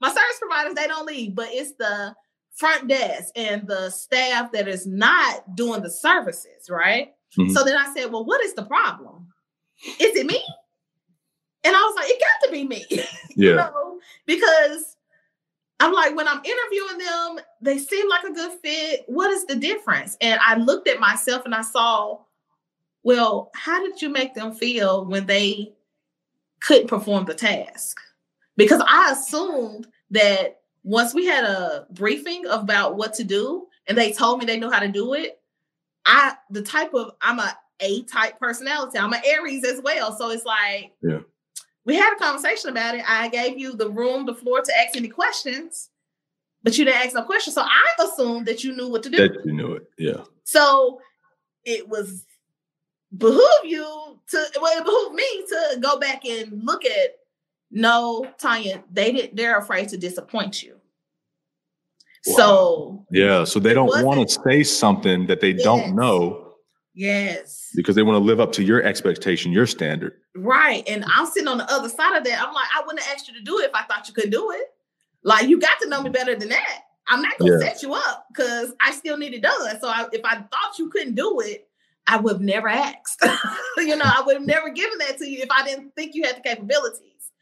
my 0.00 0.08
service 0.08 0.38
providers, 0.40 0.74
they 0.74 0.86
don't 0.86 1.06
leave, 1.06 1.34
but 1.34 1.48
it's 1.50 1.72
the 1.72 2.14
front 2.56 2.88
desk 2.88 3.32
and 3.36 3.66
the 3.66 3.90
staff 3.90 4.52
that 4.52 4.66
is 4.68 4.86
not 4.86 5.54
doing 5.54 5.82
the 5.82 5.90
services, 5.90 6.68
right? 6.70 7.14
Mm-hmm. 7.38 7.52
So 7.52 7.64
then 7.64 7.76
I 7.76 7.92
said, 7.94 8.10
well, 8.10 8.24
what 8.24 8.42
is 8.42 8.54
the 8.54 8.64
problem? 8.64 9.28
Is 9.84 10.16
it 10.16 10.26
me? 10.26 10.42
And 11.64 11.74
I 11.74 11.80
was 11.80 11.96
like, 11.96 12.08
it 12.08 12.20
got 12.20 12.46
to 12.46 12.52
be 12.52 12.64
me. 12.64 12.84
Yeah. 13.38 13.50
you 13.50 13.56
know, 13.56 14.00
because 14.24 14.96
I'm 15.78 15.92
like, 15.92 16.16
when 16.16 16.26
I'm 16.26 16.40
interviewing 16.42 16.96
them, 16.96 17.44
they 17.60 17.76
seem 17.76 18.08
like 18.08 18.24
a 18.24 18.32
good 18.32 18.52
fit. 18.62 19.04
What 19.08 19.30
is 19.30 19.44
the 19.44 19.56
difference? 19.56 20.16
And 20.22 20.40
I 20.42 20.56
looked 20.56 20.88
at 20.88 20.98
myself 20.98 21.44
and 21.44 21.54
I 21.54 21.60
saw 21.60 22.20
well, 23.06 23.52
how 23.54 23.80
did 23.86 24.02
you 24.02 24.08
make 24.08 24.34
them 24.34 24.52
feel 24.52 25.06
when 25.06 25.26
they 25.26 25.72
couldn't 26.58 26.88
perform 26.88 27.24
the 27.24 27.34
task? 27.34 28.00
Because 28.56 28.82
I 28.84 29.12
assumed 29.12 29.86
that 30.10 30.62
once 30.86 31.12
we 31.12 31.26
had 31.26 31.42
a 31.42 31.84
briefing 31.90 32.46
about 32.46 32.96
what 32.96 33.12
to 33.12 33.24
do 33.24 33.66
and 33.88 33.98
they 33.98 34.12
told 34.12 34.38
me 34.38 34.46
they 34.46 34.58
knew 34.58 34.70
how 34.70 34.78
to 34.78 34.86
do 34.88 35.14
it, 35.14 35.40
I 36.06 36.34
the 36.48 36.62
type 36.62 36.94
of 36.94 37.10
I'm 37.20 37.40
a 37.40 37.52
A 37.80 38.04
type 38.04 38.38
personality. 38.38 38.96
I'm 38.96 39.12
an 39.12 39.20
Aries 39.26 39.64
as 39.64 39.82
well. 39.82 40.16
So 40.16 40.30
it's 40.30 40.44
like 40.44 40.92
yeah. 41.02 41.18
we 41.84 41.96
had 41.96 42.14
a 42.14 42.18
conversation 42.18 42.70
about 42.70 42.94
it. 42.94 43.04
I 43.06 43.28
gave 43.28 43.58
you 43.58 43.74
the 43.74 43.90
room, 43.90 44.26
the 44.26 44.34
floor 44.34 44.62
to 44.62 44.78
ask 44.78 44.96
any 44.96 45.08
questions, 45.08 45.90
but 46.62 46.78
you 46.78 46.84
didn't 46.84 47.04
ask 47.04 47.14
no 47.16 47.24
questions. 47.24 47.56
So 47.56 47.62
I 47.62 48.04
assumed 48.04 48.46
that 48.46 48.62
you 48.62 48.74
knew 48.74 48.88
what 48.88 49.02
to 49.02 49.10
do. 49.10 49.16
That 49.16 49.44
you 49.44 49.52
knew 49.52 49.72
it. 49.72 49.90
Yeah. 49.98 50.22
So 50.44 51.00
it 51.64 51.88
was 51.88 52.24
behoove 53.18 53.64
you 53.64 54.20
to 54.28 54.46
well, 54.62 54.78
it 54.78 54.84
behoove 54.84 55.14
me 55.14 55.44
to 55.48 55.80
go 55.80 55.98
back 55.98 56.24
and 56.24 56.62
look 56.62 56.84
at 56.84 57.16
no, 57.72 58.24
Tanya, 58.38 58.84
they 58.92 59.10
did 59.10 59.36
they're 59.36 59.58
afraid 59.58 59.88
to 59.88 59.96
disappoint 59.96 60.62
you. 60.62 60.75
Wow. 62.26 62.34
So 62.36 63.06
yeah, 63.10 63.44
so 63.44 63.60
they 63.60 63.74
don't 63.74 64.04
want 64.04 64.28
to 64.28 64.40
say 64.44 64.62
something 64.62 65.26
that 65.26 65.40
they 65.40 65.50
yes. 65.50 65.62
don't 65.62 65.94
know. 65.94 66.54
Yes. 66.94 67.68
Because 67.74 67.94
they 67.94 68.02
want 68.02 68.16
to 68.16 68.24
live 68.24 68.40
up 68.40 68.52
to 68.52 68.64
your 68.64 68.82
expectation, 68.82 69.52
your 69.52 69.66
standard. 69.66 70.14
Right. 70.34 70.82
And 70.88 71.04
I'm 71.14 71.26
sitting 71.26 71.46
on 71.46 71.58
the 71.58 71.70
other 71.70 71.90
side 71.90 72.16
of 72.16 72.24
that. 72.24 72.42
I'm 72.42 72.54
like, 72.54 72.68
I 72.74 72.80
wouldn't 72.80 73.02
have 73.02 73.14
asked 73.14 73.28
you 73.28 73.34
to 73.34 73.42
do 73.42 73.58
it 73.58 73.66
if 73.66 73.74
I 73.74 73.82
thought 73.82 74.08
you 74.08 74.14
could 74.14 74.30
do 74.30 74.50
it. 74.52 74.72
Like 75.22 75.46
you 75.48 75.60
got 75.60 75.78
to 75.82 75.88
know 75.88 76.02
me 76.02 76.08
better 76.08 76.34
than 76.34 76.48
that. 76.48 76.82
I'm 77.08 77.22
not 77.22 77.38
gonna 77.38 77.52
yeah. 77.52 77.58
set 77.58 77.82
you 77.82 77.94
up 77.94 78.26
because 78.28 78.72
I 78.80 78.92
still 78.92 79.16
need 79.16 79.34
it 79.34 79.42
done. 79.42 79.80
So 79.80 79.88
I, 79.88 80.06
if 80.12 80.24
I 80.24 80.36
thought 80.36 80.78
you 80.78 80.88
couldn't 80.88 81.14
do 81.14 81.40
it, 81.40 81.68
I 82.06 82.16
would 82.16 82.34
have 82.34 82.40
never 82.40 82.68
asked. 82.68 83.24
you 83.76 83.96
know, 83.96 84.04
I 84.04 84.22
would 84.24 84.36
have 84.36 84.46
never 84.46 84.70
given 84.70 84.98
that 84.98 85.18
to 85.18 85.28
you 85.28 85.42
if 85.42 85.50
I 85.50 85.64
didn't 85.64 85.94
think 85.94 86.14
you 86.14 86.24
had 86.24 86.36
the 86.36 86.40
capabilities. 86.40 87.00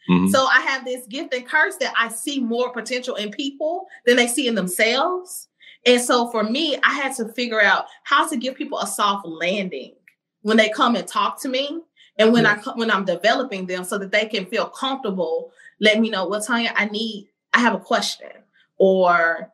Mm-hmm. 0.09 0.29
So 0.29 0.45
I 0.45 0.61
have 0.61 0.85
this 0.85 1.07
gift 1.07 1.33
and 1.35 1.47
curse 1.47 1.77
that 1.77 1.95
I 1.99 2.09
see 2.09 2.41
more 2.41 2.73
potential 2.73 3.15
in 3.15 3.31
people 3.31 3.87
than 4.07 4.17
they 4.17 4.27
see 4.27 4.49
in 4.49 4.55
themselves. 4.55 5.49
And 5.87 6.01
so 6.01 6.31
for 6.31 6.43
me, 6.43 6.77
I 6.83 6.95
had 6.95 7.15
to 7.17 7.29
figure 7.29 7.61
out 7.61 7.87
how 8.05 8.29
to 8.29 8.37
give 8.37 8.55
people 8.55 8.79
a 8.79 8.87
soft 8.87 9.27
landing 9.27 9.95
when 10.43 10.57
they 10.57 10.69
come 10.69 10.97
and 10.97 11.07
talk 11.07 11.41
to 11.43 11.49
me 11.49 11.81
and 12.19 12.33
when 12.33 12.45
yeah. 12.45 12.61
I 12.67 12.71
when 12.73 12.91
I'm 12.91 13.05
developing 13.05 13.67
them 13.67 13.85
so 13.85 13.99
that 13.99 14.13
they 14.13 14.27
can 14.27 14.47
feel 14.47 14.67
comfortable. 14.67 15.53
Let 15.81 16.01
me 16.01 16.11
know, 16.11 16.29
well, 16.29 16.41
Tanya, 16.41 16.73
I 16.75 16.87
need, 16.87 17.29
I 17.53 17.61
have 17.61 17.75
a 17.75 17.81
question. 17.81 18.31
Or 18.77 19.51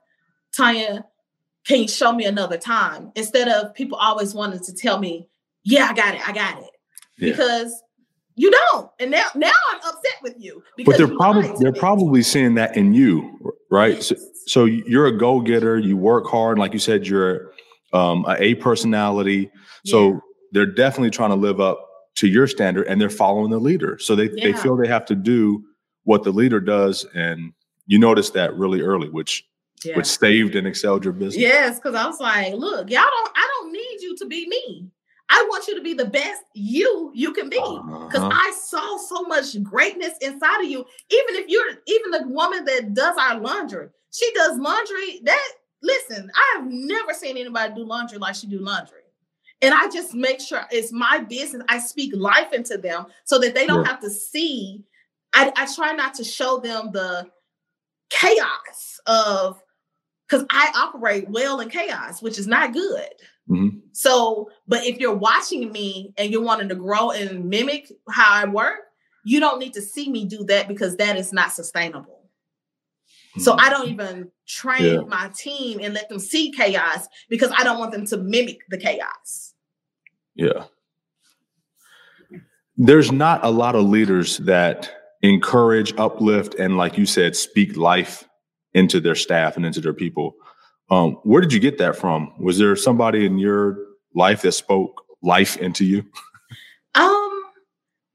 Tanya, 0.54 1.06
can 1.66 1.82
you 1.82 1.88
show 1.88 2.12
me 2.12 2.24
another 2.24 2.58
time? 2.58 3.12
Instead 3.14 3.48
of 3.48 3.74
people 3.74 3.96
always 3.98 4.34
wanting 4.34 4.60
to 4.60 4.74
tell 4.74 4.98
me, 4.98 5.28
yeah, 5.62 5.88
I 5.90 5.94
got 5.94 6.14
it, 6.14 6.28
I 6.28 6.32
got 6.32 6.58
it. 6.58 6.70
Yeah. 7.18 7.30
Because 7.30 7.82
you 8.40 8.50
don't. 8.50 8.90
And 8.98 9.10
now 9.10 9.26
now 9.34 9.52
I'm 9.70 9.78
upset 9.78 10.16
with 10.22 10.34
you. 10.38 10.62
But 10.86 10.96
they're 10.96 11.06
probably 11.06 11.52
they're 11.58 11.72
me. 11.72 11.78
probably 11.78 12.22
seeing 12.22 12.54
that 12.54 12.76
in 12.76 12.94
you, 12.94 13.52
right? 13.70 14.02
So, 14.02 14.16
so 14.46 14.64
you're 14.64 15.06
a 15.06 15.16
go-getter, 15.16 15.78
you 15.78 15.96
work 15.96 16.26
hard, 16.26 16.58
like 16.58 16.72
you 16.72 16.78
said, 16.78 17.06
you're 17.06 17.52
um, 17.92 18.24
a 18.26 18.36
A 18.42 18.54
personality. 18.54 19.50
So 19.84 20.08
yeah. 20.08 20.18
they're 20.52 20.66
definitely 20.66 21.10
trying 21.10 21.30
to 21.30 21.36
live 21.36 21.60
up 21.60 21.86
to 22.16 22.28
your 22.28 22.46
standard 22.46 22.86
and 22.86 22.98
they're 23.00 23.10
following 23.10 23.50
the 23.50 23.58
leader. 23.58 23.98
So 23.98 24.16
they, 24.16 24.30
yeah. 24.30 24.44
they 24.44 24.52
feel 24.54 24.76
they 24.76 24.88
have 24.88 25.04
to 25.06 25.14
do 25.14 25.62
what 26.04 26.22
the 26.22 26.32
leader 26.32 26.60
does. 26.60 27.04
And 27.14 27.52
you 27.86 27.98
notice 27.98 28.30
that 28.30 28.56
really 28.56 28.80
early, 28.80 29.10
which 29.10 29.44
yeah. 29.84 29.96
which 29.96 30.06
saved 30.06 30.56
and 30.56 30.66
excelled 30.66 31.04
your 31.04 31.12
business. 31.12 31.36
Yes, 31.36 31.78
because 31.78 31.94
I 31.94 32.06
was 32.06 32.20
like, 32.20 32.54
look, 32.54 32.90
y'all 32.90 33.02
don't, 33.02 33.32
I 33.34 33.48
don't 33.54 33.72
need 33.72 34.00
you 34.00 34.16
to 34.16 34.26
be 34.26 34.48
me. 34.48 34.90
I 35.30 35.46
want 35.48 35.68
you 35.68 35.76
to 35.76 35.82
be 35.82 35.94
the 35.94 36.06
best 36.06 36.42
you 36.54 37.12
you 37.14 37.32
can 37.32 37.48
be. 37.48 37.56
Because 37.56 38.22
uh-huh. 38.22 38.30
I 38.32 38.52
saw 38.60 38.96
so 38.98 39.22
much 39.22 39.62
greatness 39.62 40.14
inside 40.20 40.64
of 40.64 40.68
you. 40.68 40.84
Even 41.10 41.36
if 41.36 41.48
you're 41.48 41.78
even 41.86 42.10
the 42.10 42.28
woman 42.28 42.64
that 42.64 42.94
does 42.94 43.16
our 43.16 43.38
laundry, 43.38 43.88
she 44.10 44.30
does 44.34 44.58
laundry. 44.58 45.20
That 45.22 45.48
listen, 45.82 46.30
I 46.34 46.58
have 46.58 46.66
never 46.70 47.14
seen 47.14 47.36
anybody 47.36 47.74
do 47.74 47.84
laundry 47.84 48.18
like 48.18 48.34
she 48.34 48.48
do 48.48 48.58
laundry. 48.58 48.98
And 49.62 49.74
I 49.74 49.88
just 49.88 50.14
make 50.14 50.40
sure 50.40 50.66
it's 50.70 50.90
my 50.90 51.18
business. 51.18 51.62
I 51.68 51.78
speak 51.78 52.12
life 52.16 52.52
into 52.52 52.78
them 52.78 53.06
so 53.24 53.38
that 53.38 53.54
they 53.54 53.66
don't 53.66 53.84
yeah. 53.84 53.90
have 53.90 54.00
to 54.00 54.10
see. 54.10 54.84
I, 55.32 55.52
I 55.54 55.72
try 55.72 55.92
not 55.92 56.14
to 56.14 56.24
show 56.24 56.58
them 56.58 56.90
the 56.92 57.30
chaos 58.08 59.00
of 59.06 59.62
because 60.28 60.46
I 60.50 60.70
operate 60.74 61.28
well 61.28 61.60
in 61.60 61.68
chaos, 61.68 62.22
which 62.22 62.38
is 62.38 62.46
not 62.46 62.72
good. 62.72 63.08
Mm-hmm. 63.50 63.78
So, 63.92 64.50
but 64.68 64.84
if 64.84 64.98
you're 64.98 65.14
watching 65.14 65.72
me 65.72 66.14
and 66.16 66.30
you're 66.30 66.42
wanting 66.42 66.68
to 66.68 66.74
grow 66.76 67.10
and 67.10 67.46
mimic 67.50 67.90
how 68.08 68.32
I 68.32 68.44
work, 68.46 68.78
you 69.24 69.40
don't 69.40 69.58
need 69.58 69.74
to 69.74 69.82
see 69.82 70.08
me 70.10 70.24
do 70.24 70.44
that 70.44 70.68
because 70.68 70.96
that 70.96 71.16
is 71.16 71.32
not 71.32 71.52
sustainable. 71.52 72.20
So 73.38 73.54
Mm. 73.54 73.60
I 73.60 73.70
don't 73.70 73.88
even 73.88 74.30
train 74.46 74.82
Yeah. 74.84 75.00
my 75.00 75.30
team 75.36 75.80
and 75.80 75.94
let 75.94 76.08
them 76.08 76.18
see 76.18 76.52
chaos 76.52 77.06
because 77.28 77.52
I 77.56 77.62
don't 77.64 77.78
want 77.78 77.92
them 77.92 78.06
to 78.06 78.16
mimic 78.16 78.60
the 78.68 78.78
chaos. 78.78 79.54
Yeah. 80.34 80.64
There's 82.76 83.12
not 83.12 83.44
a 83.44 83.50
lot 83.50 83.74
of 83.74 83.84
leaders 83.84 84.38
that 84.38 84.90
encourage, 85.22 85.92
uplift, 85.98 86.54
and 86.54 86.76
like 86.78 86.96
you 86.96 87.04
said, 87.04 87.36
speak 87.36 87.76
life 87.76 88.26
into 88.72 89.00
their 89.00 89.14
staff 89.14 89.56
and 89.56 89.66
into 89.66 89.80
their 89.80 89.92
people. 89.92 90.34
Um, 90.90 91.12
where 91.22 91.40
did 91.40 91.52
you 91.52 91.60
get 91.60 91.78
that 91.78 91.96
from? 91.96 92.32
Was 92.40 92.58
there 92.58 92.74
somebody 92.76 93.24
in 93.24 93.38
your 93.38 93.78
life 94.14 94.42
that 94.42 94.52
spoke 94.52 95.02
life 95.22 95.56
into 95.56 95.84
you? 95.84 96.04
Um, 96.96 97.42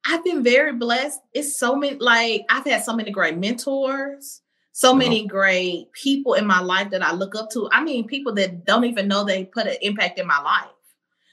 I've 0.06 0.24
been 0.26 0.44
very 0.44 0.74
blessed. 0.74 1.22
It's 1.34 1.58
so 1.58 1.78
many 1.78 1.96
like 1.98 2.42
I've 2.50 2.66
had 2.66 2.84
so 2.84 2.94
many 2.94 3.10
great 3.10 3.38
mentors, 3.38 4.42
so 4.74 4.90
Uh-huh. 4.90 4.98
many 4.98 5.26
great 5.26 5.94
people 5.94 6.34
in 6.34 6.46
my 6.46 6.60
life 6.60 6.90
that 6.90 7.02
I 7.02 7.14
look 7.14 7.36
up 7.38 7.50
to. 7.52 7.70
I 7.72 7.82
mean, 7.82 8.06
people 8.06 8.34
that 8.34 8.66
don't 8.66 8.84
even 8.84 9.08
know 9.08 9.24
they 9.24 9.46
put 9.46 9.66
an 9.66 9.78
impact 9.82 10.20
in 10.20 10.28
my 10.28 10.42
life. 10.42 10.66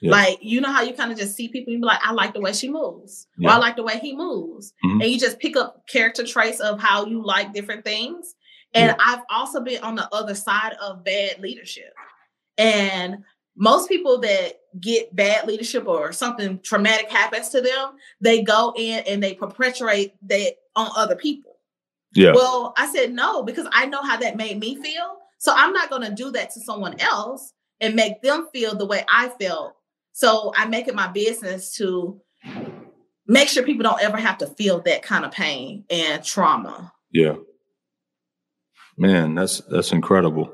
Yeah. 0.01 0.13
Like, 0.13 0.39
you 0.41 0.61
know 0.61 0.71
how 0.71 0.83
you 0.83 0.95
kind 0.95 1.11
of 1.11 1.19
just 1.19 1.35
see 1.35 1.49
people 1.49 1.73
and 1.73 1.83
be 1.83 1.87
like, 1.87 1.99
I 2.05 2.13
like 2.13 2.33
the 2.33 2.41
way 2.41 2.53
she 2.53 2.69
moves, 2.69 3.27
or 3.43 3.51
I 3.51 3.57
like 3.57 3.75
the 3.75 3.83
way 3.83 3.99
he 3.99 4.15
moves. 4.15 4.73
Mhm. 4.85 5.03
And 5.03 5.11
you 5.11 5.19
just 5.19 5.41
pick 5.41 5.57
up 5.57 5.83
character 5.89 6.25
traits 6.25 6.61
of 6.61 6.79
how 6.81 7.05
you 7.05 7.25
like 7.27 7.53
different 7.53 7.85
things. 7.85 8.37
And 8.75 8.89
Yeah. 8.89 8.97
I've 8.99 9.23
also 9.31 9.61
been 9.61 9.83
on 9.83 9.97
the 9.97 10.09
other 10.15 10.35
side 10.35 10.75
of 10.81 11.05
bad 11.05 11.41
leadership. 11.41 11.93
And 12.59 13.25
most 13.57 13.89
people 13.89 14.19
that 14.21 14.61
get 14.81 15.15
bad 15.15 15.47
leadership 15.47 15.87
or 15.87 16.13
something 16.13 16.59
traumatic 16.61 17.11
happens 17.11 17.51
to 17.51 17.61
them, 17.61 17.93
they 18.21 18.43
go 18.43 18.73
in 18.77 19.01
and 19.07 19.23
they 19.23 19.35
perpetuate 19.35 20.15
that 20.29 20.55
on 20.75 20.91
other 20.97 21.17
people. 21.17 21.57
Yeah. 22.15 22.33
Well, 22.35 22.75
I 22.77 22.91
said 22.93 23.13
no 23.13 23.43
because 23.43 23.67
I 23.73 23.87
know 23.87 24.03
how 24.03 24.17
that 24.19 24.37
made 24.37 24.59
me 24.59 24.77
feel. 24.77 25.19
So 25.39 25.53
I'm 25.55 25.73
not 25.73 25.91
going 25.91 26.03
to 26.03 26.15
do 26.15 26.31
that 26.33 26.51
to 26.53 26.61
someone 26.61 26.99
else 27.01 27.53
and 27.81 27.95
make 27.95 28.23
them 28.23 28.49
feel 28.53 28.77
the 28.77 28.87
way 28.87 29.05
I 29.13 29.29
felt. 29.41 29.75
So 30.13 30.53
I 30.57 30.67
make 30.67 30.89
it 30.89 30.95
my 30.95 31.09
business 31.09 31.75
to 31.77 32.21
make 33.27 33.49
sure 33.49 33.63
people 33.63 33.83
don't 33.83 34.03
ever 34.03 34.19
have 34.19 34.39
to 34.39 34.47
feel 34.47 34.81
that 34.83 35.03
kind 35.03 35.25
of 35.25 35.33
pain 35.33 35.85
and 35.91 36.23
trauma. 36.23 36.93
Yeah. 37.11 37.35
Man, 38.97 39.35
that's 39.35 39.61
that's 39.71 39.93
incredible. 39.93 40.53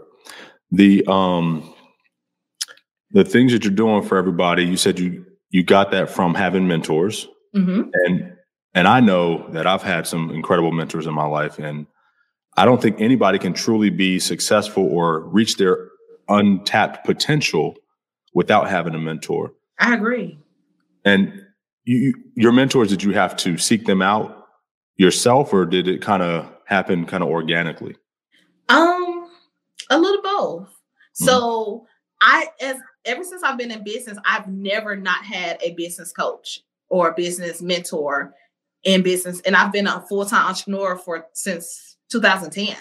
The 0.70 1.04
um 1.06 1.74
the 3.10 3.24
things 3.24 3.52
that 3.52 3.64
you're 3.64 3.72
doing 3.74 4.02
for 4.02 4.18
everybody, 4.18 4.64
you 4.64 4.76
said 4.76 4.98
you 4.98 5.24
you 5.50 5.62
got 5.62 5.90
that 5.92 6.10
from 6.10 6.34
having 6.34 6.68
mentors. 6.68 7.26
Mhm. 7.56 7.90
And 8.06 8.32
and 8.74 8.86
I 8.86 9.00
know 9.00 9.48
that 9.50 9.66
I've 9.66 9.82
had 9.82 10.06
some 10.06 10.30
incredible 10.30 10.72
mentors 10.72 11.06
in 11.06 11.14
my 11.14 11.26
life 11.26 11.58
and 11.58 11.86
I 12.56 12.64
don't 12.64 12.82
think 12.82 13.00
anybody 13.00 13.38
can 13.38 13.52
truly 13.54 13.88
be 13.90 14.18
successful 14.18 14.84
or 14.84 15.20
reach 15.28 15.56
their 15.56 15.88
untapped 16.28 17.04
potential 17.06 17.74
without 18.34 18.68
having 18.68 18.94
a 18.94 18.98
mentor. 18.98 19.52
I 19.78 19.94
agree. 19.94 20.38
And 21.04 21.32
you- 21.84 22.14
your 22.34 22.52
mentors, 22.52 22.88
did 22.90 23.02
you 23.02 23.12
have 23.12 23.36
to 23.38 23.56
seek 23.56 23.86
them 23.86 24.02
out 24.02 24.44
yourself, 24.96 25.52
or 25.54 25.64
did 25.64 25.86
it 25.88 26.02
kind 26.02 26.22
of 26.22 26.50
happen 26.66 27.06
kind 27.06 27.22
of 27.22 27.30
organically? 27.30 27.96
Um, 28.68 29.30
a 29.90 29.98
little 29.98 30.22
both. 30.22 30.68
So 31.12 31.86
I, 32.20 32.46
as 32.60 32.76
ever 33.04 33.24
since 33.24 33.42
I've 33.42 33.58
been 33.58 33.70
in 33.70 33.82
business, 33.82 34.18
I've 34.24 34.48
never 34.48 34.96
not 34.96 35.24
had 35.24 35.58
a 35.62 35.72
business 35.72 36.12
coach 36.12 36.62
or 36.88 37.10
a 37.10 37.14
business 37.14 37.60
mentor 37.60 38.34
in 38.84 39.02
business, 39.02 39.40
and 39.40 39.56
I've 39.56 39.72
been 39.72 39.86
a 39.86 40.04
full 40.08 40.24
time 40.24 40.46
entrepreneur 40.46 40.96
for 40.96 41.26
since 41.32 41.96
2010. 42.10 42.76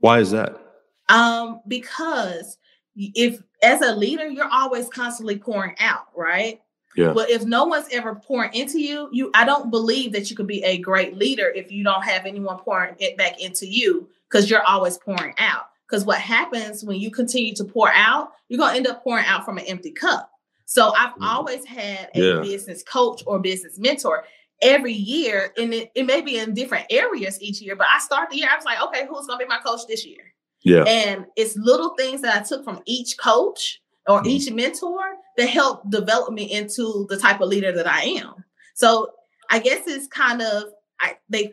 Why 0.00 0.18
is 0.18 0.30
that? 0.32 0.60
Um, 1.08 1.60
because 1.66 2.58
if 2.96 3.42
as 3.62 3.80
a 3.80 3.94
leader, 3.94 4.28
you're 4.28 4.50
always 4.50 4.88
constantly 4.88 5.38
pouring 5.38 5.74
out, 5.78 6.08
right? 6.14 6.60
Yeah. 6.96 7.12
Well, 7.12 7.26
if 7.28 7.44
no 7.44 7.64
one's 7.64 7.88
ever 7.90 8.14
pouring 8.14 8.54
into 8.54 8.80
you, 8.80 9.08
you 9.12 9.30
I 9.34 9.44
don't 9.44 9.70
believe 9.70 10.12
that 10.12 10.30
you 10.30 10.36
could 10.36 10.46
be 10.46 10.62
a 10.62 10.78
great 10.78 11.16
leader 11.16 11.48
if 11.48 11.72
you 11.72 11.82
don't 11.82 12.04
have 12.04 12.24
anyone 12.24 12.58
pouring 12.58 12.94
it 12.98 13.16
back 13.16 13.40
into 13.40 13.66
you 13.66 14.08
because 14.34 14.50
you're 14.50 14.64
always 14.64 14.98
pouring 14.98 15.32
out. 15.38 15.66
Because 15.88 16.04
what 16.04 16.18
happens 16.18 16.82
when 16.84 16.98
you 16.98 17.08
continue 17.10 17.54
to 17.54 17.62
pour 17.64 17.88
out, 17.94 18.30
you're 18.48 18.58
gonna 18.58 18.76
end 18.76 18.88
up 18.88 19.04
pouring 19.04 19.24
out 19.26 19.44
from 19.44 19.58
an 19.58 19.64
empty 19.66 19.92
cup. 19.92 20.28
So 20.64 20.92
I've 20.92 21.14
Mhm. 21.14 21.22
always 21.26 21.64
had 21.64 22.10
a 22.16 22.20
Yeah. 22.20 22.40
business 22.40 22.82
coach 22.82 23.22
or 23.26 23.38
business 23.38 23.78
mentor 23.78 24.24
every 24.60 24.92
year, 24.92 25.52
and 25.56 25.72
it, 25.72 25.92
it 25.94 26.04
may 26.04 26.20
be 26.20 26.38
in 26.38 26.52
different 26.52 26.86
areas 26.90 27.40
each 27.40 27.60
year. 27.60 27.76
But 27.76 27.86
I 27.88 28.00
start 28.00 28.30
the 28.30 28.36
year, 28.38 28.48
I 28.50 28.56
was 28.56 28.64
like, 28.64 28.82
okay, 28.82 29.06
who's 29.06 29.26
gonna 29.26 29.38
be 29.38 29.44
my 29.44 29.58
coach 29.58 29.82
this 29.86 30.04
year? 30.04 30.34
Yeah. 30.62 30.82
And 30.84 31.26
it's 31.36 31.56
little 31.56 31.90
things 31.96 32.22
that 32.22 32.36
I 32.36 32.42
took 32.42 32.64
from 32.64 32.82
each 32.86 33.16
coach 33.18 33.80
or 34.08 34.20
Mhm. 34.22 34.26
each 34.26 34.50
mentor 34.50 35.00
that 35.36 35.46
helped 35.48 35.90
develop 35.90 36.32
me 36.32 36.50
into 36.50 37.06
the 37.08 37.18
type 37.18 37.40
of 37.40 37.48
leader 37.48 37.70
that 37.70 37.86
I 37.86 38.02
am. 38.04 38.44
So 38.74 39.12
I 39.50 39.60
guess 39.60 39.86
it's 39.86 40.08
kind 40.08 40.42
of 40.42 40.72
I 41.00 41.18
they 41.28 41.52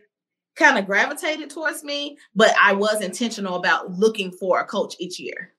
kind 0.55 0.77
of 0.77 0.85
gravitated 0.85 1.49
towards 1.49 1.83
me, 1.83 2.17
but 2.35 2.53
I 2.61 2.73
was 2.73 3.01
intentional 3.01 3.55
about 3.55 3.91
looking 3.91 4.31
for 4.31 4.59
a 4.59 4.65
coach 4.65 4.95
each 4.99 5.19
year. 5.19 5.53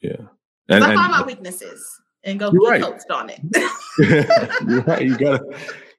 Yeah. 0.00 0.16
And, 0.68 0.82
I 0.84 0.94
find 0.94 1.12
my 1.12 1.22
weaknesses 1.22 1.84
and 2.24 2.38
go 2.38 2.50
get 2.50 2.58
right. 2.58 2.82
coached 2.82 3.10
on 3.10 3.30
it. 3.30 3.40
you're 4.68 4.82
right. 4.82 5.02
You 5.02 5.16
gotta 5.16 5.44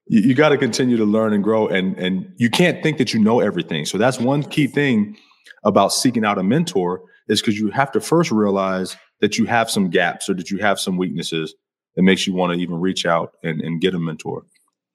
you, 0.08 0.22
you 0.22 0.36
gotta 0.36 0.58
continue 0.58 0.98
to 0.98 1.06
learn 1.06 1.34
and 1.34 1.44
grow, 1.44 1.68
and 1.68 1.98
and 1.98 2.34
you 2.38 2.50
can't 2.50 2.84
think 2.84 2.98
that 2.98 3.14
you 3.14 3.20
know 3.20 3.40
everything. 3.40 3.86
So 3.86 3.98
that's 3.98 4.20
one 4.20 4.44
key 4.44 4.68
thing 4.68 5.18
about 5.64 5.94
seeking 5.94 6.26
out 6.26 6.38
a 6.38 6.44
mentor 6.44 7.02
is 7.30 7.42
because 7.42 7.58
you 7.58 7.70
have 7.72 7.92
to 7.94 8.02
first 8.02 8.32
realize 8.32 8.98
that 9.22 9.38
you 9.38 9.46
have 9.46 9.70
some 9.70 9.90
gaps 9.90 10.30
or 10.30 10.34
that 10.36 10.52
you 10.52 10.58
have 10.60 10.80
some 10.80 10.98
weaknesses 10.98 11.56
that 11.96 12.04
makes 12.04 12.28
you 12.28 12.34
want 12.34 12.54
to 12.54 12.60
even 12.60 12.76
reach 12.76 13.06
out 13.06 13.34
and, 13.44 13.60
and 13.62 13.82
get 13.82 13.96
a 13.96 14.00
mentor. 14.00 14.46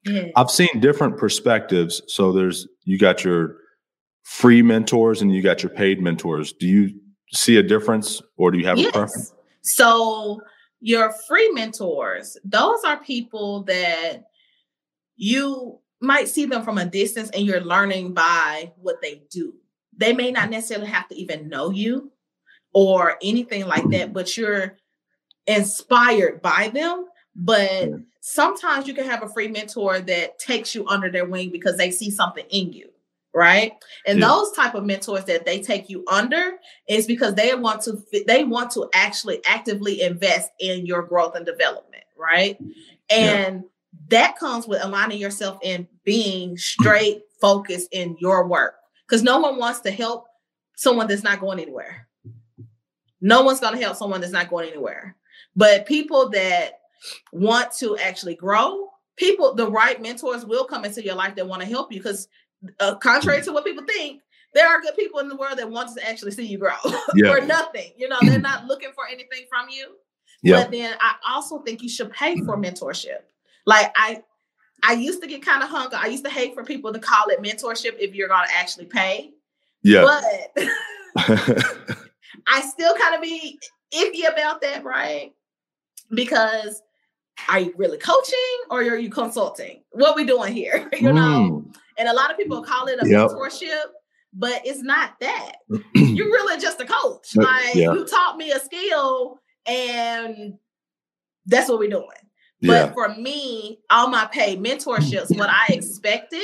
yeah. 0.05 0.29
I've 0.37 0.51
seen 0.51 0.81
different 0.81 1.19
perspectives. 1.19 2.01
So 2.07 2.33
there's 2.33 2.69
you 2.85 2.99
got 2.99 3.25
your 3.25 3.57
free 4.23 4.63
mentors 4.63 5.23
and 5.23 5.35
you 5.35 5.43
got 5.43 5.63
your 5.63 5.71
paid 5.71 6.01
mentors. 6.01 6.53
Do 6.53 6.67
you 6.67 7.01
see 7.33 7.57
a 7.57 7.63
difference 7.63 8.21
or 8.37 8.51
do 8.51 8.59
you 8.59 8.67
have 8.67 8.79
a 8.79 8.91
preference? 8.91 9.33
So 9.63 10.41
your 10.81 11.13
free 11.29 11.51
mentors, 11.53 12.37
those 12.45 12.83
are 12.85 13.03
people 13.03 13.63
that 13.65 14.25
you 15.17 15.79
might 16.01 16.29
see 16.29 16.47
them 16.47 16.65
from 16.65 16.79
a 16.79 16.85
distance 16.85 17.31
and 17.31 17.45
you're 17.45 17.61
learning 17.61 18.15
by 18.15 18.73
what 18.77 18.97
they 19.03 19.23
do. 19.31 19.55
They 19.97 20.13
may 20.13 20.33
not 20.33 20.51
necessarily 20.51 20.89
have 20.89 21.09
to 21.09 21.15
even 21.15 21.49
know 21.49 21.71
you 21.71 22.11
or 22.73 23.19
anything 23.23 23.67
like 23.67 23.89
that, 23.91 24.13
but 24.13 24.37
you're 24.37 24.77
inspired 25.47 26.43
by 26.43 26.71
them. 26.75 27.07
But. 27.35 27.91
Sometimes 28.25 28.87
you 28.87 28.95
can 28.95 29.05
have 29.05 29.23
a 29.25 29.29
free 29.29 29.49
mentor 29.49 29.99
that 29.99 30.39
takes 30.39 30.77
you 30.77 30.87
under 30.87 31.11
their 31.11 31.25
wing 31.27 31.51
because 31.51 31.77
they 31.77 31.91
see 31.91 32.11
something 32.11 32.47
in 32.51 32.73
you 32.73 32.89
right? 33.35 33.73
And 34.07 34.19
Yeah. 34.19 34.29
those 34.29 34.53
type 34.53 34.75
of 34.75 34.85
mentors 34.85 35.25
that 35.25 35.47
they 35.47 35.59
take 35.59 35.89
you 35.89 36.05
under 36.07 36.59
is 36.87 37.07
because 37.07 37.35
they 37.35 37.55
want 37.55 37.81
to 37.83 37.99
they 38.27 38.45
want 38.45 38.71
to 38.73 38.91
actually 38.93 39.41
actively 39.47 40.03
invest 40.03 40.51
in 40.61 40.85
your 40.85 41.03
growth 41.03 41.35
and 41.35 41.47
development 41.47 42.05
right? 42.17 42.59
And 43.11 43.65
that 44.09 44.39
comes 44.39 44.67
with 44.67 44.83
aligning 44.85 45.19
yourself 45.19 45.59
and 45.65 45.87
being 46.05 46.57
straight 46.57 47.23
focused 47.41 47.89
in 47.93 48.17
your 48.21 48.47
work. 48.47 48.77
Because 49.07 49.23
no 49.23 49.41
one 49.41 49.59
wants 49.59 49.81
to 49.81 49.91
help 49.91 50.27
someone 50.77 51.09
that's 51.09 51.23
not 51.25 51.41
going 51.41 51.59
anywhere. 51.59 52.07
No 53.21 53.43
one's 53.43 53.61
going 53.61 53.75
to 53.75 53.81
help 53.81 53.97
someone 53.97 54.21
that's 54.21 54.33
not 54.33 54.49
going 54.51 54.69
anywhere. 54.69 55.17
But 55.57 55.87
people 55.87 56.31
that 56.31 56.81
want 57.33 57.73
to 57.79 57.97
actually 57.99 58.35
grow 58.35 58.89
people 59.17 59.55
the 59.55 59.71
right 59.71 60.01
mentors 60.01 60.45
will 60.47 60.65
come 60.65 60.85
into 60.85 61.05
your 61.05 61.15
life 61.15 61.35
that 61.35 61.47
want 61.47 61.61
to 61.63 61.69
help 61.69 61.93
you 61.93 61.99
because 62.01 62.29
uh, 62.81 62.95
contrary 62.97 63.43
to 63.43 63.53
what 63.53 63.65
people 63.65 63.85
think 63.85 64.21
there 64.55 64.69
are 64.69 64.81
good 64.81 64.95
people 64.97 65.21
in 65.21 65.29
the 65.29 65.37
world 65.37 65.59
that 65.59 65.69
want 65.71 65.95
to 65.95 66.09
actually 66.09 66.31
see 66.31 66.45
you 66.47 66.59
grow 66.59 66.73
Yeah. 67.15 67.35
for 67.35 67.45
nothing 67.45 67.93
you 67.97 68.09
know 68.09 68.19
they're 68.23 68.39
not 68.39 68.67
looking 68.67 68.91
for 68.95 69.05
anything 69.07 69.47
from 69.51 69.69
you 69.69 69.97
Yeah. 70.43 70.63
but 70.63 70.71
then 70.71 70.95
i 71.01 71.15
also 71.29 71.59
think 71.61 71.83
you 71.83 71.89
should 71.89 72.11
pay 72.13 72.37
for 72.41 72.57
mentorship 72.57 73.21
like 73.67 73.93
i 73.97 74.23
i 74.83 74.93
used 74.95 75.21
to 75.23 75.29
get 75.29 75.43
kind 75.45 75.63
of 75.63 75.69
hung 75.69 75.87
up. 75.87 75.95
i 76.05 76.07
used 76.07 76.25
to 76.25 76.31
hate 76.31 76.55
for 76.55 76.65
people 76.65 76.93
to 76.93 76.99
call 76.99 77.29
it 77.29 77.43
mentorship 77.43 77.97
if 77.99 78.15
you're 78.15 78.29
going 78.29 78.47
to 78.49 78.55
actually 78.55 78.87
pay 78.87 79.31
Yeah. 79.83 80.03
but 80.55 80.69
I 82.47 82.61
still 82.63 82.95
kind 82.97 83.15
of 83.15 83.23
be 83.23 83.59
iffy 83.95 84.27
about 84.33 84.61
that, 84.63 84.85
right? 84.85 85.33
Because 86.15 86.83
are 87.49 87.61
you 87.61 87.75
really 87.77 87.99
coaching 87.99 88.39
or 88.71 88.81
are 88.83 88.97
you 88.99 89.11
consulting? 89.11 89.83
What 89.91 90.17
we 90.17 90.25
doing 90.25 90.53
here? 90.53 90.89
you 91.01 91.13
know, 91.13 91.63
Mm. 91.67 91.75
and 91.99 92.09
a 92.09 92.13
lot 92.15 92.31
of 92.31 92.37
people 92.37 92.63
call 92.63 92.87
it 92.89 92.99
a 93.03 93.09
Yep. 93.09 93.31
mentorship, 93.31 93.85
but 94.35 94.61
it's 94.65 94.83
not 94.83 95.19
that. 95.21 95.53
You're 95.95 96.27
really 96.27 96.61
just 96.61 96.81
a 96.81 96.87
coach. 96.87 97.37
Like 97.37 97.75
yeah. 97.75 97.93
you 97.93 98.05
taught 98.07 98.37
me 98.37 98.51
a 98.53 98.59
skill 98.61 99.41
and 99.67 100.55
that's 101.47 101.69
what 101.69 101.79
we're 101.79 101.91
doing. 101.91 102.07
yeah. 102.61 102.87
But 102.87 102.95
for 102.95 103.15
me, 103.21 103.81
all 103.91 104.09
my 104.09 104.27
paid 104.27 104.61
mentorships, 104.63 105.37
what 105.37 105.51
I 105.51 105.67
expected 105.71 106.43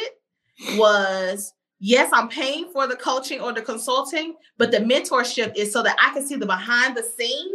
was 0.77 1.53
yes, 1.81 2.11
I'm 2.13 2.29
paying 2.29 2.69
for 2.73 2.87
the 2.89 2.97
coaching 2.97 3.41
or 3.41 3.53
the 3.53 3.63
consulting, 3.63 4.35
but 4.57 4.71
the 4.73 4.79
mentorship 4.79 5.57
is 5.57 5.73
so 5.73 5.83
that 5.85 5.97
I 6.05 6.13
can 6.13 6.27
see 6.27 6.35
the 6.37 6.47
behind 6.47 6.97
the 6.97 7.03
scenes 7.05 7.53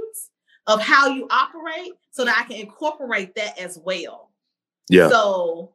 of 0.67 0.81
how 0.81 1.07
you 1.07 1.27
operate 1.29 1.93
so 2.11 2.25
that 2.25 2.37
I 2.37 2.43
can 2.47 2.61
incorporate 2.61 3.35
that 3.35 3.57
as 3.59 3.77
well. 3.83 4.29
Yeah. 4.89 5.09
So 5.09 5.71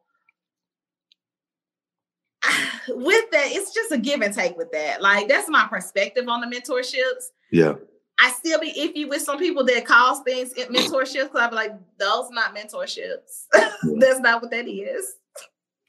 with 2.89 3.31
that, 3.31 3.47
it's 3.51 3.73
just 3.73 3.91
a 3.91 3.97
give 3.97 4.21
and 4.21 4.33
take 4.33 4.57
with 4.57 4.71
that. 4.71 5.01
Like 5.01 5.27
that's 5.27 5.49
my 5.49 5.67
perspective 5.69 6.27
on 6.27 6.41
the 6.41 6.47
mentorships. 6.47 7.25
Yeah. 7.51 7.73
I 8.21 8.31
still 8.31 8.59
be 8.59 8.73
iffy 8.73 9.07
with 9.07 9.21
some 9.21 9.39
people 9.39 9.63
that 9.65 9.85
calls 9.85 10.21
things 10.21 10.53
mentorships 10.53 11.23
because 11.23 11.39
I 11.39 11.49
be 11.49 11.55
like, 11.55 11.71
those 11.97 12.29
not 12.31 12.55
mentorships. 12.55 13.45
that's 13.53 14.19
not 14.19 14.41
what 14.41 14.51
that 14.51 14.67
is. 14.67 15.15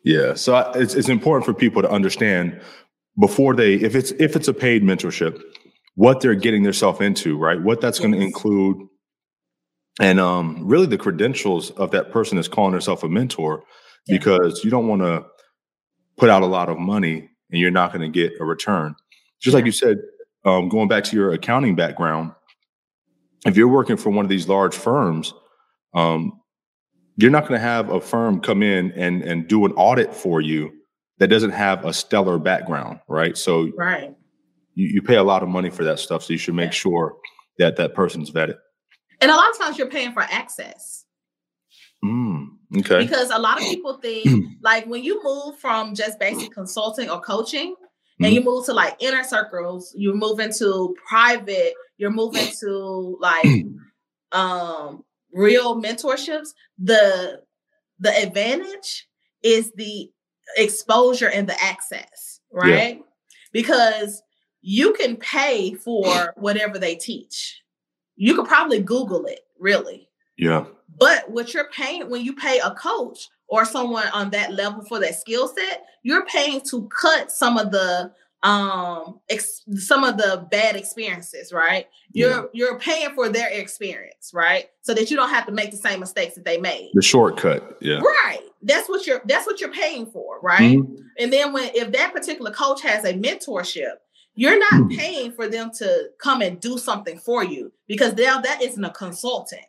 Yeah. 0.04 0.34
So 0.34 0.54
I, 0.54 0.72
it's 0.78 0.94
it's 0.94 1.08
important 1.08 1.44
for 1.44 1.54
people 1.54 1.82
to 1.82 1.90
understand 1.90 2.60
before 3.18 3.54
they 3.54 3.74
if 3.74 3.94
it's 3.94 4.12
if 4.12 4.36
it's 4.36 4.48
a 4.48 4.54
paid 4.54 4.82
mentorship, 4.82 5.42
what 5.96 6.20
they're 6.20 6.34
getting 6.34 6.62
themselves 6.62 7.00
into, 7.00 7.36
right? 7.36 7.60
What 7.60 7.80
that's 7.80 7.98
yes. 7.98 8.06
going 8.06 8.18
to 8.18 8.24
include 8.24 8.88
and 10.00 10.18
um, 10.18 10.66
really 10.66 10.86
the 10.86 10.98
credentials 10.98 11.70
of 11.72 11.92
that 11.92 12.10
person 12.10 12.36
that's 12.36 12.48
calling 12.48 12.72
herself 12.72 13.04
a 13.04 13.08
mentor 13.08 13.62
yeah. 14.06 14.16
because 14.16 14.64
you 14.64 14.70
don't 14.70 14.88
want 14.88 15.02
to 15.02 15.24
put 16.16 16.30
out 16.30 16.42
a 16.42 16.46
lot 16.46 16.68
of 16.68 16.78
money 16.78 17.28
and 17.50 17.60
you're 17.60 17.70
not 17.70 17.92
going 17.92 18.00
to 18.00 18.08
get 18.08 18.32
a 18.40 18.44
return 18.44 18.96
just 19.40 19.52
yeah. 19.52 19.58
like 19.58 19.66
you 19.66 19.72
said 19.72 19.98
um, 20.44 20.68
going 20.68 20.88
back 20.88 21.04
to 21.04 21.14
your 21.14 21.32
accounting 21.32 21.76
background 21.76 22.32
if 23.46 23.56
you're 23.56 23.68
working 23.68 23.96
for 23.96 24.10
one 24.10 24.24
of 24.24 24.28
these 24.28 24.48
large 24.48 24.74
firms 24.74 25.32
um, 25.94 26.40
you're 27.16 27.30
not 27.30 27.46
going 27.46 27.58
to 27.58 27.64
have 27.64 27.90
a 27.90 28.00
firm 28.00 28.40
come 28.40 28.62
in 28.62 28.90
and 28.92 29.22
and 29.22 29.46
do 29.46 29.64
an 29.64 29.72
audit 29.72 30.14
for 30.14 30.40
you 30.40 30.70
that 31.18 31.28
doesn't 31.28 31.50
have 31.50 31.84
a 31.84 31.92
stellar 31.92 32.38
background 32.38 32.98
right 33.08 33.36
so 33.36 33.70
right 33.76 34.14
you, 34.74 34.88
you 34.88 35.02
pay 35.02 35.16
a 35.16 35.22
lot 35.22 35.42
of 35.42 35.48
money 35.48 35.68
for 35.68 35.84
that 35.84 35.98
stuff 35.98 36.22
so 36.22 36.32
you 36.32 36.38
should 36.38 36.54
make 36.54 36.66
yeah. 36.66 36.70
sure 36.70 37.16
that 37.58 37.76
that 37.76 37.94
person's 37.94 38.30
vetted 38.30 38.56
and 39.20 39.30
a 39.30 39.34
lot 39.34 39.50
of 39.50 39.58
times 39.58 39.78
you're 39.78 39.90
paying 39.90 40.12
for 40.12 40.22
access. 40.22 41.04
Mm, 42.04 42.48
okay. 42.78 43.00
Because 43.00 43.30
a 43.30 43.38
lot 43.38 43.60
of 43.60 43.64
people 43.64 43.98
think 43.98 44.26
like 44.62 44.86
when 44.86 45.04
you 45.04 45.22
move 45.22 45.58
from 45.58 45.94
just 45.94 46.18
basic 46.18 46.52
consulting 46.52 47.10
or 47.10 47.20
coaching 47.20 47.74
mm. 48.20 48.26
and 48.26 48.34
you 48.34 48.42
move 48.42 48.64
to 48.66 48.72
like 48.72 48.96
inner 49.00 49.22
circles, 49.22 49.94
you 49.96 50.14
move 50.14 50.40
into 50.40 50.94
private, 51.06 51.74
you're 51.98 52.10
moving 52.10 52.48
to 52.60 53.18
like 53.20 53.46
um 54.32 55.04
real 55.32 55.80
mentorships, 55.80 56.48
the 56.78 57.42
the 57.98 58.16
advantage 58.16 59.06
is 59.42 59.72
the 59.76 60.10
exposure 60.56 61.28
and 61.28 61.48
the 61.48 61.62
access, 61.62 62.40
right? 62.50 62.96
Yeah. 62.96 63.02
Because 63.52 64.22
you 64.62 64.92
can 64.92 65.16
pay 65.16 65.74
for 65.74 66.34
whatever 66.36 66.78
they 66.78 66.94
teach 66.94 67.60
you 68.20 68.34
could 68.34 68.44
probably 68.44 68.80
Google 68.80 69.24
it, 69.24 69.40
really. 69.58 70.06
Yeah. 70.36 70.66
But 70.98 71.30
what 71.30 71.54
you're 71.54 71.70
paying 71.70 72.08
when 72.10 72.22
you 72.22 72.34
pay 72.34 72.58
a 72.58 72.72
coach 72.72 73.28
or 73.48 73.64
someone 73.64 74.08
on 74.08 74.28
that 74.30 74.52
level 74.52 74.84
for 74.84 75.00
that 75.00 75.14
skill 75.14 75.48
set, 75.48 75.84
you're 76.02 76.26
paying 76.26 76.60
to 76.70 76.86
cut 76.88 77.32
some 77.32 77.56
of 77.56 77.70
the 77.72 78.12
um 78.42 79.20
ex- 79.28 79.62
some 79.74 80.04
of 80.04 80.18
the 80.18 80.46
bad 80.50 80.76
experiences, 80.76 81.50
right? 81.50 81.86
You're 82.12 82.30
yeah. 82.30 82.42
you're 82.52 82.78
paying 82.78 83.10
for 83.14 83.30
their 83.30 83.48
experience, 83.48 84.32
right? 84.34 84.66
So 84.82 84.92
that 84.92 85.10
you 85.10 85.16
don't 85.16 85.30
have 85.30 85.46
to 85.46 85.52
make 85.52 85.70
the 85.70 85.78
same 85.78 86.00
mistakes 86.00 86.34
that 86.34 86.44
they 86.44 86.58
made. 86.58 86.90
The 86.92 87.02
shortcut, 87.02 87.78
yeah. 87.80 88.00
Right. 88.00 88.40
That's 88.62 88.88
what 88.88 89.06
you're 89.06 89.22
that's 89.24 89.46
what 89.46 89.62
you're 89.62 89.72
paying 89.72 90.06
for, 90.06 90.40
right? 90.42 90.76
Mm-hmm. 90.76 90.94
And 91.18 91.32
then 91.32 91.54
when 91.54 91.70
if 91.74 91.90
that 91.92 92.12
particular 92.12 92.50
coach 92.50 92.82
has 92.82 93.04
a 93.04 93.14
mentorship, 93.14 93.94
you're 94.34 94.58
not 94.58 94.74
hmm. 94.74 94.88
paying 94.88 95.32
for 95.32 95.48
them 95.48 95.70
to 95.78 96.10
come 96.18 96.42
and 96.42 96.60
do 96.60 96.78
something 96.78 97.18
for 97.18 97.44
you 97.44 97.72
because 97.86 98.14
now 98.14 98.40
that 98.40 98.62
isn't 98.62 98.84
a 98.84 98.90
consultant 98.90 99.60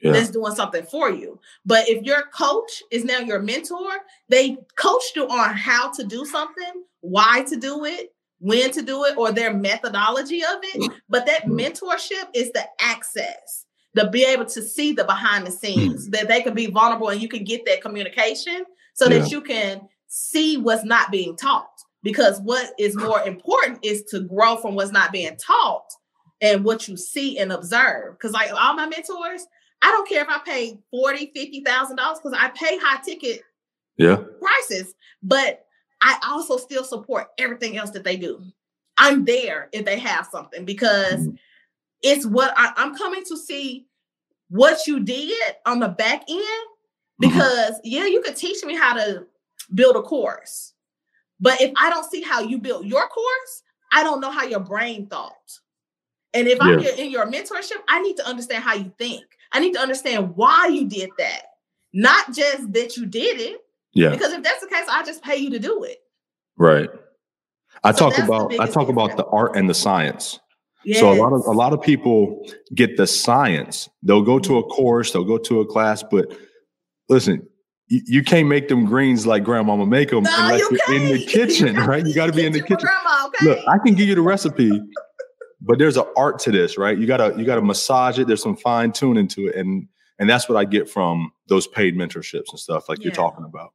yeah. 0.00 0.12
that's 0.12 0.30
doing 0.30 0.54
something 0.54 0.84
for 0.84 1.10
you. 1.10 1.40
But 1.64 1.88
if 1.88 2.04
your 2.04 2.24
coach 2.34 2.82
is 2.90 3.04
now 3.04 3.18
your 3.18 3.40
mentor, 3.40 3.90
they 4.28 4.58
coached 4.76 5.16
you 5.16 5.28
on 5.28 5.54
how 5.54 5.90
to 5.92 6.04
do 6.04 6.24
something, 6.24 6.84
why 7.00 7.44
to 7.48 7.56
do 7.56 7.84
it, 7.84 8.12
when 8.40 8.70
to 8.70 8.82
do 8.82 9.04
it, 9.04 9.16
or 9.16 9.32
their 9.32 9.52
methodology 9.52 10.42
of 10.42 10.60
it. 10.62 10.92
But 11.08 11.26
that 11.26 11.44
hmm. 11.44 11.58
mentorship 11.58 12.28
is 12.34 12.52
the 12.52 12.64
access 12.80 13.64
to 13.96 14.08
be 14.08 14.24
able 14.24 14.44
to 14.44 14.62
see 14.62 14.92
the 14.92 15.04
behind 15.04 15.46
the 15.46 15.50
scenes, 15.50 16.04
hmm. 16.04 16.10
that 16.10 16.28
they 16.28 16.42
can 16.42 16.54
be 16.54 16.66
vulnerable 16.66 17.08
and 17.08 17.20
you 17.20 17.28
can 17.28 17.44
get 17.44 17.64
that 17.66 17.82
communication 17.82 18.64
so 18.94 19.08
yeah. 19.08 19.18
that 19.18 19.30
you 19.30 19.40
can 19.40 19.80
see 20.06 20.56
what's 20.56 20.84
not 20.84 21.10
being 21.10 21.36
taught 21.36 21.77
because 22.08 22.40
what 22.40 22.72
is 22.78 22.96
more 22.96 23.20
important 23.20 23.78
is 23.82 24.02
to 24.04 24.20
grow 24.20 24.56
from 24.56 24.74
what's 24.74 24.90
not 24.90 25.12
being 25.12 25.36
taught 25.36 25.92
and 26.40 26.64
what 26.64 26.88
you 26.88 26.96
see 26.96 27.38
and 27.38 27.52
observe. 27.52 28.14
Because 28.14 28.32
like 28.32 28.50
all 28.50 28.72
my 28.72 28.86
mentors, 28.86 29.46
I 29.82 29.90
don't 29.90 30.08
care 30.08 30.22
if 30.22 30.28
I 30.30 30.38
pay 30.38 30.78
forty, 30.90 31.30
fifty 31.34 31.62
thousand 31.62 31.96
dollars 31.96 32.18
because 32.18 32.32
I 32.40 32.48
pay 32.48 32.78
high 32.78 33.02
ticket 33.02 33.42
yeah 33.98 34.16
prices, 34.40 34.94
but 35.22 35.66
I 36.00 36.18
also 36.26 36.56
still 36.56 36.82
support 36.82 37.26
everything 37.36 37.76
else 37.76 37.90
that 37.90 38.04
they 38.04 38.16
do. 38.16 38.42
I'm 38.96 39.26
there 39.26 39.68
if 39.72 39.84
they 39.84 39.98
have 39.98 40.28
something 40.32 40.64
because 40.64 41.16
mm-hmm. 41.16 41.34
it's 42.00 42.24
what 42.24 42.54
I, 42.56 42.72
I'm 42.78 42.96
coming 42.96 43.22
to 43.24 43.36
see 43.36 43.86
what 44.48 44.86
you 44.86 45.00
did 45.00 45.56
on 45.66 45.78
the 45.80 45.88
back 45.88 46.22
end. 46.26 46.40
Mm-hmm. 46.40 47.28
Because 47.28 47.72
mm-hmm. 47.72 47.80
yeah, 47.84 48.06
you 48.06 48.22
could 48.22 48.36
teach 48.36 48.64
me 48.64 48.74
how 48.74 48.94
to 48.94 49.26
build 49.74 49.96
a 49.96 50.00
course 50.00 50.72
but 51.40 51.60
if 51.60 51.72
I 51.80 51.90
don't 51.90 52.10
see 52.10 52.22
how 52.22 52.40
you 52.40 52.58
built 52.58 52.84
your 52.84 53.06
course, 53.08 53.62
I 53.92 54.02
don't 54.02 54.20
know 54.20 54.30
how 54.30 54.44
your 54.44 54.60
brain 54.60 55.06
thought. 55.06 55.32
And 56.34 56.46
if 56.46 56.60
I'm 56.60 56.78
in 56.80 57.10
your 57.10 57.26
mentorship, 57.26 57.78
I 57.88 58.00
need 58.02 58.16
to 58.18 58.26
understand 58.26 58.62
how 58.62 58.74
you 58.74 58.92
think. 58.98 59.24
I 59.52 59.60
need 59.60 59.72
to 59.74 59.80
understand 59.80 60.36
why 60.36 60.66
you 60.66 60.86
did 60.86 61.10
that, 61.18 61.42
not 61.92 62.34
just 62.34 62.72
that 62.74 62.96
you 62.96 63.06
did 63.06 63.40
it. 63.40 63.60
Yeah. 63.94 64.10
Because 64.10 64.32
if 64.32 64.42
that's 64.42 64.60
the 64.60 64.68
case, 64.68 64.84
I 64.90 65.02
just 65.04 65.22
pay 65.22 65.36
you 65.36 65.50
to 65.50 65.58
do 65.58 65.84
it. 65.84 65.98
Right. 66.58 66.90
I 67.84 67.92
so 67.92 68.10
talk 68.10 68.18
about 68.18 68.58
I 68.58 68.66
talk 68.66 68.88
about 68.88 69.16
the 69.16 69.24
art 69.26 69.56
and 69.56 69.70
the 69.70 69.74
science. 69.74 70.38
Yes. 70.84 71.00
So 71.00 71.10
a 71.10 71.14
lot 71.14 71.32
of 71.32 71.46
a 71.46 71.52
lot 71.52 71.72
of 71.72 71.80
people 71.80 72.46
get 72.74 72.96
the 72.96 73.06
science. 73.06 73.88
They'll 74.02 74.22
go 74.22 74.38
to 74.38 74.58
a 74.58 74.62
course, 74.64 75.12
they'll 75.12 75.24
go 75.24 75.38
to 75.38 75.60
a 75.60 75.66
class, 75.66 76.02
but 76.02 76.36
listen, 77.08 77.46
you, 77.88 78.22
can't 78.22 78.48
make 78.48 78.68
them 78.68 78.84
greens 78.84 79.26
like 79.26 79.44
grandmama 79.44 79.86
make 79.86 80.10
them 80.10 80.24
no, 80.24 80.30
unless 80.36 80.60
you 80.70 80.78
are 80.88 80.94
in 80.94 81.12
the 81.12 81.24
kitchen, 81.24 81.76
right? 81.86 82.06
You 82.06 82.14
got 82.14 82.26
to 82.26 82.32
be 82.32 82.44
in 82.44 82.52
the 82.52 82.60
kitchen. 82.60 82.78
Grandma, 82.80 83.26
okay? 83.26 83.46
Look, 83.46 83.58
I 83.68 83.78
can 83.78 83.94
give 83.94 84.08
you 84.08 84.14
the 84.14 84.22
recipe, 84.22 84.70
but 85.60 85.78
there's 85.78 85.96
an 85.96 86.04
art 86.16 86.38
to 86.40 86.50
this, 86.50 86.76
right? 86.76 86.96
You 86.98 87.06
gotta 87.06 87.34
you 87.36 87.44
gotta 87.44 87.62
massage 87.62 88.18
it. 88.18 88.26
There's 88.26 88.42
some 88.42 88.56
fine 88.56 88.92
tuning 88.92 89.28
to 89.28 89.48
it, 89.48 89.56
and 89.56 89.88
and 90.18 90.28
that's 90.28 90.48
what 90.48 90.56
I 90.56 90.64
get 90.64 90.88
from 90.88 91.32
those 91.48 91.66
paid 91.66 91.96
mentorships 91.96 92.50
and 92.50 92.58
stuff 92.58 92.88
like 92.88 92.98
yeah. 92.98 93.04
you're 93.04 93.14
talking 93.14 93.44
about. 93.44 93.72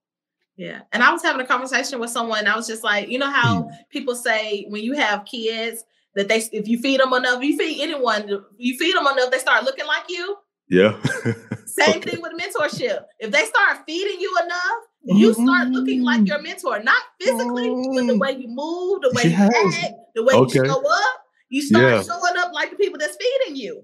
Yeah. 0.55 0.81
And 0.91 1.03
I 1.03 1.11
was 1.11 1.23
having 1.23 1.41
a 1.41 1.47
conversation 1.47 1.99
with 1.99 2.11
someone. 2.11 2.47
I 2.47 2.55
was 2.55 2.67
just 2.67 2.83
like, 2.83 3.09
you 3.09 3.17
know 3.17 3.31
how 3.31 3.63
mm. 3.63 3.71
people 3.89 4.15
say 4.15 4.65
when 4.69 4.83
you 4.83 4.93
have 4.93 5.25
kids 5.25 5.83
that 6.15 6.27
they 6.27 6.43
if 6.51 6.67
you 6.67 6.79
feed 6.79 6.99
them 6.99 7.13
enough, 7.13 7.43
you 7.43 7.57
feed 7.57 7.81
anyone, 7.81 8.27
you 8.57 8.77
feed 8.77 8.95
them 8.95 9.07
enough, 9.07 9.31
they 9.31 9.39
start 9.39 9.63
looking 9.63 9.87
like 9.87 10.03
you. 10.09 10.37
Yeah. 10.69 10.99
Same 11.73 12.01
thing 12.01 12.21
with 12.21 12.33
mentorship. 12.33 13.05
If 13.19 13.31
they 13.31 13.45
start 13.45 13.79
feeding 13.87 14.19
you 14.19 14.35
enough, 14.43 14.61
you 15.05 15.31
mm-hmm. 15.31 15.43
start 15.43 15.69
looking 15.69 16.03
like 16.03 16.27
your 16.27 16.41
mentor, 16.41 16.81
not 16.83 17.01
physically, 17.19 17.69
but 17.69 18.05
the 18.05 18.13
mm-hmm. 18.13 18.19
way 18.19 18.31
you 18.33 18.47
move, 18.47 19.01
the 19.01 19.11
way 19.15 19.31
yes. 19.31 19.51
you 19.51 19.81
act, 19.81 19.93
the 20.13 20.23
way 20.23 20.33
okay. 20.35 20.59
you 20.59 20.65
show 20.65 20.79
up. 20.79 21.19
You 21.49 21.61
start 21.61 21.83
yeah. 21.83 22.01
showing 22.03 22.37
up 22.37 22.53
like 22.53 22.71
the 22.71 22.75
people 22.75 22.99
that's 22.99 23.17
feeding 23.17 23.55
you. 23.55 23.83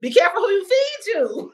Be 0.00 0.12
careful 0.12 0.42
who 0.42 0.48
you 0.48 0.64
feed 0.64 1.06
you. 1.14 1.52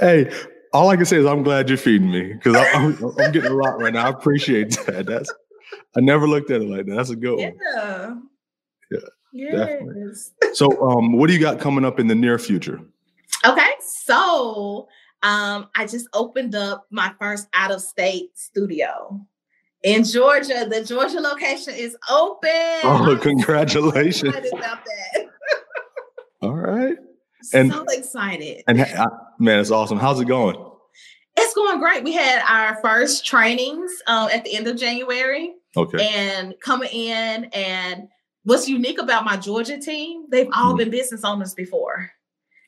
hey, 0.00 0.30
all 0.72 0.88
I 0.88 0.96
can 0.96 1.04
say 1.04 1.18
is 1.18 1.26
I'm 1.26 1.42
glad 1.42 1.68
you're 1.68 1.78
feeding 1.78 2.10
me 2.10 2.34
because 2.34 2.56
I'm, 2.74 2.96
I'm, 3.02 3.32
getting 3.32 3.50
a 3.50 3.54
lot 3.54 3.80
right 3.80 3.92
now. 3.92 4.06
I 4.06 4.10
appreciate 4.10 4.78
that. 4.86 5.06
That's 5.06 5.32
I 5.96 6.00
never 6.00 6.26
looked 6.26 6.50
at 6.50 6.62
it 6.62 6.68
like 6.68 6.86
that. 6.86 6.96
That's 6.96 7.10
a 7.10 7.16
good 7.16 7.38
yeah. 7.38 7.50
one. 8.08 8.27
Yes. 9.32 9.54
Definitely. 9.54 10.14
So, 10.54 10.82
um, 10.82 11.12
what 11.12 11.28
do 11.28 11.34
you 11.34 11.40
got 11.40 11.60
coming 11.60 11.84
up 11.84 12.00
in 12.00 12.06
the 12.06 12.14
near 12.14 12.38
future? 12.38 12.80
Okay, 13.44 13.70
so 13.80 14.88
um, 15.22 15.68
I 15.76 15.86
just 15.86 16.08
opened 16.12 16.54
up 16.54 16.86
my 16.90 17.12
first 17.20 17.48
out 17.54 17.70
of 17.70 17.80
state 17.80 18.36
studio 18.36 19.20
in 19.82 20.04
Georgia. 20.04 20.66
The 20.68 20.84
Georgia 20.84 21.20
location 21.20 21.74
is 21.74 21.96
open. 22.10 22.50
Oh, 22.82 23.18
congratulations! 23.22 24.34
So 24.34 24.58
about 24.58 24.84
that. 24.84 25.26
All 26.42 26.54
right, 26.54 26.96
and 27.52 27.72
so 27.72 27.84
excited. 27.90 28.64
And 28.66 28.80
uh, 28.80 29.06
man, 29.38 29.60
it's 29.60 29.70
awesome. 29.70 29.98
How's 29.98 30.20
it 30.20 30.26
going? 30.26 30.56
It's 31.36 31.54
going 31.54 31.78
great. 31.78 32.02
We 32.02 32.12
had 32.12 32.42
our 32.48 32.80
first 32.82 33.24
trainings 33.24 33.92
um, 34.08 34.28
at 34.30 34.44
the 34.44 34.56
end 34.56 34.66
of 34.66 34.76
January. 34.76 35.54
Okay. 35.76 36.04
And 36.04 36.54
coming 36.60 36.88
in 36.90 37.44
and 37.52 38.08
what's 38.48 38.66
unique 38.66 38.98
about 38.98 39.26
my 39.26 39.36
Georgia 39.36 39.78
team, 39.78 40.24
they've 40.30 40.48
all 40.54 40.72
mm. 40.72 40.78
been 40.78 40.90
business 40.90 41.22
owners 41.22 41.52
before. 41.52 42.10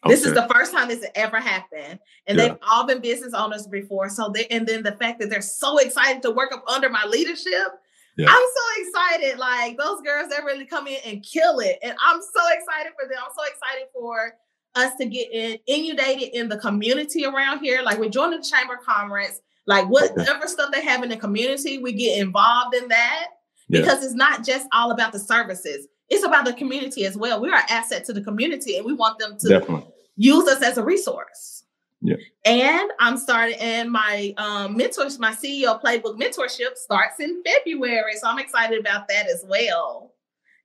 Okay. 0.04 0.14
This 0.14 0.26
is 0.26 0.34
the 0.34 0.46
first 0.52 0.72
time 0.72 0.88
this 0.88 1.00
has 1.00 1.10
ever 1.14 1.40
happened. 1.40 1.98
And 2.26 2.38
yeah. 2.38 2.48
they've 2.48 2.58
all 2.68 2.86
been 2.86 3.00
business 3.00 3.32
owners 3.34 3.66
before. 3.66 4.10
So 4.10 4.30
they 4.34 4.46
and 4.46 4.66
then 4.66 4.82
the 4.82 4.92
fact 4.92 5.20
that 5.20 5.30
they're 5.30 5.40
so 5.40 5.78
excited 5.78 6.22
to 6.22 6.30
work 6.30 6.52
up 6.52 6.64
under 6.68 6.90
my 6.90 7.04
leadership. 7.06 7.68
Yeah. 8.16 8.26
I'm 8.28 8.46
so 8.54 8.82
excited. 8.82 9.38
Like 9.38 9.78
those 9.78 10.02
girls 10.02 10.28
that 10.30 10.44
really 10.44 10.66
come 10.66 10.86
in 10.86 10.98
and 11.04 11.22
kill 11.22 11.60
it. 11.60 11.78
And 11.82 11.94
I'm 12.04 12.20
so 12.20 12.40
excited 12.52 12.92
for 13.00 13.08
them. 13.08 13.18
I'm 13.22 13.32
so 13.34 13.44
excited 13.44 13.88
for 13.94 14.32
us 14.74 14.92
to 14.96 15.06
get 15.06 15.32
in, 15.32 15.58
inundated 15.66 16.34
in 16.34 16.48
the 16.48 16.58
community 16.58 17.24
around 17.24 17.60
here. 17.60 17.80
Like 17.82 17.98
we're 17.98 18.10
joining 18.10 18.40
the 18.40 18.46
Chamber 18.46 18.74
of 18.74 18.84
Commerce. 18.84 19.40
Like 19.66 19.88
whatever 19.88 20.38
okay. 20.38 20.46
stuff 20.46 20.72
they 20.72 20.82
have 20.82 21.02
in 21.02 21.10
the 21.10 21.16
community, 21.16 21.78
we 21.78 21.92
get 21.92 22.20
involved 22.20 22.74
in 22.74 22.88
that 22.88 23.26
yeah. 23.70 23.80
because 23.80 24.04
it's 24.04 24.14
not 24.14 24.44
just 24.44 24.66
all 24.72 24.90
about 24.90 25.12
the 25.12 25.18
services 25.18 25.86
it's 26.10 26.24
about 26.24 26.44
the 26.44 26.52
community 26.52 27.06
as 27.06 27.16
well. 27.16 27.40
We're 27.40 27.54
an 27.54 27.62
asset 27.68 28.04
to 28.06 28.12
the 28.12 28.20
community 28.20 28.76
and 28.76 28.84
we 28.84 28.92
want 28.92 29.18
them 29.18 29.38
to 29.38 29.48
Definitely. 29.48 29.86
use 30.16 30.46
us 30.48 30.60
as 30.62 30.76
a 30.76 30.84
resource. 30.84 31.64
Yeah. 32.02 32.16
And 32.44 32.90
I'm 32.98 33.16
starting 33.16 33.56
and 33.60 33.90
my 33.90 34.34
um 34.36 34.76
mentors, 34.76 35.18
my 35.18 35.32
CEO 35.32 35.80
playbook 35.80 36.18
mentorship 36.20 36.76
starts 36.76 37.20
in 37.20 37.42
February. 37.44 38.14
So 38.14 38.26
I'm 38.26 38.38
excited 38.38 38.80
about 38.80 39.06
that 39.08 39.28
as 39.28 39.44
well. 39.46 40.12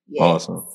Yes. 0.08 0.22
Awesome. 0.22 0.66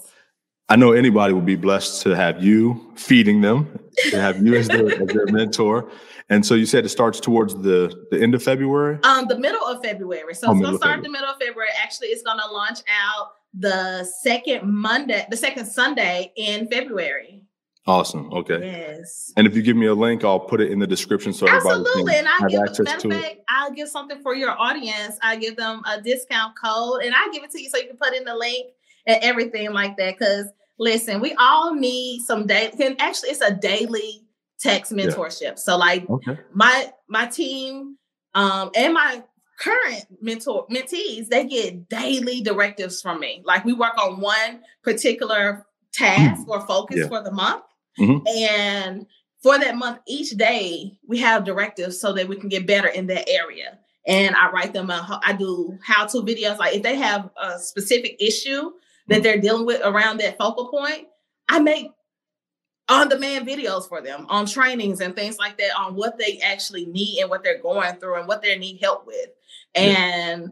I 0.71 0.77
know 0.77 0.93
anybody 0.93 1.35
will 1.35 1.41
be 1.41 1.57
blessed 1.57 2.01
to 2.03 2.11
have 2.15 2.43
you 2.43 2.93
feeding 2.95 3.41
them, 3.41 3.77
to 4.11 4.21
have 4.21 4.41
you 4.41 4.55
as 4.55 4.69
their, 4.69 5.03
as 5.03 5.09
their 5.09 5.27
mentor. 5.27 5.91
And 6.29 6.47
so 6.47 6.55
you 6.55 6.65
said 6.65 6.85
it 6.85 6.91
starts 6.91 7.19
towards 7.19 7.55
the 7.55 7.93
the 8.13 8.23
end 8.23 8.37
of 8.37 8.43
February? 8.43 9.01
Um, 9.03 9.27
the 9.27 9.37
middle 9.37 9.67
of 9.67 9.83
February. 9.83 10.33
So 10.33 10.47
oh, 10.47 10.53
it's 10.53 10.61
gonna 10.61 10.77
start 10.77 11.03
the 11.03 11.11
middle 11.11 11.29
of 11.29 11.39
February. 11.39 11.71
Actually, 11.83 12.09
it's 12.09 12.23
gonna 12.23 12.47
launch 12.53 12.79
out 12.89 13.33
the 13.53 14.05
second 14.23 14.73
Monday, 14.73 15.27
the 15.29 15.37
second 15.37 15.67
Sunday 15.67 16.33
in 16.37 16.69
February. 16.69 17.43
Awesome. 17.89 18.33
Okay. 18.33 18.61
Yes. 18.61 19.33
And 19.37 19.49
if 19.49 19.57
you 19.57 19.63
give 19.63 19.77
me 19.77 19.87
a 19.87 19.95
link, 19.95 20.23
I'll 20.23 20.39
put 20.39 20.61
it 20.61 20.71
in 20.71 20.79
the 20.79 20.87
description 20.87 21.33
so 21.33 21.49
absolutely. 21.49 22.15
and 22.15 22.29
I 22.29 22.47
give 22.47 22.61
matter 22.61 23.09
of 23.09 23.13
fact, 23.13 23.41
I'll 23.49 23.73
give 23.73 23.89
something 23.89 24.23
for 24.23 24.37
your 24.37 24.57
audience. 24.57 25.19
I 25.21 25.35
give 25.35 25.57
them 25.57 25.83
a 25.85 26.01
discount 26.01 26.55
code, 26.57 27.03
and 27.03 27.13
I 27.13 27.29
give 27.33 27.43
it 27.43 27.51
to 27.51 27.61
you 27.61 27.69
so 27.69 27.79
you 27.79 27.89
can 27.89 27.97
put 27.97 28.15
in 28.15 28.23
the 28.23 28.37
link 28.37 28.69
and 29.07 29.19
everything 29.25 29.73
like 29.73 29.97
that. 29.97 30.17
Because 30.17 30.47
listen, 30.81 31.21
we 31.21 31.35
all 31.35 31.75
need 31.75 32.23
some 32.23 32.47
day. 32.47 32.73
And 32.81 33.01
actually, 33.01 33.31
it's 33.31 33.41
a 33.41 33.55
daily 33.55 34.25
text 34.59 34.93
mentorship. 34.93 35.43
Yeah. 35.43 35.55
So 35.55 35.77
like 35.77 36.09
okay. 36.11 36.39
my 36.53 36.93
my 37.09 37.27
team 37.27 37.97
um 38.35 38.71
and 38.75 38.93
my 38.95 39.23
current 39.61 40.07
mentor 40.21 40.67
mentees, 40.69 41.29
they 41.29 41.47
get 41.47 41.89
daily 41.89 42.41
directives 42.41 43.01
from 43.01 43.21
me. 43.21 43.43
Like 43.45 43.65
we 43.65 43.75
work 43.75 43.97
on 43.99 44.21
one 44.21 44.63
particular 44.83 45.67
task 45.93 46.43
mm-hmm. 46.43 46.51
or 46.51 46.67
focus 46.67 46.99
yeah. 46.99 47.09
for 47.09 47.23
the 47.23 47.31
month. 47.31 47.63
Mm-hmm. 47.99 48.27
And 48.27 49.07
for 49.43 49.59
that 49.59 49.77
month, 49.77 49.99
each 50.07 50.31
day 50.31 50.99
we 51.07 51.19
have 51.19 51.45
directives 51.45 52.01
so 52.01 52.13
that 52.15 52.29
we 52.29 52.37
can 52.37 52.49
get 52.49 52.67
better 52.67 52.89
in 52.89 53.07
that 53.09 53.29
area. 53.29 53.79
And 54.07 54.35
I 54.35 54.51
write 54.51 54.73
them, 54.73 54.89
a, 54.89 55.21
I 55.25 55.35
do 55.35 55.79
how 55.85 56.07
to 56.07 56.19
videos. 56.19 56.59
Like 56.59 56.77
if 56.77 56.83
they 56.83 56.97
have 56.97 57.29
a 57.37 57.59
specific 57.59 58.17
issue 58.19 58.71
that 59.11 59.23
they're 59.23 59.41
dealing 59.41 59.67
with 59.67 59.83
around 59.85 60.19
that 60.21 60.39
focal 60.39 60.69
point, 60.69 61.09
I 61.49 61.59
make 61.59 61.91
on 62.89 63.09
demand 63.09 63.47
videos 63.47 63.89
for 63.89 64.01
them 64.01 64.27
on 64.29 64.47
trainings 64.47 65.01
and 65.01 65.15
things 65.15 65.39
like 65.39 65.59
that 65.59 65.71
on 65.77 65.95
what 65.95 66.19
they 66.19 66.39
actually 66.39 66.87
need 66.87 67.21
and 67.21 67.31
what 67.31 67.45
they're 67.45 67.61
going 67.61 67.97
through 67.97 68.19
and 68.19 68.27
what 68.27 68.43
they 68.43 68.59
need 68.59 68.79
help 68.81 69.07
with. 69.07 69.29
And 69.75 70.43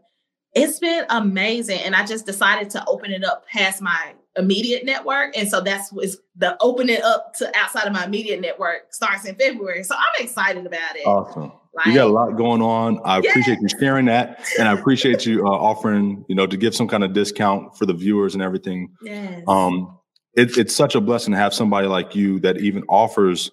yeah. 0.55 0.63
it's 0.63 0.79
been 0.79 1.05
amazing. 1.09 1.81
And 1.81 1.97
I 1.97 2.05
just 2.05 2.27
decided 2.27 2.71
to 2.71 2.85
open 2.87 3.11
it 3.11 3.25
up 3.25 3.47
past 3.49 3.81
my 3.81 4.15
immediate 4.39 4.85
network. 4.85 5.37
And 5.37 5.49
so 5.49 5.61
that's 5.61 5.93
was 5.93 6.19
the 6.37 6.57
opening 6.61 7.03
up 7.03 7.35
to 7.35 7.51
outside 7.57 7.87
of 7.87 7.93
my 7.93 8.05
immediate 8.05 8.41
network 8.41 8.93
starts 8.93 9.25
in 9.25 9.35
February. 9.35 9.85
So 9.85 9.95
I'm 9.95 10.25
excited 10.25 10.65
about 10.65 10.97
it. 10.97 11.07
Awesome. 11.07 11.53
Like, 11.75 11.87
you 11.87 11.95
got 11.95 12.09
a 12.09 12.13
lot 12.13 12.37
going 12.37 12.63
on. 12.63 13.01
I 13.05 13.21
yeah. 13.21 13.31
appreciate 13.31 13.59
you 13.61 13.69
sharing 13.69 14.07
that, 14.07 14.45
and 14.59 14.67
I 14.67 14.73
appreciate 14.73 15.25
you 15.27 15.47
uh, 15.47 15.51
offering, 15.51 16.25
you 16.29 16.35
know, 16.35 16.47
to 16.47 16.57
give 16.57 16.75
some 16.75 16.89
kind 16.89 17.05
of 17.05 17.13
discount 17.13 17.77
for 17.77 17.87
the 17.87 17.95
viewers 17.95 18.35
and 18.35 18.43
everything. 18.43 18.89
Yes. 19.03 19.45
Um, 19.47 19.97
it, 20.35 20.57
it's 20.57 20.75
such 20.75 20.95
a 20.95 21.01
blessing 21.01 21.33
to 21.33 21.39
have 21.39 21.55
somebody 21.55 21.87
like 21.87 22.17
you 22.17 22.41
that 22.41 22.59
even 22.59 22.83
offers 22.89 23.51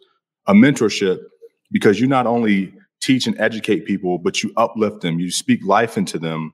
a 0.48 0.54
mentorship 0.54 1.20
because 1.72 2.00
you 2.00 2.08
not 2.08 2.26
only 2.26 2.74
teach 3.02 3.28
and 3.28 3.40
educate 3.40 3.86
people, 3.86 4.18
but 4.18 4.42
you 4.42 4.52
uplift 4.58 5.02
them, 5.02 5.20
you 5.20 5.30
speak 5.30 5.64
life 5.64 5.98
into 5.98 6.18
them, 6.18 6.54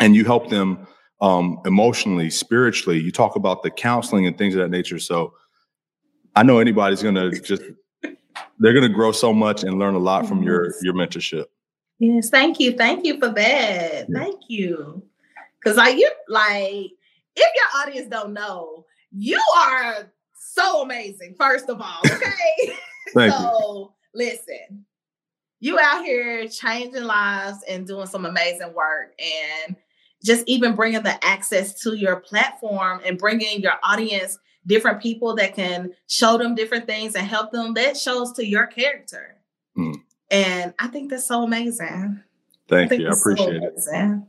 and 0.00 0.14
you 0.14 0.24
help 0.24 0.50
them 0.50 0.86
um, 1.22 1.60
emotionally, 1.64 2.28
spiritually. 2.28 3.00
You 3.00 3.12
talk 3.12 3.36
about 3.36 3.62
the 3.62 3.70
counseling 3.70 4.26
and 4.26 4.36
things 4.36 4.54
of 4.54 4.60
that 4.60 4.70
nature. 4.70 4.98
So 4.98 5.32
I 6.36 6.42
know 6.42 6.58
anybody's 6.58 7.02
going 7.02 7.14
to 7.14 7.30
just 7.30 7.62
they're 8.58 8.72
going 8.72 8.82
to 8.82 8.88
grow 8.88 9.12
so 9.12 9.32
much 9.32 9.62
and 9.62 9.78
learn 9.78 9.94
a 9.94 9.98
lot 9.98 10.26
from 10.26 10.42
your 10.42 10.74
your 10.82 10.94
mentorship. 10.94 11.46
Yes, 11.98 12.28
thank 12.28 12.58
you, 12.58 12.76
thank 12.76 13.06
you 13.06 13.18
for 13.18 13.28
that. 13.28 14.06
Yeah. 14.08 14.18
Thank 14.18 14.40
you, 14.48 15.02
because 15.58 15.76
like 15.76 15.96
you 15.96 16.10
like 16.28 16.90
if 17.36 17.52
your 17.54 17.82
audience 17.82 18.08
don't 18.08 18.32
know, 18.32 18.84
you 19.12 19.40
are 19.56 20.10
so 20.34 20.82
amazing. 20.82 21.36
First 21.38 21.68
of 21.68 21.80
all, 21.80 22.00
okay. 22.04 22.76
thank 23.14 23.32
so 23.32 23.92
you. 24.14 24.26
listen, 24.26 24.84
you 25.60 25.78
out 25.78 26.04
here 26.04 26.48
changing 26.48 27.04
lives 27.04 27.58
and 27.68 27.86
doing 27.86 28.06
some 28.06 28.26
amazing 28.26 28.74
work 28.74 29.14
and 29.20 29.76
just 30.24 30.44
even 30.46 30.74
bringing 30.74 31.02
the 31.02 31.24
access 31.24 31.80
to 31.80 31.96
your 31.96 32.16
platform 32.16 33.00
and 33.04 33.18
bringing 33.18 33.60
your 33.60 33.74
audience 33.82 34.38
different 34.66 35.02
people 35.02 35.34
that 35.34 35.54
can 35.54 35.90
show 36.08 36.38
them 36.38 36.54
different 36.54 36.86
things 36.86 37.14
and 37.14 37.26
help 37.26 37.50
them 37.50 37.74
that 37.74 37.96
shows 37.96 38.32
to 38.32 38.46
your 38.46 38.66
character. 38.66 39.36
Mm. 39.76 39.94
and 40.30 40.74
i 40.78 40.86
think 40.86 41.08
that's 41.10 41.26
so 41.26 41.42
amazing. 41.44 42.20
Thank 42.68 42.92
I 42.92 42.96
you. 42.96 43.08
I 43.08 43.12
appreciate 43.12 43.62
so 43.78 43.92
it. 43.94 44.22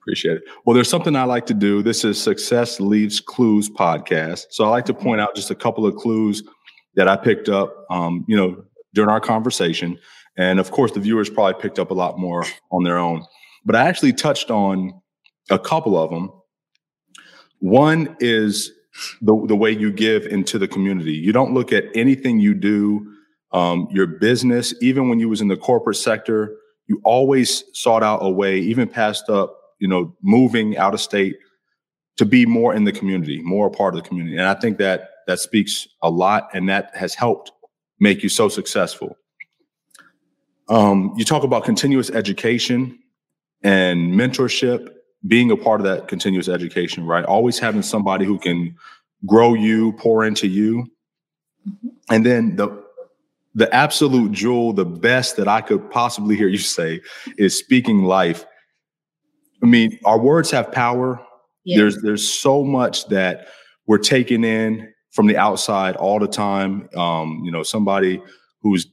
appreciate 0.00 0.36
it. 0.38 0.42
Well 0.64 0.74
there's 0.74 0.88
something 0.88 1.14
i 1.14 1.24
like 1.24 1.46
to 1.46 1.54
do. 1.54 1.82
This 1.82 2.04
is 2.04 2.20
success 2.20 2.80
leaves 2.80 3.20
clues 3.20 3.68
podcast. 3.68 4.46
So 4.50 4.64
i 4.64 4.68
like 4.68 4.86
to 4.86 4.94
point 4.94 5.20
out 5.20 5.34
just 5.34 5.50
a 5.50 5.54
couple 5.54 5.86
of 5.86 5.94
clues 5.96 6.42
that 6.94 7.06
i 7.06 7.16
picked 7.16 7.50
up 7.50 7.84
um, 7.90 8.24
you 8.26 8.36
know 8.36 8.64
during 8.96 9.10
our 9.10 9.20
conversation. 9.20 9.98
And 10.36 10.58
of 10.58 10.72
course, 10.72 10.90
the 10.90 11.00
viewers 11.00 11.30
probably 11.30 11.60
picked 11.62 11.78
up 11.78 11.92
a 11.92 11.94
lot 11.94 12.18
more 12.18 12.44
on 12.72 12.82
their 12.82 12.98
own. 12.98 13.24
But 13.66 13.74
I 13.76 13.88
actually 13.88 14.12
touched 14.12 14.50
on 14.50 15.02
a 15.50 15.58
couple 15.58 15.98
of 15.98 16.10
them. 16.10 16.30
One 17.58 18.16
is 18.20 18.72
the, 19.20 19.44
the 19.46 19.56
way 19.56 19.72
you 19.72 19.92
give 19.92 20.24
into 20.24 20.58
the 20.58 20.68
community. 20.68 21.12
You 21.12 21.32
don't 21.32 21.52
look 21.52 21.72
at 21.72 21.84
anything 21.94 22.38
you 22.38 22.54
do, 22.54 23.12
um, 23.52 23.88
your 23.90 24.06
business, 24.06 24.72
even 24.80 25.08
when 25.08 25.18
you 25.18 25.28
was 25.28 25.40
in 25.40 25.48
the 25.48 25.56
corporate 25.56 25.96
sector, 25.96 26.56
you 26.86 27.00
always 27.04 27.64
sought 27.74 28.02
out 28.02 28.20
a 28.22 28.30
way, 28.30 28.58
even 28.60 28.88
past 28.88 29.28
up, 29.28 29.58
you 29.80 29.88
know, 29.88 30.14
moving 30.22 30.76
out 30.76 30.94
of 30.94 31.00
state 31.00 31.36
to 32.16 32.24
be 32.24 32.46
more 32.46 32.74
in 32.74 32.84
the 32.84 32.92
community, 32.92 33.42
more 33.42 33.66
a 33.66 33.70
part 33.70 33.94
of 33.94 34.02
the 34.02 34.08
community. 34.08 34.36
And 34.36 34.46
I 34.46 34.54
think 34.54 34.78
that 34.78 35.10
that 35.26 35.40
speaks 35.40 35.88
a 36.02 36.10
lot 36.10 36.48
and 36.54 36.68
that 36.68 36.94
has 36.94 37.14
helped 37.14 37.50
make 37.98 38.22
you 38.22 38.28
so 38.28 38.48
successful. 38.48 39.16
Um, 40.68 41.14
you 41.16 41.24
talk 41.24 41.42
about 41.42 41.64
continuous 41.64 42.10
education 42.10 42.98
and 43.62 44.12
mentorship, 44.12 44.88
being 45.26 45.50
a 45.50 45.56
part 45.56 45.80
of 45.80 45.86
that 45.86 46.08
continuous 46.08 46.48
education, 46.48 47.04
right? 47.04 47.24
Always 47.24 47.58
having 47.58 47.82
somebody 47.82 48.24
who 48.24 48.38
can 48.38 48.76
grow 49.24 49.54
you, 49.54 49.92
pour 49.94 50.24
into 50.24 50.46
you. 50.46 50.86
Mm-hmm. 51.68 51.88
And 52.10 52.26
then 52.26 52.56
the 52.56 52.84
the 53.54 53.74
absolute 53.74 54.32
jewel, 54.32 54.74
the 54.74 54.84
best 54.84 55.38
that 55.38 55.48
I 55.48 55.62
could 55.62 55.90
possibly 55.90 56.36
hear 56.36 56.46
you 56.48 56.58
say 56.58 57.00
is 57.38 57.58
speaking 57.58 58.04
life. 58.04 58.44
I 59.62 59.66
mean, 59.66 59.98
our 60.04 60.20
words 60.20 60.50
have 60.50 60.70
power. 60.70 61.18
Yeah. 61.64 61.78
There's 61.78 62.02
there's 62.02 62.28
so 62.28 62.62
much 62.62 63.08
that 63.08 63.48
we're 63.86 63.98
taking 63.98 64.44
in 64.44 64.92
from 65.12 65.26
the 65.26 65.38
outside 65.38 65.96
all 65.96 66.20
the 66.20 66.28
time. 66.28 66.88
Um, 66.94 67.40
you 67.44 67.50
know, 67.50 67.62
somebody 67.62 68.22
who's 68.60 68.86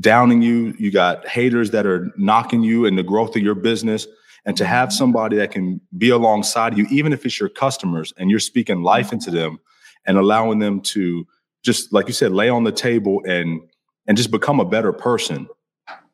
downing 0.00 0.42
you. 0.42 0.74
You 0.78 0.90
got 0.90 1.26
haters 1.26 1.70
that 1.72 1.86
are 1.86 2.10
knocking 2.16 2.62
you 2.62 2.86
and 2.86 2.98
the 2.98 3.02
growth 3.02 3.36
of 3.36 3.42
your 3.42 3.54
business. 3.54 4.06
And 4.44 4.56
to 4.56 4.64
have 4.64 4.92
somebody 4.92 5.36
that 5.36 5.50
can 5.50 5.80
be 5.96 6.10
alongside 6.10 6.76
you, 6.78 6.86
even 6.90 7.12
if 7.12 7.26
it's 7.26 7.38
your 7.38 7.48
customers 7.48 8.12
and 8.16 8.30
you're 8.30 8.38
speaking 8.38 8.82
life 8.82 9.12
into 9.12 9.30
them 9.30 9.58
and 10.06 10.16
allowing 10.16 10.58
them 10.58 10.80
to 10.80 11.26
just, 11.62 11.92
like 11.92 12.06
you 12.06 12.14
said, 12.14 12.32
lay 12.32 12.48
on 12.48 12.64
the 12.64 12.72
table 12.72 13.20
and 13.26 13.60
and 14.06 14.16
just 14.16 14.30
become 14.30 14.58
a 14.58 14.64
better 14.64 14.92
person, 14.92 15.46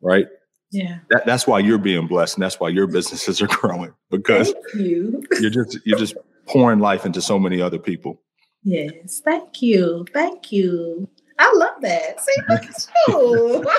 right? 0.00 0.26
Yeah. 0.72 0.98
That, 1.10 1.24
that's 1.24 1.46
why 1.46 1.60
you're 1.60 1.78
being 1.78 2.08
blessed 2.08 2.36
and 2.36 2.42
that's 2.42 2.58
why 2.58 2.68
your 2.70 2.88
businesses 2.88 3.40
are 3.40 3.46
growing 3.46 3.94
because 4.10 4.52
you. 4.74 5.22
you're 5.40 5.50
just 5.50 5.78
you're 5.84 5.98
just 5.98 6.16
pouring 6.46 6.80
life 6.80 7.06
into 7.06 7.22
so 7.22 7.38
many 7.38 7.62
other 7.62 7.78
people. 7.78 8.20
Yes. 8.64 9.20
Thank 9.24 9.62
you. 9.62 10.06
Thank 10.12 10.50
you. 10.50 11.08
I 11.38 11.52
love 11.54 11.80
that. 11.82 12.20
See, 12.20 12.32
look 12.48 12.64
at 12.64 12.86
you. 13.08 13.64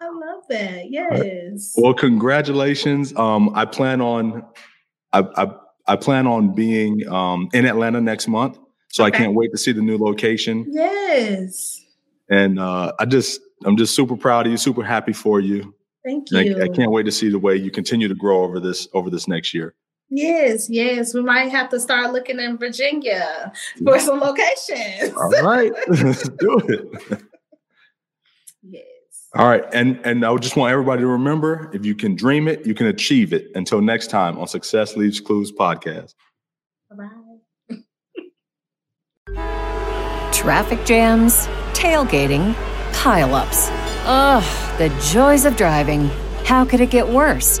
I 0.00 0.08
love 0.10 0.44
that. 0.48 0.90
Yes. 0.90 1.74
Well, 1.76 1.92
congratulations. 1.94 3.14
Um, 3.16 3.50
I 3.54 3.64
plan 3.64 4.00
on, 4.00 4.44
I, 5.12 5.20
I, 5.36 5.48
I 5.86 5.96
plan 5.96 6.26
on 6.26 6.54
being 6.54 7.06
um, 7.08 7.48
in 7.52 7.66
Atlanta 7.66 8.00
next 8.00 8.28
month. 8.28 8.58
So 8.90 9.04
Okay. 9.04 9.14
I 9.16 9.18
can't 9.20 9.34
wait 9.34 9.50
to 9.52 9.58
see 9.58 9.72
the 9.72 9.82
new 9.82 9.98
location. 9.98 10.66
Yes. 10.70 11.84
And 12.30 12.58
uh, 12.60 12.92
I 12.98 13.04
just, 13.06 13.40
I'm 13.64 13.76
just 13.76 13.94
super 13.94 14.16
proud 14.16 14.46
of 14.46 14.52
you, 14.52 14.58
super 14.58 14.84
happy 14.84 15.12
for 15.12 15.40
you. 15.40 15.74
Thank 16.04 16.30
you. 16.30 16.38
I, 16.38 16.64
I 16.64 16.68
can't 16.68 16.90
wait 16.92 17.04
to 17.04 17.12
see 17.12 17.28
the 17.28 17.38
way 17.38 17.56
you 17.56 17.70
continue 17.70 18.06
to 18.08 18.14
grow 18.14 18.44
over 18.44 18.60
this 18.60 18.86
over 18.94 19.10
this 19.10 19.26
next 19.28 19.52
year. 19.52 19.74
Yes, 20.10 20.70
yes. 20.70 21.12
We 21.12 21.22
might 21.22 21.50
have 21.50 21.68
to 21.70 21.80
start 21.80 22.12
looking 22.12 22.40
in 22.40 22.56
Virginia 22.56 23.52
for 23.84 23.98
some 23.98 24.20
locations. 24.20 25.14
All 25.14 25.28
right, 25.42 25.72
let's 25.88 26.28
do 26.28 26.58
it. 26.68 27.22
Yes. 28.62 28.84
All 29.34 29.46
right, 29.46 29.64
and 29.72 30.00
and 30.04 30.24
I 30.24 30.34
just 30.36 30.56
want 30.56 30.72
everybody 30.72 31.02
to 31.02 31.06
remember: 31.06 31.70
if 31.74 31.84
you 31.84 31.94
can 31.94 32.14
dream 32.14 32.48
it, 32.48 32.64
you 32.66 32.74
can 32.74 32.86
achieve 32.86 33.32
it. 33.34 33.50
Until 33.54 33.82
next 33.82 34.08
time 34.08 34.38
on 34.38 34.46
Success 34.46 34.96
Leaves 34.96 35.20
Clues 35.20 35.52
podcast. 35.52 36.14
Bye. 36.90 37.08
Traffic 40.32 40.84
jams, 40.86 41.46
tailgating, 41.74 42.54
pileups. 42.92 43.68
Ugh, 44.06 44.78
the 44.78 44.88
joys 45.12 45.44
of 45.44 45.56
driving. 45.56 46.08
How 46.44 46.64
could 46.64 46.80
it 46.80 46.90
get 46.90 47.06
worse? 47.06 47.60